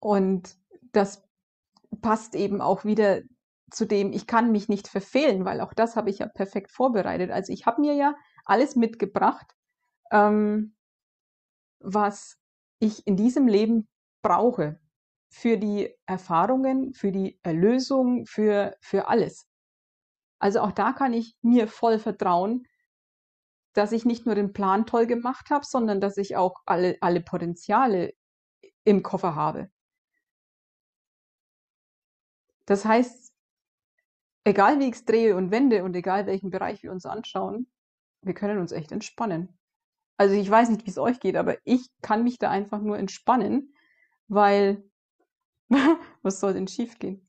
Und 0.00 0.56
das 0.92 1.26
passt 2.00 2.36
eben 2.36 2.60
auch 2.60 2.84
wieder 2.84 3.22
zu 3.70 3.84
dem, 3.84 4.12
ich 4.12 4.26
kann 4.28 4.52
mich 4.52 4.68
nicht 4.68 4.86
verfehlen, 4.86 5.44
weil 5.44 5.60
auch 5.60 5.74
das 5.74 5.96
habe 5.96 6.08
ich 6.08 6.18
ja 6.18 6.28
perfekt 6.28 6.70
vorbereitet. 6.70 7.30
Also 7.30 7.52
ich 7.52 7.66
habe 7.66 7.80
mir 7.80 7.94
ja 7.94 8.14
alles 8.48 8.76
mitgebracht, 8.76 9.54
ähm, 10.10 10.74
was 11.80 12.38
ich 12.80 13.06
in 13.06 13.16
diesem 13.16 13.46
Leben 13.46 13.88
brauche 14.22 14.80
für 15.30 15.58
die 15.58 15.94
Erfahrungen, 16.06 16.94
für 16.94 17.12
die 17.12 17.38
Erlösung, 17.42 18.26
für, 18.26 18.76
für 18.80 19.08
alles. 19.08 19.46
Also 20.38 20.60
auch 20.60 20.72
da 20.72 20.92
kann 20.92 21.12
ich 21.12 21.36
mir 21.42 21.68
voll 21.68 21.98
vertrauen, 21.98 22.66
dass 23.74 23.92
ich 23.92 24.04
nicht 24.04 24.26
nur 24.26 24.34
den 24.34 24.52
Plan 24.52 24.86
toll 24.86 25.06
gemacht 25.06 25.50
habe, 25.50 25.64
sondern 25.64 26.00
dass 26.00 26.16
ich 26.16 26.36
auch 26.36 26.56
alle, 26.66 26.96
alle 27.00 27.20
Potenziale 27.20 28.14
im 28.84 29.02
Koffer 29.02 29.34
habe. 29.34 29.70
Das 32.66 32.84
heißt, 32.84 33.32
egal 34.44 34.78
wie 34.78 34.88
ich 34.88 34.94
es 34.94 35.04
drehe 35.04 35.36
und 35.36 35.50
wende 35.50 35.84
und 35.84 35.94
egal 35.94 36.26
welchen 36.26 36.50
Bereich 36.50 36.82
wir 36.82 36.92
uns 36.92 37.06
anschauen, 37.06 37.70
wir 38.22 38.34
können 38.34 38.58
uns 38.58 38.72
echt 38.72 38.92
entspannen. 38.92 39.58
Also 40.16 40.34
ich 40.34 40.50
weiß 40.50 40.68
nicht, 40.70 40.84
wie 40.84 40.90
es 40.90 40.98
euch 40.98 41.20
geht, 41.20 41.36
aber 41.36 41.56
ich 41.64 41.88
kann 42.02 42.24
mich 42.24 42.38
da 42.38 42.50
einfach 42.50 42.80
nur 42.80 42.98
entspannen, 42.98 43.74
weil 44.26 44.82
was 46.22 46.40
soll 46.40 46.54
denn 46.54 46.68
schief 46.68 46.98
gehen? 46.98 47.28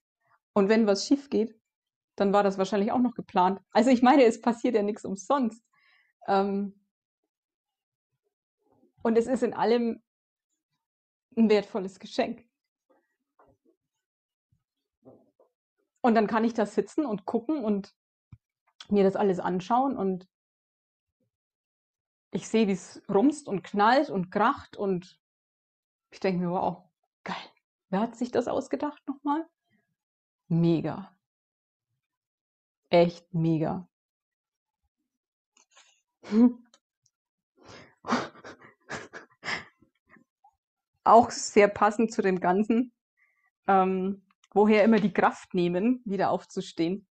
Und 0.54 0.70
wenn 0.70 0.88
was 0.88 1.06
schief 1.06 1.30
geht, 1.30 1.60
dann 2.16 2.34
war 2.34 2.44
das 2.44 2.58
wahrscheinlich 2.58 2.92
auch 2.92 3.00
noch 3.00 3.14
geplant. 3.14 3.62
Also 3.72 3.92
ich 3.92 4.02
meine, 4.02 4.24
es 4.24 4.42
passiert 4.42 4.76
ja 4.76 4.84
nichts 4.84 5.06
umsonst. 5.06 5.64
Ähm 6.28 6.76
und 9.04 9.18
es 9.18 9.28
ist 9.28 9.44
in 9.44 9.54
allem 9.54 10.02
ein 11.38 11.50
wertvolles 11.50 12.00
Geschenk. 12.00 12.46
Und 16.02 16.16
dann 16.16 16.28
kann 16.28 16.44
ich 16.44 16.54
da 16.54 16.66
sitzen 16.66 17.06
und 17.06 17.26
gucken 17.26 17.64
und 17.64 17.94
mir 18.90 19.04
das 19.04 19.16
alles 19.16 19.40
anschauen 19.40 19.98
und 19.98 20.28
ich 22.32 22.48
sehe, 22.48 22.68
wie 22.68 22.74
es 22.74 23.02
rumst 23.10 23.48
und 23.48 23.64
knallt 23.64 24.10
und 24.10 24.32
kracht 24.32 24.78
und 24.78 25.20
ich 26.12 26.20
denke 26.20 26.46
mir, 26.46 26.52
wow, 26.52 26.84
geil. 27.24 27.36
Wer 27.90 28.02
hat 28.02 28.16
sich 28.16 28.32
das 28.32 28.48
ausgedacht 28.48 29.02
nochmal? 29.08 29.48
Mega. 30.48 31.16
Echt 32.90 33.34
mega. 33.34 33.88
Auch 41.04 41.32
sehr 41.32 41.68
passend 41.68 42.12
zu 42.12 42.22
dem 42.22 42.40
Ganzen. 42.40 42.94
Ähm, 43.68 44.24
woher 44.54 44.84
immer 44.84 45.00
die 45.00 45.14
Kraft 45.14 45.54
nehmen, 45.54 46.02
wieder 46.06 46.30
aufzustehen. 46.32 47.08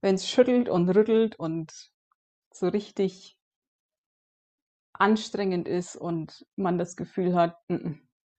Wenn 0.00 0.16
es 0.16 0.28
schüttelt 0.28 0.68
und 0.68 0.88
rüttelt 0.88 1.36
und 1.36 1.92
so 2.52 2.68
richtig 2.68 3.36
anstrengend 4.94 5.68
ist 5.68 5.96
und 5.96 6.46
man 6.56 6.78
das 6.78 6.96
Gefühl 6.96 7.34
hat, 7.34 7.56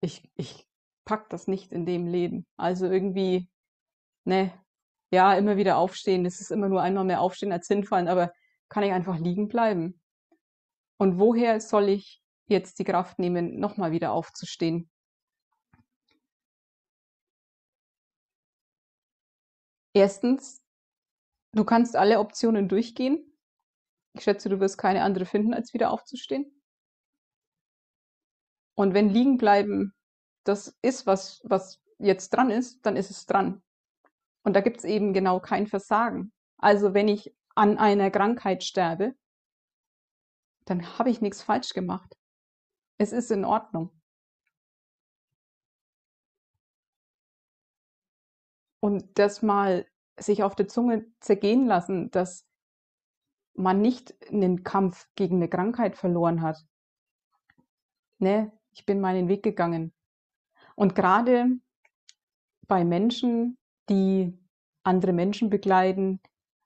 ich, 0.01 0.29
ich 0.35 0.65
pack 1.05 1.29
das 1.29 1.47
nicht 1.47 1.71
in 1.71 1.85
dem 1.85 2.07
Leben. 2.07 2.45
Also 2.57 2.87
irgendwie, 2.87 3.49
ne, 4.25 4.51
ja, 5.11 5.33
immer 5.35 5.57
wieder 5.57 5.77
aufstehen. 5.77 6.25
Es 6.25 6.41
ist 6.41 6.51
immer 6.51 6.69
nur 6.69 6.81
einmal 6.81 7.05
mehr 7.05 7.21
aufstehen 7.21 7.51
als 7.51 7.67
hinfallen, 7.67 8.07
aber 8.07 8.33
kann 8.69 8.83
ich 8.83 8.91
einfach 8.91 9.19
liegen 9.19 9.47
bleiben? 9.47 10.01
Und 10.97 11.19
woher 11.19 11.59
soll 11.59 11.89
ich 11.89 12.21
jetzt 12.47 12.79
die 12.79 12.83
Kraft 12.83 13.19
nehmen, 13.19 13.59
nochmal 13.59 13.91
wieder 13.91 14.11
aufzustehen? 14.11 14.89
Erstens, 19.93 20.61
du 21.53 21.63
kannst 21.63 21.95
alle 21.95 22.19
Optionen 22.19 22.67
durchgehen. 22.67 23.34
Ich 24.15 24.23
schätze, 24.23 24.49
du 24.49 24.59
wirst 24.59 24.77
keine 24.77 25.03
andere 25.03 25.25
finden, 25.25 25.53
als 25.53 25.73
wieder 25.73 25.91
aufzustehen. 25.91 26.61
Und 28.75 28.93
wenn 28.93 29.09
liegen 29.09 29.37
bleiben 29.37 29.93
das 30.45 30.77
ist, 30.81 31.05
was, 31.05 31.41
was 31.43 31.81
jetzt 31.97 32.29
dran 32.29 32.49
ist, 32.49 32.85
dann 32.85 32.95
ist 32.95 33.09
es 33.09 33.25
dran. 33.25 33.63
Und 34.43 34.53
da 34.53 34.61
gibt 34.61 34.77
es 34.77 34.83
eben 34.83 35.11
genau 35.13 35.39
kein 35.39 35.67
Versagen. 35.67 36.31
Also 36.57 36.93
wenn 36.93 37.07
ich 37.07 37.35
an 37.55 37.77
einer 37.77 38.11
Krankheit 38.11 38.63
sterbe, 38.63 39.15
dann 40.65 40.97
habe 40.97 41.09
ich 41.09 41.21
nichts 41.21 41.41
falsch 41.41 41.73
gemacht. 41.73 42.15
Es 42.97 43.11
ist 43.11 43.31
in 43.31 43.43
Ordnung. 43.43 43.91
Und 48.79 49.17
das 49.17 49.41
mal 49.41 49.87
sich 50.17 50.43
auf 50.43 50.55
der 50.55 50.67
Zunge 50.67 51.05
zergehen 51.19 51.65
lassen, 51.65 52.11
dass 52.11 52.45
man 53.55 53.81
nicht 53.81 54.13
einen 54.29 54.63
Kampf 54.63 55.07
gegen 55.15 55.37
eine 55.37 55.49
Krankheit 55.49 55.95
verloren 55.95 56.41
hat. 56.41 56.63
Ne, 58.19 58.51
ich 58.71 58.85
bin 58.85 59.01
meinen 59.01 59.27
Weg 59.27 59.43
gegangen. 59.43 59.93
Und 60.75 60.95
gerade 60.95 61.47
bei 62.67 62.83
Menschen, 62.83 63.57
die 63.89 64.37
andere 64.83 65.13
Menschen 65.13 65.49
begleiten, 65.49 66.19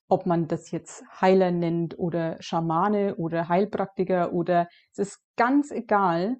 ob 0.07 0.25
man 0.25 0.47
das 0.47 0.71
jetzt 0.71 1.03
Heiler 1.21 1.51
nennt 1.51 1.97
oder 1.97 2.41
Schamane 2.41 3.15
oder 3.15 3.47
Heilpraktiker 3.47 4.33
oder 4.33 4.67
es 4.91 4.97
ist 4.97 5.19
ganz 5.35 5.71
egal. 5.71 6.37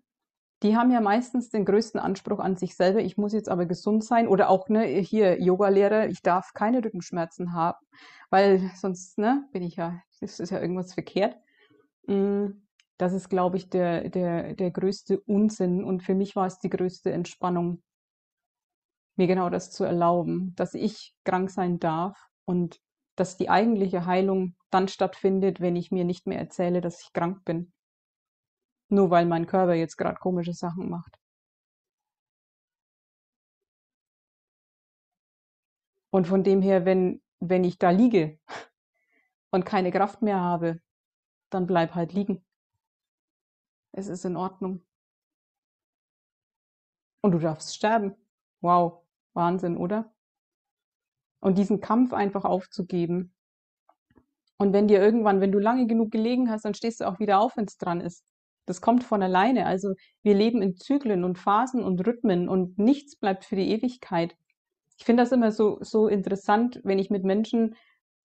Die 0.64 0.76
haben 0.76 0.92
ja 0.92 1.00
meistens 1.00 1.50
den 1.50 1.64
größten 1.64 2.02
Anspruch 2.02 2.40
an 2.40 2.58
sich 2.58 2.76
selber. 2.76 3.00
Ich 3.00 3.16
muss 3.16 3.32
jetzt 3.32 3.48
aber 3.48 3.66
gesund 3.66 4.04
sein 4.04 4.28
oder 4.28 4.50
auch 4.50 4.68
ne 4.68 4.84
hier 4.86 5.42
Yogalehrer. 5.42 6.08
Ich 6.08 6.22
darf 6.22 6.54
keine 6.54 6.84
Rückenschmerzen 6.84 7.54
haben, 7.54 7.78
weil 8.30 8.72
sonst 8.76 9.18
ne 9.18 9.48
bin 9.54 9.64
ich 9.64 9.76
ja, 9.78 10.02
das 10.22 10.40
ist 10.40 10.50
ja 10.52 10.62
irgendwas 10.62 10.94
verkehrt. 10.94 11.36
Mm, 12.08 12.48
das 12.98 13.14
ist, 13.14 13.30
glaube 13.30 13.58
ich, 13.58 13.70
der 13.70 14.10
der 14.10 14.54
der 14.56 14.72
größte 14.72 15.20
Unsinn 15.22 15.84
und 15.84 16.04
für 16.04 16.16
mich 16.16 16.36
war 16.36 16.48
es 16.48 16.60
die 16.60 16.70
größte 16.70 17.12
Entspannung, 17.12 17.82
mir 19.16 19.28
genau 19.28 19.50
das 19.50 19.72
zu 19.72 19.84
erlauben, 19.84 20.56
dass 20.56 20.74
ich 20.74 21.14
krank 21.26 21.50
sein 21.52 21.80
darf 21.80 22.18
und 22.46 22.80
dass 23.16 23.38
die 23.38 23.50
eigentliche 23.50 24.06
Heilung 24.06 24.56
dann 24.72 24.88
stattfindet, 24.88 25.60
wenn 25.60 25.76
ich 25.76 25.92
mir 25.92 26.06
nicht 26.06 26.26
mehr 26.26 26.40
erzähle, 26.40 26.82
dass 26.82 27.02
ich 27.02 27.14
krank 27.14 27.44
bin. 27.46 27.74
Nur 28.90 29.10
weil 29.12 29.26
mein 29.26 29.46
Körper 29.46 29.74
jetzt 29.74 29.98
gerade 29.98 30.18
komische 30.20 30.54
Sachen 30.54 30.90
macht. 30.90 31.16
Und 36.12 36.28
von 36.28 36.44
dem 36.44 36.62
her, 36.62 36.86
wenn, 36.86 37.22
wenn 37.40 37.64
ich 37.64 37.78
da 37.78 37.92
liege 37.92 38.40
und 39.52 39.66
keine 39.66 39.92
Kraft 39.92 40.22
mehr 40.22 40.40
habe, 40.40 40.82
dann 41.50 41.68
bleib 41.68 41.96
halt 41.96 42.14
liegen. 42.14 42.44
Es 43.92 44.08
ist 44.08 44.26
in 44.26 44.36
Ordnung. 44.36 44.86
Und 47.22 47.32
du 47.32 47.40
darfst 47.40 47.76
sterben. 47.76 48.16
Wow, 48.62 49.04
Wahnsinn, 49.34 49.78
oder? 49.78 50.14
Und 51.40 51.58
diesen 51.58 51.82
Kampf 51.82 52.14
einfach 52.14 52.46
aufzugeben. 52.46 53.34
Und 54.58 54.74
wenn 54.74 54.88
dir 54.88 55.02
irgendwann, 55.02 55.40
wenn 55.40 55.52
du 55.52 55.60
lange 55.60 55.88
genug 55.88 56.12
gelegen 56.12 56.50
hast, 56.50 56.66
dann 56.66 56.74
stehst 56.74 57.00
du 57.00 57.08
auch 57.08 57.20
wieder 57.20 57.40
auf, 57.40 57.56
wenn 57.56 57.66
es 57.66 57.78
dran 57.78 58.02
ist. 58.02 58.26
Das 58.66 58.82
kommt 58.82 59.04
von 59.04 59.24
alleine. 59.24 59.66
Also 59.66 59.96
wir 60.22 60.36
leben 60.36 60.62
in 60.62 60.76
Zyklen 60.76 61.24
und 61.24 61.38
Phasen 61.38 61.82
und 61.82 62.06
Rhythmen 62.06 62.50
und 62.50 62.78
nichts 62.78 63.16
bleibt 63.16 63.46
für 63.46 63.56
die 63.56 63.70
Ewigkeit. 63.72 64.36
Ich 64.98 65.06
finde 65.06 65.24
das 65.24 65.32
immer 65.32 65.52
so, 65.52 65.78
so 65.82 66.08
interessant, 66.08 66.82
wenn 66.84 67.00
ich 67.00 67.10
mit 67.10 67.24
Menschen 67.24 67.76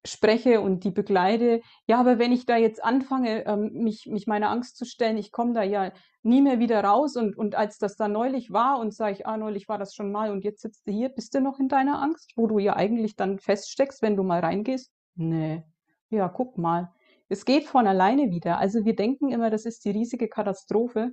spreche 0.06 0.60
und 0.60 0.84
die 0.84 0.90
begleite. 0.90 1.60
Ja, 1.86 1.98
aber 1.98 2.18
wenn 2.18 2.32
ich 2.32 2.46
da 2.46 2.56
jetzt 2.56 2.82
anfange, 2.84 3.46
ähm, 3.46 3.70
mich, 3.72 4.06
mich 4.06 4.26
meiner 4.26 4.50
Angst 4.50 4.76
zu 4.76 4.84
stellen, 4.84 5.16
ich 5.16 5.32
komme 5.32 5.54
da 5.54 5.62
ja 5.62 5.92
nie 6.22 6.42
mehr 6.42 6.58
wieder 6.58 6.82
raus. 6.84 7.16
Und, 7.16 7.36
und 7.36 7.54
als 7.54 7.78
das 7.78 7.96
da 7.96 8.08
neulich 8.08 8.50
war 8.50 8.78
und 8.78 8.94
sage 8.94 9.12
ich, 9.12 9.26
ah, 9.26 9.36
neulich 9.36 9.68
war 9.68 9.78
das 9.78 9.94
schon 9.94 10.12
mal 10.12 10.30
und 10.30 10.44
jetzt 10.44 10.60
sitzt 10.60 10.86
du 10.86 10.92
hier, 10.92 11.08
bist 11.08 11.34
du 11.34 11.40
noch 11.40 11.58
in 11.58 11.68
deiner 11.68 12.02
Angst, 12.02 12.32
wo 12.36 12.46
du 12.46 12.58
ja 12.58 12.76
eigentlich 12.76 13.16
dann 13.16 13.38
feststeckst, 13.38 14.02
wenn 14.02 14.16
du 14.16 14.22
mal 14.22 14.40
reingehst? 14.40 14.92
Nee. 15.14 15.62
Ja, 16.10 16.28
guck 16.28 16.58
mal. 16.58 16.92
Es 17.28 17.44
geht 17.44 17.64
von 17.64 17.86
alleine 17.86 18.30
wieder. 18.30 18.58
Also 18.58 18.84
wir 18.84 18.94
denken 18.94 19.30
immer, 19.30 19.50
das 19.50 19.64
ist 19.64 19.84
die 19.84 19.90
riesige 19.90 20.28
Katastrophe. 20.28 21.12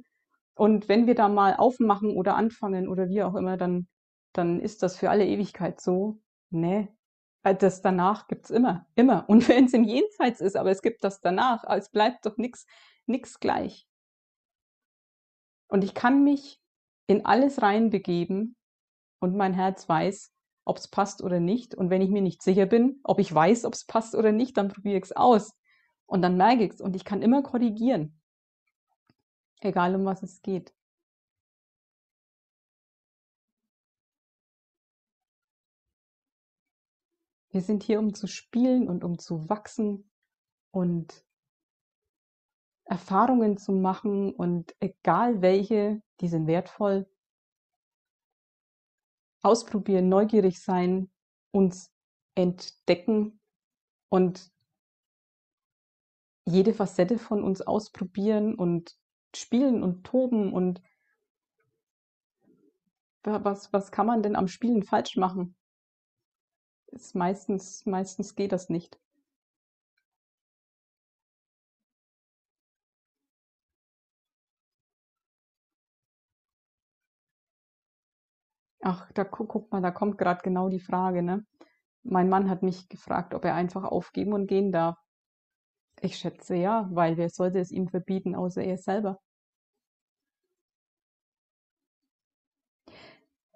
Und 0.53 0.89
wenn 0.89 1.07
wir 1.07 1.15
da 1.15 1.29
mal 1.29 1.55
aufmachen 1.55 2.15
oder 2.15 2.35
anfangen 2.35 2.89
oder 2.89 3.07
wie 3.07 3.23
auch 3.23 3.35
immer, 3.35 3.57
dann, 3.57 3.87
dann 4.33 4.59
ist 4.59 4.83
das 4.83 4.97
für 4.97 5.09
alle 5.09 5.25
Ewigkeit 5.25 5.79
so. 5.79 6.19
Nee, 6.49 6.89
das 7.43 7.81
danach 7.81 8.27
gibt's 8.27 8.49
immer, 8.49 8.85
immer. 8.95 9.25
Und 9.29 9.47
wenn 9.49 9.65
es 9.65 9.73
im 9.73 9.83
Jenseits 9.83 10.41
ist, 10.41 10.55
aber 10.55 10.71
es 10.71 10.81
gibt 10.81 11.03
das 11.03 11.21
danach, 11.21 11.63
es 11.67 11.89
bleibt 11.89 12.25
doch 12.25 12.37
nichts 12.37 12.65
nix 13.07 13.39
gleich. 13.39 13.87
Und 15.67 15.83
ich 15.83 15.93
kann 15.93 16.23
mich 16.23 16.61
in 17.07 17.25
alles 17.25 17.61
reinbegeben 17.61 18.55
und 19.19 19.35
mein 19.35 19.53
Herz 19.53 19.87
weiß, 19.87 20.33
ob 20.65 20.77
es 20.77 20.87
passt 20.87 21.21
oder 21.23 21.39
nicht. 21.39 21.75
Und 21.75 21.89
wenn 21.89 22.01
ich 22.01 22.09
mir 22.09 22.21
nicht 22.21 22.41
sicher 22.41 22.65
bin, 22.65 22.99
ob 23.03 23.19
ich 23.19 23.33
weiß, 23.33 23.65
ob 23.65 23.73
es 23.73 23.85
passt 23.85 24.15
oder 24.15 24.31
nicht, 24.31 24.57
dann 24.57 24.69
probiere 24.69 24.97
ich 24.97 25.05
es 25.05 25.15
aus. 25.15 25.53
Und 26.05 26.21
dann 26.21 26.37
merke 26.37 26.63
ich 26.65 26.73
es. 26.73 26.81
Und 26.81 26.95
ich 26.95 27.05
kann 27.05 27.21
immer 27.21 27.41
korrigieren. 27.41 28.19
Egal 29.61 29.95
um 29.95 30.05
was 30.05 30.23
es 30.23 30.41
geht. 30.41 30.73
Wir 37.51 37.61
sind 37.61 37.83
hier, 37.83 37.99
um 37.99 38.13
zu 38.13 38.27
spielen 38.27 38.87
und 38.87 39.03
um 39.03 39.19
zu 39.19 39.49
wachsen 39.49 40.09
und 40.71 41.25
Erfahrungen 42.85 43.57
zu 43.57 43.73
machen 43.73 44.33
und 44.33 44.73
egal 44.79 45.41
welche, 45.41 46.01
die 46.21 46.29
sind 46.29 46.47
wertvoll. 46.47 47.09
Ausprobieren, 49.41 50.07
neugierig 50.07 50.61
sein, 50.61 51.11
uns 51.51 51.91
entdecken 52.35 53.41
und 54.09 54.51
jede 56.45 56.73
Facette 56.73 57.17
von 57.17 57.43
uns 57.43 57.61
ausprobieren 57.61 58.55
und 58.55 58.97
spielen 59.35 59.83
und 59.83 60.05
toben 60.05 60.53
und 60.53 60.81
was, 63.23 63.71
was 63.71 63.91
kann 63.91 64.05
man 64.05 64.23
denn 64.23 64.35
am 64.35 64.47
Spielen 64.47 64.83
falsch 64.83 65.15
machen? 65.17 65.55
Ist 66.91 67.15
meistens, 67.15 67.85
meistens 67.85 68.35
geht 68.35 68.51
das 68.51 68.69
nicht. 68.69 68.97
Ach, 78.83 79.11
da 79.13 79.23
guck, 79.23 79.47
guck 79.49 79.71
mal, 79.71 79.81
da 79.81 79.89
kommt 79.89 80.19
gerade 80.19 80.41
genau 80.43 80.69
die 80.69 80.79
Frage, 80.79 81.23
ne? 81.23 81.45
Mein 82.03 82.29
Mann 82.29 82.49
hat 82.49 82.63
mich 82.63 82.89
gefragt, 82.89 83.33
ob 83.33 83.45
er 83.45 83.55
einfach 83.55 83.83
aufgeben 83.85 84.33
und 84.33 84.47
gehen 84.47 84.71
darf. 84.71 84.97
Ich 86.01 86.17
schätze 86.17 86.55
ja, 86.57 86.89
weil 86.91 87.15
wer 87.15 87.29
sollte 87.29 87.59
es 87.59 87.71
ihm 87.71 87.87
verbieten, 87.87 88.35
außer 88.35 88.61
er 88.61 88.77
selber? 88.77 89.19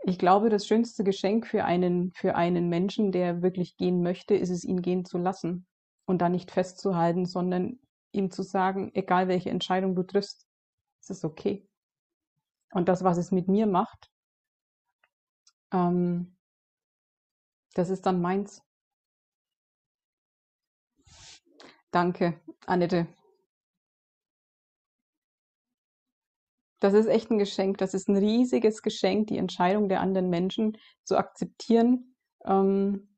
Ich 0.08 0.20
glaube, 0.20 0.50
das 0.50 0.68
schönste 0.68 1.04
Geschenk 1.04 1.48
für 1.48 1.66
einen, 1.66 2.12
für 2.12 2.36
einen 2.36 2.70
Menschen, 2.70 3.12
der 3.12 3.42
wirklich 3.42 3.76
gehen 3.76 4.04
möchte, 4.04 4.36
ist 4.36 4.52
es, 4.52 4.64
ihn 4.64 4.84
gehen 4.84 5.04
zu 5.04 5.18
lassen 5.18 5.66
und 6.06 6.22
da 6.22 6.30
nicht 6.30 6.52
festzuhalten, 6.52 7.26
sondern 7.26 7.80
ihm 8.12 8.30
zu 8.30 8.44
sagen, 8.44 8.92
egal 8.94 9.28
welche 9.28 9.50
Entscheidung 9.50 9.96
du 9.96 10.04
triffst, 10.04 10.46
es 11.02 11.10
ist 11.10 11.26
okay. 11.26 11.68
Und 12.72 12.88
das, 12.88 13.04
was 13.04 13.18
es 13.18 13.32
mit 13.32 13.48
mir 13.48 13.66
macht, 13.66 14.12
ähm, 15.74 16.38
das 17.74 17.90
ist 17.90 18.06
dann 18.06 18.22
meins. 18.22 18.62
Danke, 21.90 22.40
Annette. 22.68 23.08
Das 26.86 26.94
ist 26.94 27.08
echt 27.08 27.32
ein 27.32 27.40
Geschenk. 27.40 27.80
Das 27.80 27.96
ist 27.96 28.10
ein 28.10 28.16
riesiges 28.16 28.84
Geschenk, 28.84 29.26
die 29.26 29.40
Entscheidung 29.40 29.90
der 29.90 30.02
anderen 30.02 30.30
Menschen 30.30 30.78
zu 31.04 31.18
akzeptieren, 31.18 32.16
ähm, 32.46 33.10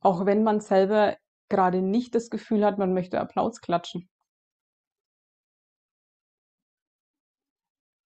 auch 0.00 0.26
wenn 0.26 0.42
man 0.42 0.60
selber 0.60 1.16
gerade 1.48 1.80
nicht 1.80 2.14
das 2.14 2.28
Gefühl 2.28 2.62
hat, 2.62 2.76
man 2.76 2.92
möchte 2.92 3.18
Applaus 3.18 3.62
klatschen. 3.62 4.10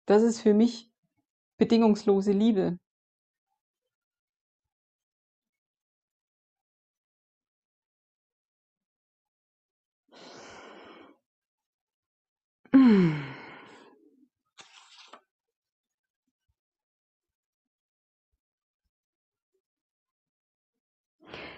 Das 0.07 0.23
ist 0.23 0.41
für 0.41 0.55
mich 0.55 0.93
bedingungslose 1.59 2.31
Liebe. 2.31 2.79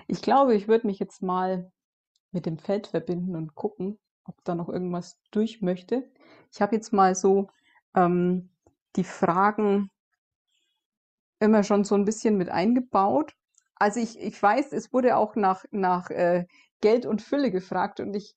Ich 0.06 0.22
glaube, 0.22 0.54
ich 0.54 0.68
würde 0.68 0.86
mich 0.86 0.98
jetzt 0.98 1.22
mal 1.22 1.70
mit 2.30 2.46
dem 2.46 2.58
Feld 2.58 2.86
verbinden 2.86 3.36
und 3.36 3.54
gucken, 3.54 3.98
ob 4.24 4.42
da 4.44 4.54
noch 4.54 4.68
irgendwas 4.68 5.18
durch 5.30 5.62
möchte. 5.62 6.10
Ich 6.52 6.60
habe 6.60 6.76
jetzt 6.76 6.92
mal 6.92 7.14
so 7.14 7.48
ähm, 7.94 8.50
die 8.96 9.04
Fragen 9.04 9.90
immer 11.40 11.62
schon 11.62 11.84
so 11.84 11.94
ein 11.94 12.04
bisschen 12.04 12.36
mit 12.36 12.48
eingebaut. 12.48 13.32
Also 13.74 14.00
ich, 14.00 14.18
ich 14.18 14.40
weiß, 14.40 14.72
es 14.72 14.92
wurde 14.92 15.16
auch 15.16 15.36
nach, 15.36 15.64
nach 15.70 16.10
äh, 16.10 16.46
Geld 16.80 17.06
und 17.06 17.22
Fülle 17.22 17.50
gefragt 17.50 18.00
und 18.00 18.14
ich 18.14 18.34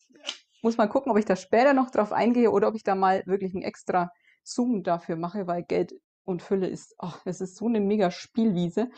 muss 0.61 0.77
mal 0.77 0.87
gucken, 0.87 1.11
ob 1.11 1.17
ich 1.17 1.25
da 1.25 1.35
später 1.35 1.73
noch 1.73 1.91
drauf 1.91 2.11
eingehe 2.11 2.51
oder 2.51 2.67
ob 2.67 2.75
ich 2.75 2.83
da 2.83 2.95
mal 2.95 3.23
wirklich 3.25 3.53
ein 3.53 3.61
extra 3.61 4.11
Zoom 4.43 4.83
dafür 4.83 5.15
mache, 5.15 5.47
weil 5.47 5.63
Geld 5.63 5.93
und 6.25 6.41
Fülle 6.41 6.67
ist, 6.67 6.95
oh, 6.99 7.13
es 7.25 7.41
ist 7.41 7.55
so 7.55 7.67
eine 7.67 7.79
mega 7.79 8.11
Spielwiese. 8.11 8.89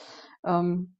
Ähm, 0.43 0.95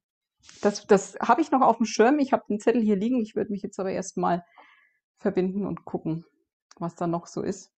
das, 0.60 0.86
das 0.86 1.16
habe 1.20 1.40
ich 1.40 1.50
noch 1.50 1.60
auf 1.62 1.76
dem 1.78 1.86
Schirm. 1.86 2.18
Ich 2.18 2.32
habe 2.32 2.44
den 2.48 2.60
Zettel 2.60 2.82
hier 2.82 2.96
liegen. 2.96 3.20
Ich 3.20 3.36
würde 3.36 3.50
mich 3.52 3.62
jetzt 3.62 3.78
aber 3.80 3.92
erstmal 3.92 4.44
verbinden 5.18 5.66
und 5.66 5.84
gucken, 5.84 6.24
was 6.78 6.94
da 6.94 7.06
noch 7.06 7.26
so 7.26 7.42
ist. 7.42 7.72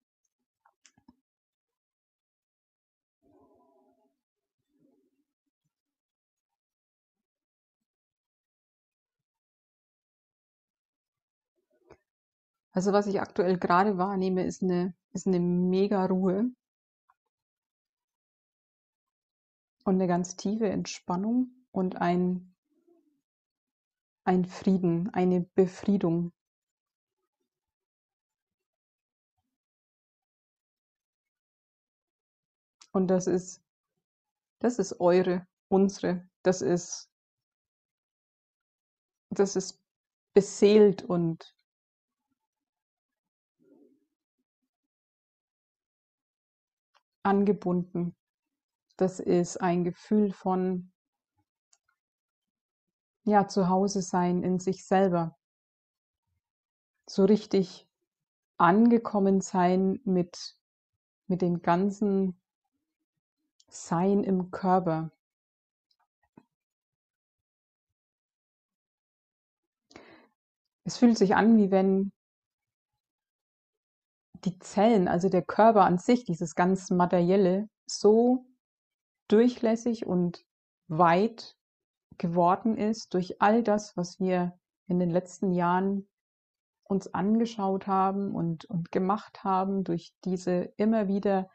Also 12.71 12.91
was 12.91 13.07
ich 13.07 13.21
aktuell 13.21 13.57
gerade 13.57 13.97
wahrnehme, 13.97 14.43
ist 14.43 14.61
eine, 14.61 14.93
ist 15.13 15.27
eine 15.27 15.39
mega 15.39 16.05
Ruhe 16.05 16.51
und 19.85 19.95
eine 19.95 20.07
ganz 20.07 20.35
tiefe 20.35 20.67
Entspannung 20.67 21.51
und 21.71 22.01
ein 22.01 22.54
ein 24.25 24.45
Frieden, 24.45 25.13
eine 25.13 25.41
Befriedung. 25.55 26.33
Und 32.91 33.07
das 33.07 33.27
ist, 33.27 33.61
das 34.59 34.79
ist 34.79 34.99
eure, 34.99 35.45
unsere, 35.69 36.27
das 36.43 36.61
ist, 36.61 37.11
das 39.29 39.55
ist 39.55 39.81
beseelt 40.33 41.03
und 41.03 41.55
angebunden. 47.23 48.15
Das 48.97 49.19
ist 49.19 49.57
ein 49.57 49.83
Gefühl 49.83 50.31
von 50.31 50.93
ja, 53.25 53.47
zu 53.47 53.69
Hause 53.69 54.01
sein 54.01 54.43
in 54.43 54.59
sich 54.59 54.85
selber. 54.85 55.35
So 57.07 57.25
richtig 57.25 57.87
angekommen 58.57 59.41
sein 59.41 59.99
mit, 60.05 60.55
mit 61.27 61.41
dem 61.41 61.61
ganzen 61.61 62.39
Sein 63.67 64.23
im 64.23 64.51
Körper. 64.51 65.11
Es 70.83 70.97
fühlt 70.97 71.17
sich 71.17 71.35
an, 71.35 71.57
wie 71.57 71.71
wenn 71.71 72.11
die 74.45 74.59
Zellen, 74.59 75.07
also 75.07 75.29
der 75.29 75.41
Körper 75.41 75.83
an 75.83 75.97
sich, 75.97 76.25
dieses 76.25 76.53
ganz 76.53 76.91
materielle, 76.91 77.67
so 77.87 78.45
durchlässig 79.27 80.05
und 80.05 80.45
weit 80.87 81.57
geworden 82.17 82.77
ist 82.77 83.13
durch 83.13 83.41
all 83.41 83.63
das, 83.63 83.95
was 83.97 84.19
wir 84.19 84.57
in 84.87 84.99
den 84.99 85.09
letzten 85.09 85.51
Jahren 85.51 86.07
uns 86.83 87.13
angeschaut 87.13 87.87
haben 87.87 88.35
und, 88.35 88.65
und 88.65 88.91
gemacht 88.91 89.43
haben, 89.43 89.83
durch 89.83 90.13
diese 90.23 90.73
immer 90.77 91.07
wieder 91.07 91.49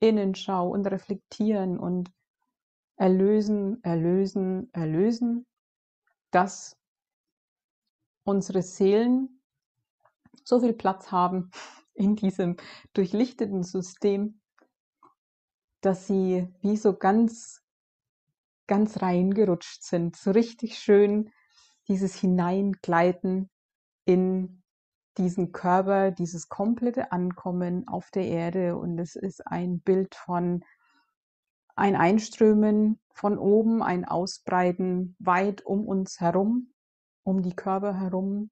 Innenschau 0.00 0.68
und 0.68 0.86
Reflektieren 0.86 1.78
und 1.78 2.12
Erlösen, 2.96 3.82
Erlösen, 3.82 4.72
Erlösen, 4.72 5.46
dass 6.30 6.76
unsere 8.24 8.62
Seelen 8.62 9.40
so 10.44 10.60
viel 10.60 10.74
Platz 10.74 11.10
haben 11.10 11.50
in 11.94 12.16
diesem 12.16 12.56
durchlichteten 12.92 13.62
System, 13.62 14.40
dass 15.80 16.06
sie 16.06 16.48
wie 16.60 16.76
so 16.76 16.96
ganz, 16.96 17.62
ganz 18.66 19.02
reingerutscht 19.02 19.82
sind, 19.82 20.16
so 20.16 20.30
richtig 20.30 20.78
schön 20.78 21.30
dieses 21.88 22.14
Hineingleiten 22.16 23.50
in 24.04 24.62
diesen 25.18 25.52
Körper, 25.52 26.10
dieses 26.10 26.48
komplette 26.48 27.12
Ankommen 27.12 27.86
auf 27.86 28.10
der 28.10 28.26
Erde. 28.26 28.76
Und 28.76 28.98
es 28.98 29.16
ist 29.16 29.46
ein 29.46 29.80
Bild 29.80 30.14
von 30.14 30.64
ein 31.76 31.96
Einströmen 31.96 33.00
von 33.12 33.38
oben, 33.38 33.82
ein 33.82 34.04
Ausbreiten 34.04 35.16
weit 35.18 35.64
um 35.64 35.86
uns 35.86 36.20
herum, 36.20 36.72
um 37.24 37.42
die 37.42 37.54
Körper 37.54 37.98
herum, 37.98 38.50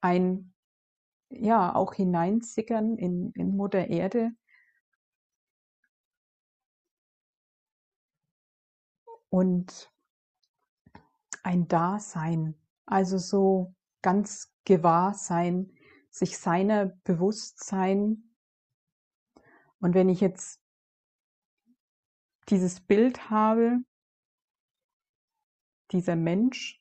ein 0.00 0.52
ja 1.30 1.74
auch 1.74 1.94
hineinsickern 1.94 2.96
in, 2.96 3.32
in 3.32 3.56
Mutter 3.56 3.88
Erde. 3.88 4.32
Und 9.34 9.92
ein 11.42 11.66
Dasein, 11.66 12.54
also 12.86 13.18
so 13.18 13.74
ganz 14.00 14.54
gewahr 14.64 15.12
sein, 15.14 15.76
sich 16.08 16.38
seiner 16.38 16.86
bewusst 17.02 17.58
sein. 17.64 18.32
Und 19.80 19.94
wenn 19.94 20.08
ich 20.08 20.20
jetzt 20.20 20.62
dieses 22.48 22.80
Bild 22.80 23.28
habe, 23.28 23.80
dieser 25.90 26.14
Mensch, 26.14 26.80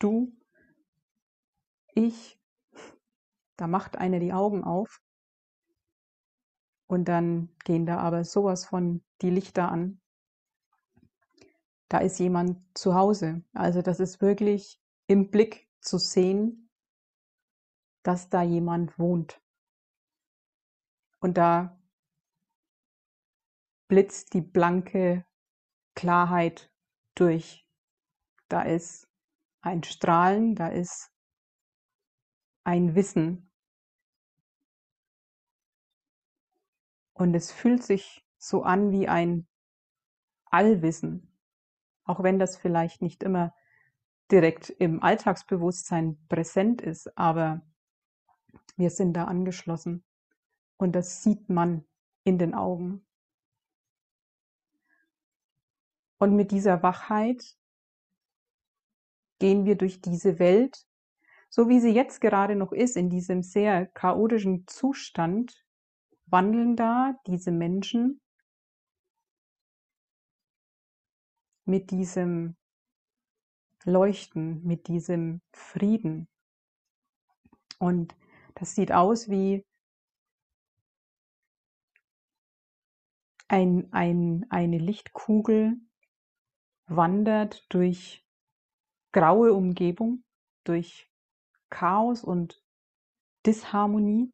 du, 0.00 0.36
ich, 1.94 2.40
da 3.56 3.68
macht 3.68 3.98
einer 3.98 4.18
die 4.18 4.32
Augen 4.32 4.64
auf 4.64 5.00
und 6.86 7.06
dann 7.06 7.54
gehen 7.64 7.86
da 7.86 7.98
aber 7.98 8.24
sowas 8.24 8.66
von 8.66 9.02
die 9.22 9.30
Lichter 9.30 9.70
an. 9.70 10.00
Da 11.88 11.98
ist 11.98 12.18
jemand 12.18 12.58
zu 12.76 12.94
Hause. 12.94 13.42
Also 13.52 13.82
das 13.82 14.00
ist 14.00 14.20
wirklich 14.20 14.80
im 15.06 15.30
Blick 15.30 15.68
zu 15.80 15.98
sehen, 15.98 16.70
dass 18.02 18.28
da 18.28 18.42
jemand 18.42 18.98
wohnt. 18.98 19.40
Und 21.20 21.36
da 21.38 21.80
blitzt 23.88 24.34
die 24.34 24.40
blanke 24.40 25.24
Klarheit 25.94 26.72
durch. 27.14 27.66
Da 28.48 28.62
ist 28.62 29.08
ein 29.60 29.82
Strahlen, 29.82 30.54
da 30.54 30.68
ist 30.68 31.12
ein 32.64 32.94
Wissen. 32.94 33.45
Und 37.16 37.34
es 37.34 37.50
fühlt 37.50 37.82
sich 37.82 38.24
so 38.38 38.62
an 38.62 38.92
wie 38.92 39.08
ein 39.08 39.46
Allwissen, 40.46 41.34
auch 42.04 42.22
wenn 42.22 42.38
das 42.38 42.56
vielleicht 42.56 43.02
nicht 43.02 43.22
immer 43.22 43.54
direkt 44.30 44.70
im 44.70 45.02
Alltagsbewusstsein 45.02 46.18
präsent 46.28 46.82
ist, 46.82 47.16
aber 47.16 47.62
wir 48.76 48.90
sind 48.90 49.14
da 49.14 49.24
angeschlossen 49.24 50.04
und 50.76 50.92
das 50.92 51.22
sieht 51.22 51.48
man 51.48 51.86
in 52.24 52.38
den 52.38 52.54
Augen. 52.54 53.06
Und 56.18 56.36
mit 56.36 56.50
dieser 56.50 56.82
Wachheit 56.82 57.56
gehen 59.38 59.64
wir 59.64 59.76
durch 59.76 60.00
diese 60.00 60.38
Welt 60.38 60.86
so 61.48 61.68
wie 61.68 61.80
sie 61.80 61.90
jetzt 61.90 62.20
gerade 62.20 62.54
noch 62.54 62.72
ist, 62.72 62.96
in 62.96 63.08
diesem 63.08 63.42
sehr 63.42 63.86
chaotischen 63.86 64.66
Zustand, 64.66 65.65
wandeln 66.26 66.76
da 66.76 67.18
diese 67.26 67.50
Menschen 67.50 68.20
mit 71.64 71.90
diesem 71.90 72.56
Leuchten, 73.84 74.64
mit 74.64 74.88
diesem 74.88 75.40
Frieden. 75.52 76.28
Und 77.78 78.16
das 78.54 78.74
sieht 78.74 78.92
aus 78.92 79.28
wie 79.28 79.64
ein, 83.48 83.92
ein, 83.92 84.46
eine 84.50 84.78
Lichtkugel 84.78 85.76
wandert 86.86 87.64
durch 87.68 88.24
graue 89.12 89.52
Umgebung, 89.52 90.24
durch 90.64 91.10
Chaos 91.70 92.22
und 92.22 92.62
Disharmonie. 93.44 94.32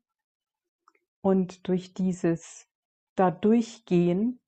Und 1.23 1.69
durch 1.69 1.95
dieses 1.95 2.69
Dadurchgehen 3.15 4.41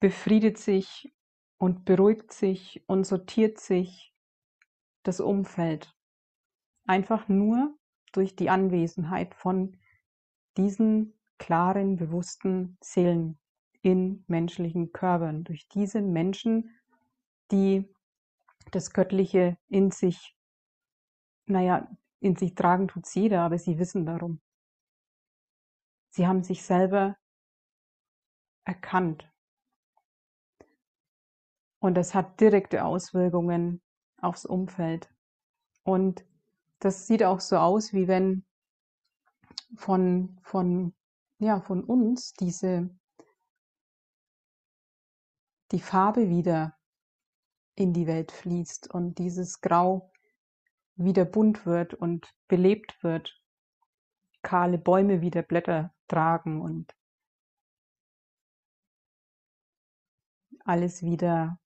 befriedet 0.00 0.58
sich 0.58 1.12
und 1.58 1.84
beruhigt 1.84 2.32
sich 2.32 2.84
und 2.86 3.04
sortiert 3.04 3.58
sich 3.58 4.14
das 5.02 5.20
Umfeld. 5.20 5.94
Einfach 6.86 7.28
nur 7.28 7.76
durch 8.12 8.36
die 8.36 8.48
Anwesenheit 8.48 9.34
von 9.34 9.76
diesen 10.56 11.18
klaren, 11.38 11.96
bewussten 11.96 12.78
Seelen 12.80 13.38
in 13.82 14.24
menschlichen 14.28 14.92
Körpern, 14.92 15.44
durch 15.44 15.68
diese 15.68 16.00
Menschen, 16.00 16.70
die 17.50 17.92
das 18.70 18.92
Göttliche 18.92 19.56
in 19.68 19.90
sich 19.90 20.38
naja, 21.48 21.88
in 22.20 22.36
sich 22.36 22.54
tragen 22.54 22.88
tut's 22.88 23.14
jeder, 23.14 23.42
aber 23.42 23.58
sie 23.58 23.78
wissen 23.78 24.06
darum. 24.06 24.40
Sie 26.18 26.26
haben 26.26 26.42
sich 26.42 26.64
selber 26.64 27.16
erkannt. 28.64 29.32
Und 31.78 31.94
das 31.94 32.12
hat 32.12 32.40
direkte 32.40 32.84
Auswirkungen 32.84 33.80
aufs 34.20 34.44
Umfeld. 34.44 35.08
Und 35.84 36.24
das 36.80 37.06
sieht 37.06 37.22
auch 37.22 37.38
so 37.38 37.56
aus, 37.58 37.92
wie 37.92 38.08
wenn 38.08 38.44
von, 39.76 40.40
von, 40.42 40.92
ja, 41.38 41.60
von 41.60 41.84
uns 41.84 42.32
diese, 42.32 42.90
die 45.70 45.80
Farbe 45.80 46.28
wieder 46.30 46.76
in 47.76 47.92
die 47.92 48.08
Welt 48.08 48.32
fließt 48.32 48.92
und 48.92 49.18
dieses 49.18 49.60
Grau 49.60 50.10
wieder 50.96 51.24
bunt 51.24 51.64
wird 51.64 51.94
und 51.94 52.34
belebt 52.48 53.04
wird, 53.04 53.40
kahle 54.42 54.78
Bäume 54.78 55.20
wieder 55.20 55.42
Blätter 55.42 55.92
tragen 56.08 56.60
und 56.60 56.94
alles 60.64 61.02
wieder 61.02 61.58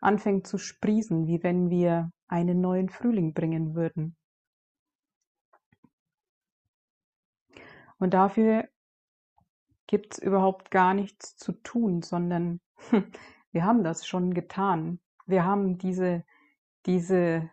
anfängt 0.00 0.46
zu 0.46 0.58
sprießen, 0.58 1.26
wie 1.26 1.42
wenn 1.42 1.70
wir 1.70 2.12
einen 2.28 2.60
neuen 2.60 2.88
Frühling 2.88 3.34
bringen 3.34 3.74
würden. 3.74 4.16
Und 7.98 8.14
dafür 8.14 8.68
gibt 9.86 10.14
es 10.14 10.18
überhaupt 10.18 10.70
gar 10.70 10.94
nichts 10.94 11.36
zu 11.36 11.52
tun, 11.52 12.02
sondern 12.02 12.60
wir 13.52 13.64
haben 13.64 13.84
das 13.84 14.06
schon 14.06 14.32
getan. 14.32 15.00
wir 15.26 15.44
haben 15.44 15.76
diese, 15.76 16.24
diese 16.86 17.50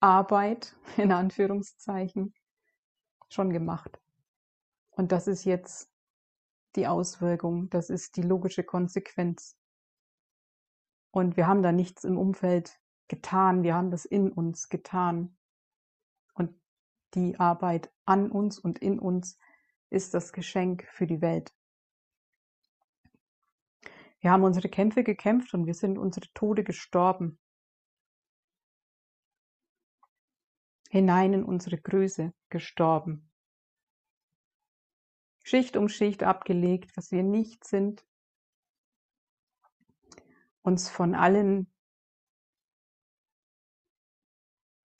Arbeit 0.00 0.74
in 0.96 1.12
Anführungszeichen 1.12 2.34
schon 3.32 3.50
gemacht. 3.50 4.00
Und 4.90 5.12
das 5.12 5.26
ist 5.26 5.44
jetzt 5.44 5.90
die 6.76 6.86
Auswirkung, 6.86 7.68
das 7.70 7.90
ist 7.90 8.16
die 8.16 8.22
logische 8.22 8.64
Konsequenz. 8.64 9.56
Und 11.10 11.36
wir 11.36 11.46
haben 11.46 11.62
da 11.62 11.72
nichts 11.72 12.04
im 12.04 12.16
Umfeld 12.18 12.80
getan, 13.08 13.62
wir 13.62 13.74
haben 13.74 13.90
das 13.90 14.04
in 14.04 14.30
uns 14.30 14.68
getan. 14.68 15.36
Und 16.34 16.58
die 17.14 17.38
Arbeit 17.38 17.92
an 18.06 18.30
uns 18.30 18.58
und 18.58 18.78
in 18.78 18.98
uns 18.98 19.38
ist 19.90 20.14
das 20.14 20.32
Geschenk 20.32 20.88
für 20.92 21.06
die 21.06 21.20
Welt. 21.20 21.54
Wir 24.20 24.30
haben 24.30 24.44
unsere 24.44 24.68
Kämpfe 24.68 25.02
gekämpft 25.02 25.52
und 25.52 25.66
wir 25.66 25.74
sind 25.74 25.98
unsere 25.98 26.32
Tode 26.32 26.64
gestorben. 26.64 27.38
Hinein 30.92 31.32
in 31.32 31.42
unsere 31.42 31.78
Größe 31.78 32.34
gestorben. 32.50 33.32
Schicht 35.42 35.78
um 35.78 35.88
Schicht 35.88 36.22
abgelegt, 36.22 36.94
was 36.98 37.10
wir 37.10 37.22
nicht 37.22 37.64
sind, 37.64 38.06
uns 40.60 40.90
von 40.90 41.14
allen 41.14 41.72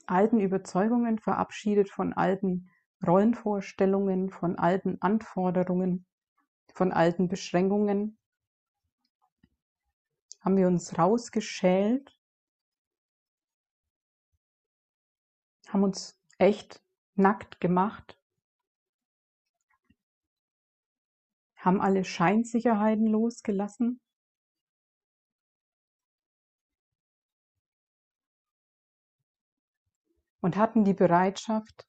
alten 0.07 0.41
Überzeugungen 0.41 1.19
verabschiedet, 1.19 1.91
von 1.91 2.15
alten 2.15 2.71
Rollenvorstellungen, 3.07 4.31
von 4.31 4.59
alten 4.59 4.97
Anforderungen, 5.03 6.07
von 6.73 6.91
alten 6.91 7.29
Beschränkungen, 7.29 8.19
haben 10.41 10.57
wir 10.57 10.69
uns 10.69 10.99
rausgeschält, 10.99 12.19
haben 15.73 15.85
uns 15.85 16.19
echt 16.39 16.83
nackt 17.15 17.61
gemacht 17.61 18.19
haben 21.65 21.81
alle 21.81 22.05
Scheinsicherheiten 22.05 23.07
losgelassen. 23.07 24.01
Und 30.41 30.57
hatten 30.57 30.85
die 30.85 30.95
Bereitschaft, 30.95 31.87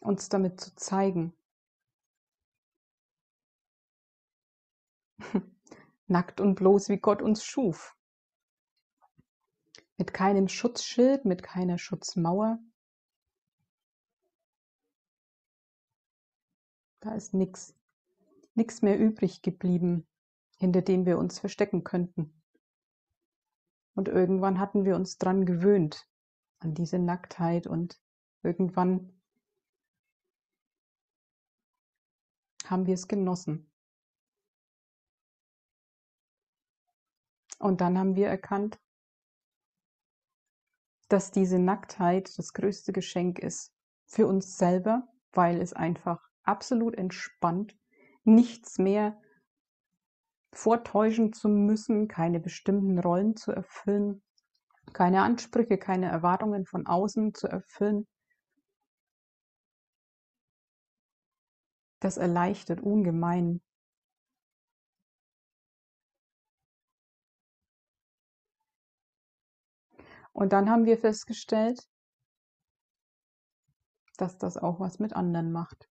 uns 0.00 0.28
damit 0.28 0.60
zu 0.60 0.74
zeigen. 0.76 1.36
Nackt 6.06 6.40
und 6.40 6.54
bloß, 6.54 6.90
wie 6.90 6.98
Gott 6.98 7.22
uns 7.22 7.44
schuf. 7.44 7.96
Mit 10.00 10.14
keinem 10.14 10.48
Schutzschild, 10.48 11.26
mit 11.26 11.42
keiner 11.42 11.76
Schutzmauer, 11.76 12.58
Da 17.00 17.14
ist 17.14 17.34
nichts, 17.34 17.74
nichts 18.54 18.80
mehr 18.80 18.98
übrig 18.98 19.42
geblieben, 19.42 20.06
hinter 20.58 20.80
dem 20.80 21.04
wir 21.04 21.18
uns 21.18 21.38
verstecken 21.38 21.84
könnten. 21.84 22.42
Und 23.94 24.08
irgendwann 24.08 24.58
hatten 24.58 24.86
wir 24.86 24.96
uns 24.96 25.18
dran 25.18 25.44
gewöhnt, 25.44 26.08
an 26.60 26.72
diese 26.72 26.98
Nacktheit 26.98 27.66
und 27.66 28.00
irgendwann 28.42 29.20
haben 32.64 32.86
wir 32.86 32.94
es 32.94 33.06
genossen. 33.06 33.70
Und 37.58 37.82
dann 37.82 37.98
haben 37.98 38.16
wir 38.16 38.28
erkannt, 38.28 38.78
dass 41.10 41.32
diese 41.32 41.58
Nacktheit 41.58 42.32
das 42.38 42.52
größte 42.52 42.92
Geschenk 42.92 43.40
ist 43.40 43.74
für 44.06 44.26
uns 44.28 44.56
selber, 44.56 45.08
weil 45.32 45.60
es 45.60 45.72
einfach 45.72 46.22
absolut 46.44 46.94
entspannt, 46.94 47.76
nichts 48.22 48.78
mehr 48.78 49.20
vortäuschen 50.52 51.32
zu 51.32 51.48
müssen, 51.48 52.06
keine 52.06 52.38
bestimmten 52.38 52.98
Rollen 52.98 53.36
zu 53.36 53.50
erfüllen, 53.50 54.22
keine 54.92 55.22
Ansprüche, 55.22 55.78
keine 55.78 56.06
Erwartungen 56.08 56.64
von 56.64 56.86
außen 56.86 57.34
zu 57.34 57.48
erfüllen. 57.48 58.06
Das 61.98 62.18
erleichtert 62.18 62.80
ungemein. 62.80 63.60
Und 70.40 70.54
dann 70.54 70.70
haben 70.70 70.86
wir 70.86 70.96
festgestellt, 70.96 71.86
dass 74.16 74.38
das 74.38 74.56
auch 74.56 74.80
was 74.80 74.98
mit 74.98 75.12
anderen 75.12 75.52
macht. 75.52 75.90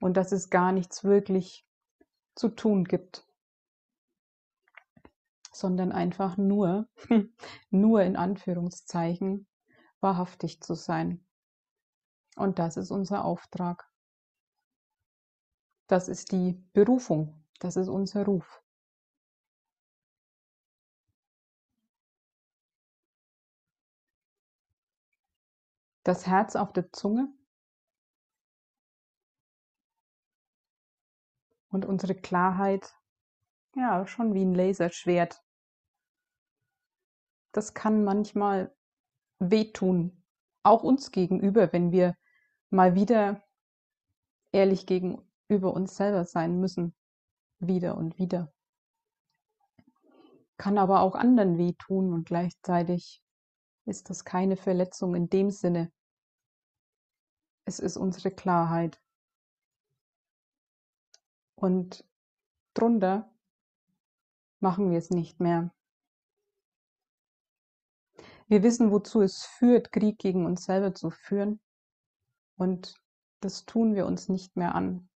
und 0.00 0.16
dass 0.16 0.30
es 0.30 0.48
gar 0.48 0.70
nichts 0.70 1.02
wirklich 1.02 1.66
zu 2.36 2.48
tun 2.48 2.84
gibt, 2.84 3.26
sondern 5.50 5.90
einfach 5.90 6.36
nur, 6.36 6.88
nur 7.70 8.02
in 8.02 8.16
Anführungszeichen, 8.16 9.48
wahrhaftig 10.00 10.60
zu 10.60 10.74
sein. 10.74 11.26
Und 12.36 12.60
das 12.60 12.76
ist 12.76 12.92
unser 12.92 13.24
Auftrag. 13.24 13.90
Das 15.88 16.06
ist 16.06 16.30
die 16.30 16.52
Berufung, 16.72 17.44
das 17.58 17.74
ist 17.74 17.88
unser 17.88 18.24
Ruf. 18.24 18.62
Das 26.08 26.26
Herz 26.26 26.56
auf 26.56 26.72
der 26.72 26.90
Zunge 26.90 27.28
und 31.68 31.84
unsere 31.84 32.14
Klarheit, 32.14 32.94
ja, 33.76 34.06
schon 34.06 34.32
wie 34.32 34.42
ein 34.42 34.54
Laserschwert. 34.54 35.44
Das 37.52 37.74
kann 37.74 38.04
manchmal 38.04 38.74
wehtun, 39.38 40.24
auch 40.62 40.82
uns 40.82 41.10
gegenüber, 41.10 41.74
wenn 41.74 41.92
wir 41.92 42.16
mal 42.70 42.94
wieder 42.94 43.46
ehrlich 44.50 44.86
gegenüber 44.86 45.74
uns 45.74 45.94
selber 45.94 46.24
sein 46.24 46.58
müssen, 46.58 46.94
wieder 47.58 47.98
und 47.98 48.18
wieder. 48.18 48.50
Kann 50.56 50.78
aber 50.78 51.02
auch 51.02 51.14
anderen 51.14 51.58
wehtun 51.58 52.14
und 52.14 52.24
gleichzeitig 52.24 53.22
ist 53.84 54.08
das 54.08 54.24
keine 54.24 54.56
Verletzung 54.56 55.14
in 55.14 55.28
dem 55.28 55.50
Sinne. 55.50 55.92
Es 57.68 57.80
ist 57.80 57.98
unsere 57.98 58.30
Klarheit. 58.30 58.98
Und 61.54 62.02
drunter 62.72 63.30
machen 64.58 64.90
wir 64.90 64.96
es 64.96 65.10
nicht 65.10 65.38
mehr. 65.38 65.70
Wir 68.46 68.62
wissen, 68.62 68.90
wozu 68.90 69.20
es 69.20 69.44
führt, 69.44 69.92
Krieg 69.92 70.18
gegen 70.18 70.46
uns 70.46 70.64
selber 70.64 70.94
zu 70.94 71.10
führen. 71.10 71.60
Und 72.56 72.94
das 73.40 73.66
tun 73.66 73.94
wir 73.94 74.06
uns 74.06 74.30
nicht 74.30 74.56
mehr 74.56 74.74
an. 74.74 75.07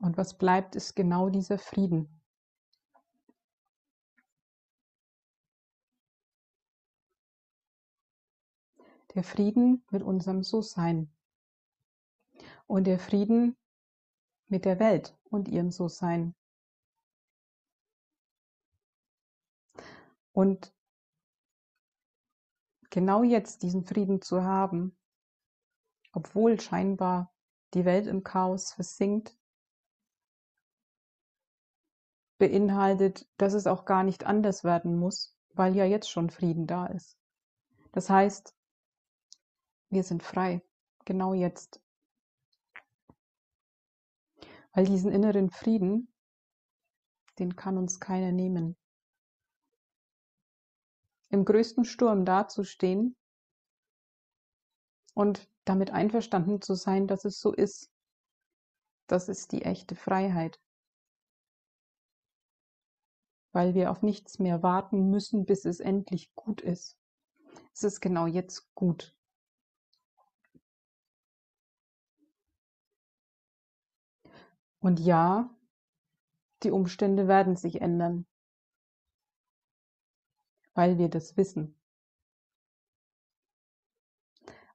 Und 0.00 0.16
was 0.16 0.38
bleibt, 0.38 0.76
ist 0.76 0.94
genau 0.94 1.28
dieser 1.28 1.58
Frieden. 1.58 2.18
der 9.14 9.24
Frieden 9.24 9.84
mit 9.90 10.02
unserem 10.02 10.42
So-Sein 10.42 11.12
und 12.66 12.84
der 12.86 12.98
Frieden 12.98 13.56
mit 14.46 14.64
der 14.64 14.78
Welt 14.78 15.16
und 15.24 15.48
ihrem 15.48 15.70
So-Sein. 15.70 16.34
Und 20.32 20.74
genau 22.90 23.22
jetzt 23.22 23.62
diesen 23.62 23.84
Frieden 23.84 24.22
zu 24.22 24.42
haben, 24.42 24.96
obwohl 26.12 26.60
scheinbar 26.60 27.32
die 27.74 27.84
Welt 27.84 28.06
im 28.06 28.22
Chaos 28.22 28.72
versinkt, 28.72 29.37
beinhaltet, 32.38 33.26
dass 33.36 33.52
es 33.52 33.66
auch 33.66 33.84
gar 33.84 34.04
nicht 34.04 34.24
anders 34.24 34.64
werden 34.64 34.96
muss, 34.96 35.36
weil 35.54 35.76
ja 35.76 35.84
jetzt 35.84 36.10
schon 36.10 36.30
Frieden 36.30 36.66
da 36.66 36.86
ist. 36.86 37.18
Das 37.92 38.08
heißt, 38.08 38.54
wir 39.90 40.02
sind 40.02 40.22
frei, 40.22 40.62
genau 41.04 41.34
jetzt. 41.34 41.80
Weil 44.72 44.86
diesen 44.86 45.10
inneren 45.10 45.50
Frieden, 45.50 46.12
den 47.38 47.56
kann 47.56 47.76
uns 47.78 47.98
keiner 47.98 48.32
nehmen. 48.32 48.76
Im 51.30 51.44
größten 51.44 51.84
Sturm 51.84 52.24
dazustehen 52.24 53.16
und 55.14 55.50
damit 55.64 55.90
einverstanden 55.90 56.62
zu 56.62 56.74
sein, 56.74 57.06
dass 57.06 57.24
es 57.24 57.40
so 57.40 57.52
ist, 57.52 57.90
das 59.08 59.28
ist 59.28 59.52
die 59.52 59.62
echte 59.62 59.96
Freiheit. 59.96 60.60
Weil 63.58 63.74
wir 63.74 63.90
auf 63.90 64.02
nichts 64.02 64.38
mehr 64.38 64.62
warten 64.62 65.10
müssen, 65.10 65.44
bis 65.44 65.64
es 65.64 65.80
endlich 65.80 66.32
gut 66.36 66.60
ist. 66.60 66.96
Es 67.74 67.82
ist 67.82 68.00
genau 68.00 68.28
jetzt 68.28 68.72
gut. 68.76 69.16
Und 74.78 75.00
ja, 75.00 75.50
die 76.62 76.70
Umstände 76.70 77.26
werden 77.26 77.56
sich 77.56 77.80
ändern, 77.80 78.28
weil 80.74 80.98
wir 80.98 81.08
das 81.08 81.36
wissen. 81.36 81.74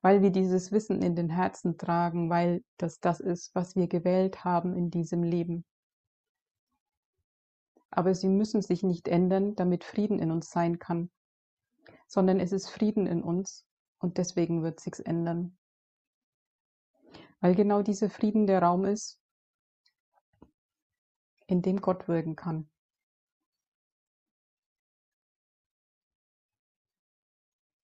Weil 0.01 0.21
wir 0.21 0.31
dieses 0.31 0.73
Wissen 0.73 1.01
in 1.01 1.15
den 1.15 1.29
Herzen 1.29 1.77
tragen, 1.77 2.29
weil 2.29 2.65
das 2.75 2.99
das 2.99 3.21
ist, 3.21 3.55
was 3.55 3.77
wir 3.77 3.87
gewählt 3.87 4.43
haben 4.43 4.75
in 4.75 4.91
diesem 4.91 5.23
Leben. 5.23 5.63
Aber 7.95 8.15
sie 8.15 8.27
müssen 8.27 8.63
sich 8.63 8.81
nicht 8.81 9.07
ändern, 9.07 9.55
damit 9.55 9.83
Frieden 9.83 10.17
in 10.17 10.31
uns 10.31 10.49
sein 10.49 10.79
kann, 10.79 11.11
sondern 12.07 12.39
es 12.39 12.51
ist 12.51 12.69
Frieden 12.69 13.05
in 13.05 13.21
uns 13.21 13.67
und 13.99 14.17
deswegen 14.17 14.63
wird 14.63 14.79
sich's 14.79 14.99
ändern. 14.99 15.59
Weil 17.39 17.53
genau 17.53 17.83
dieser 17.83 18.09
Frieden 18.09 18.47
der 18.47 18.63
Raum 18.63 18.85
ist, 18.85 19.19
in 21.45 21.61
dem 21.61 21.81
Gott 21.81 22.07
wirken 22.07 22.35
kann. 22.35 22.67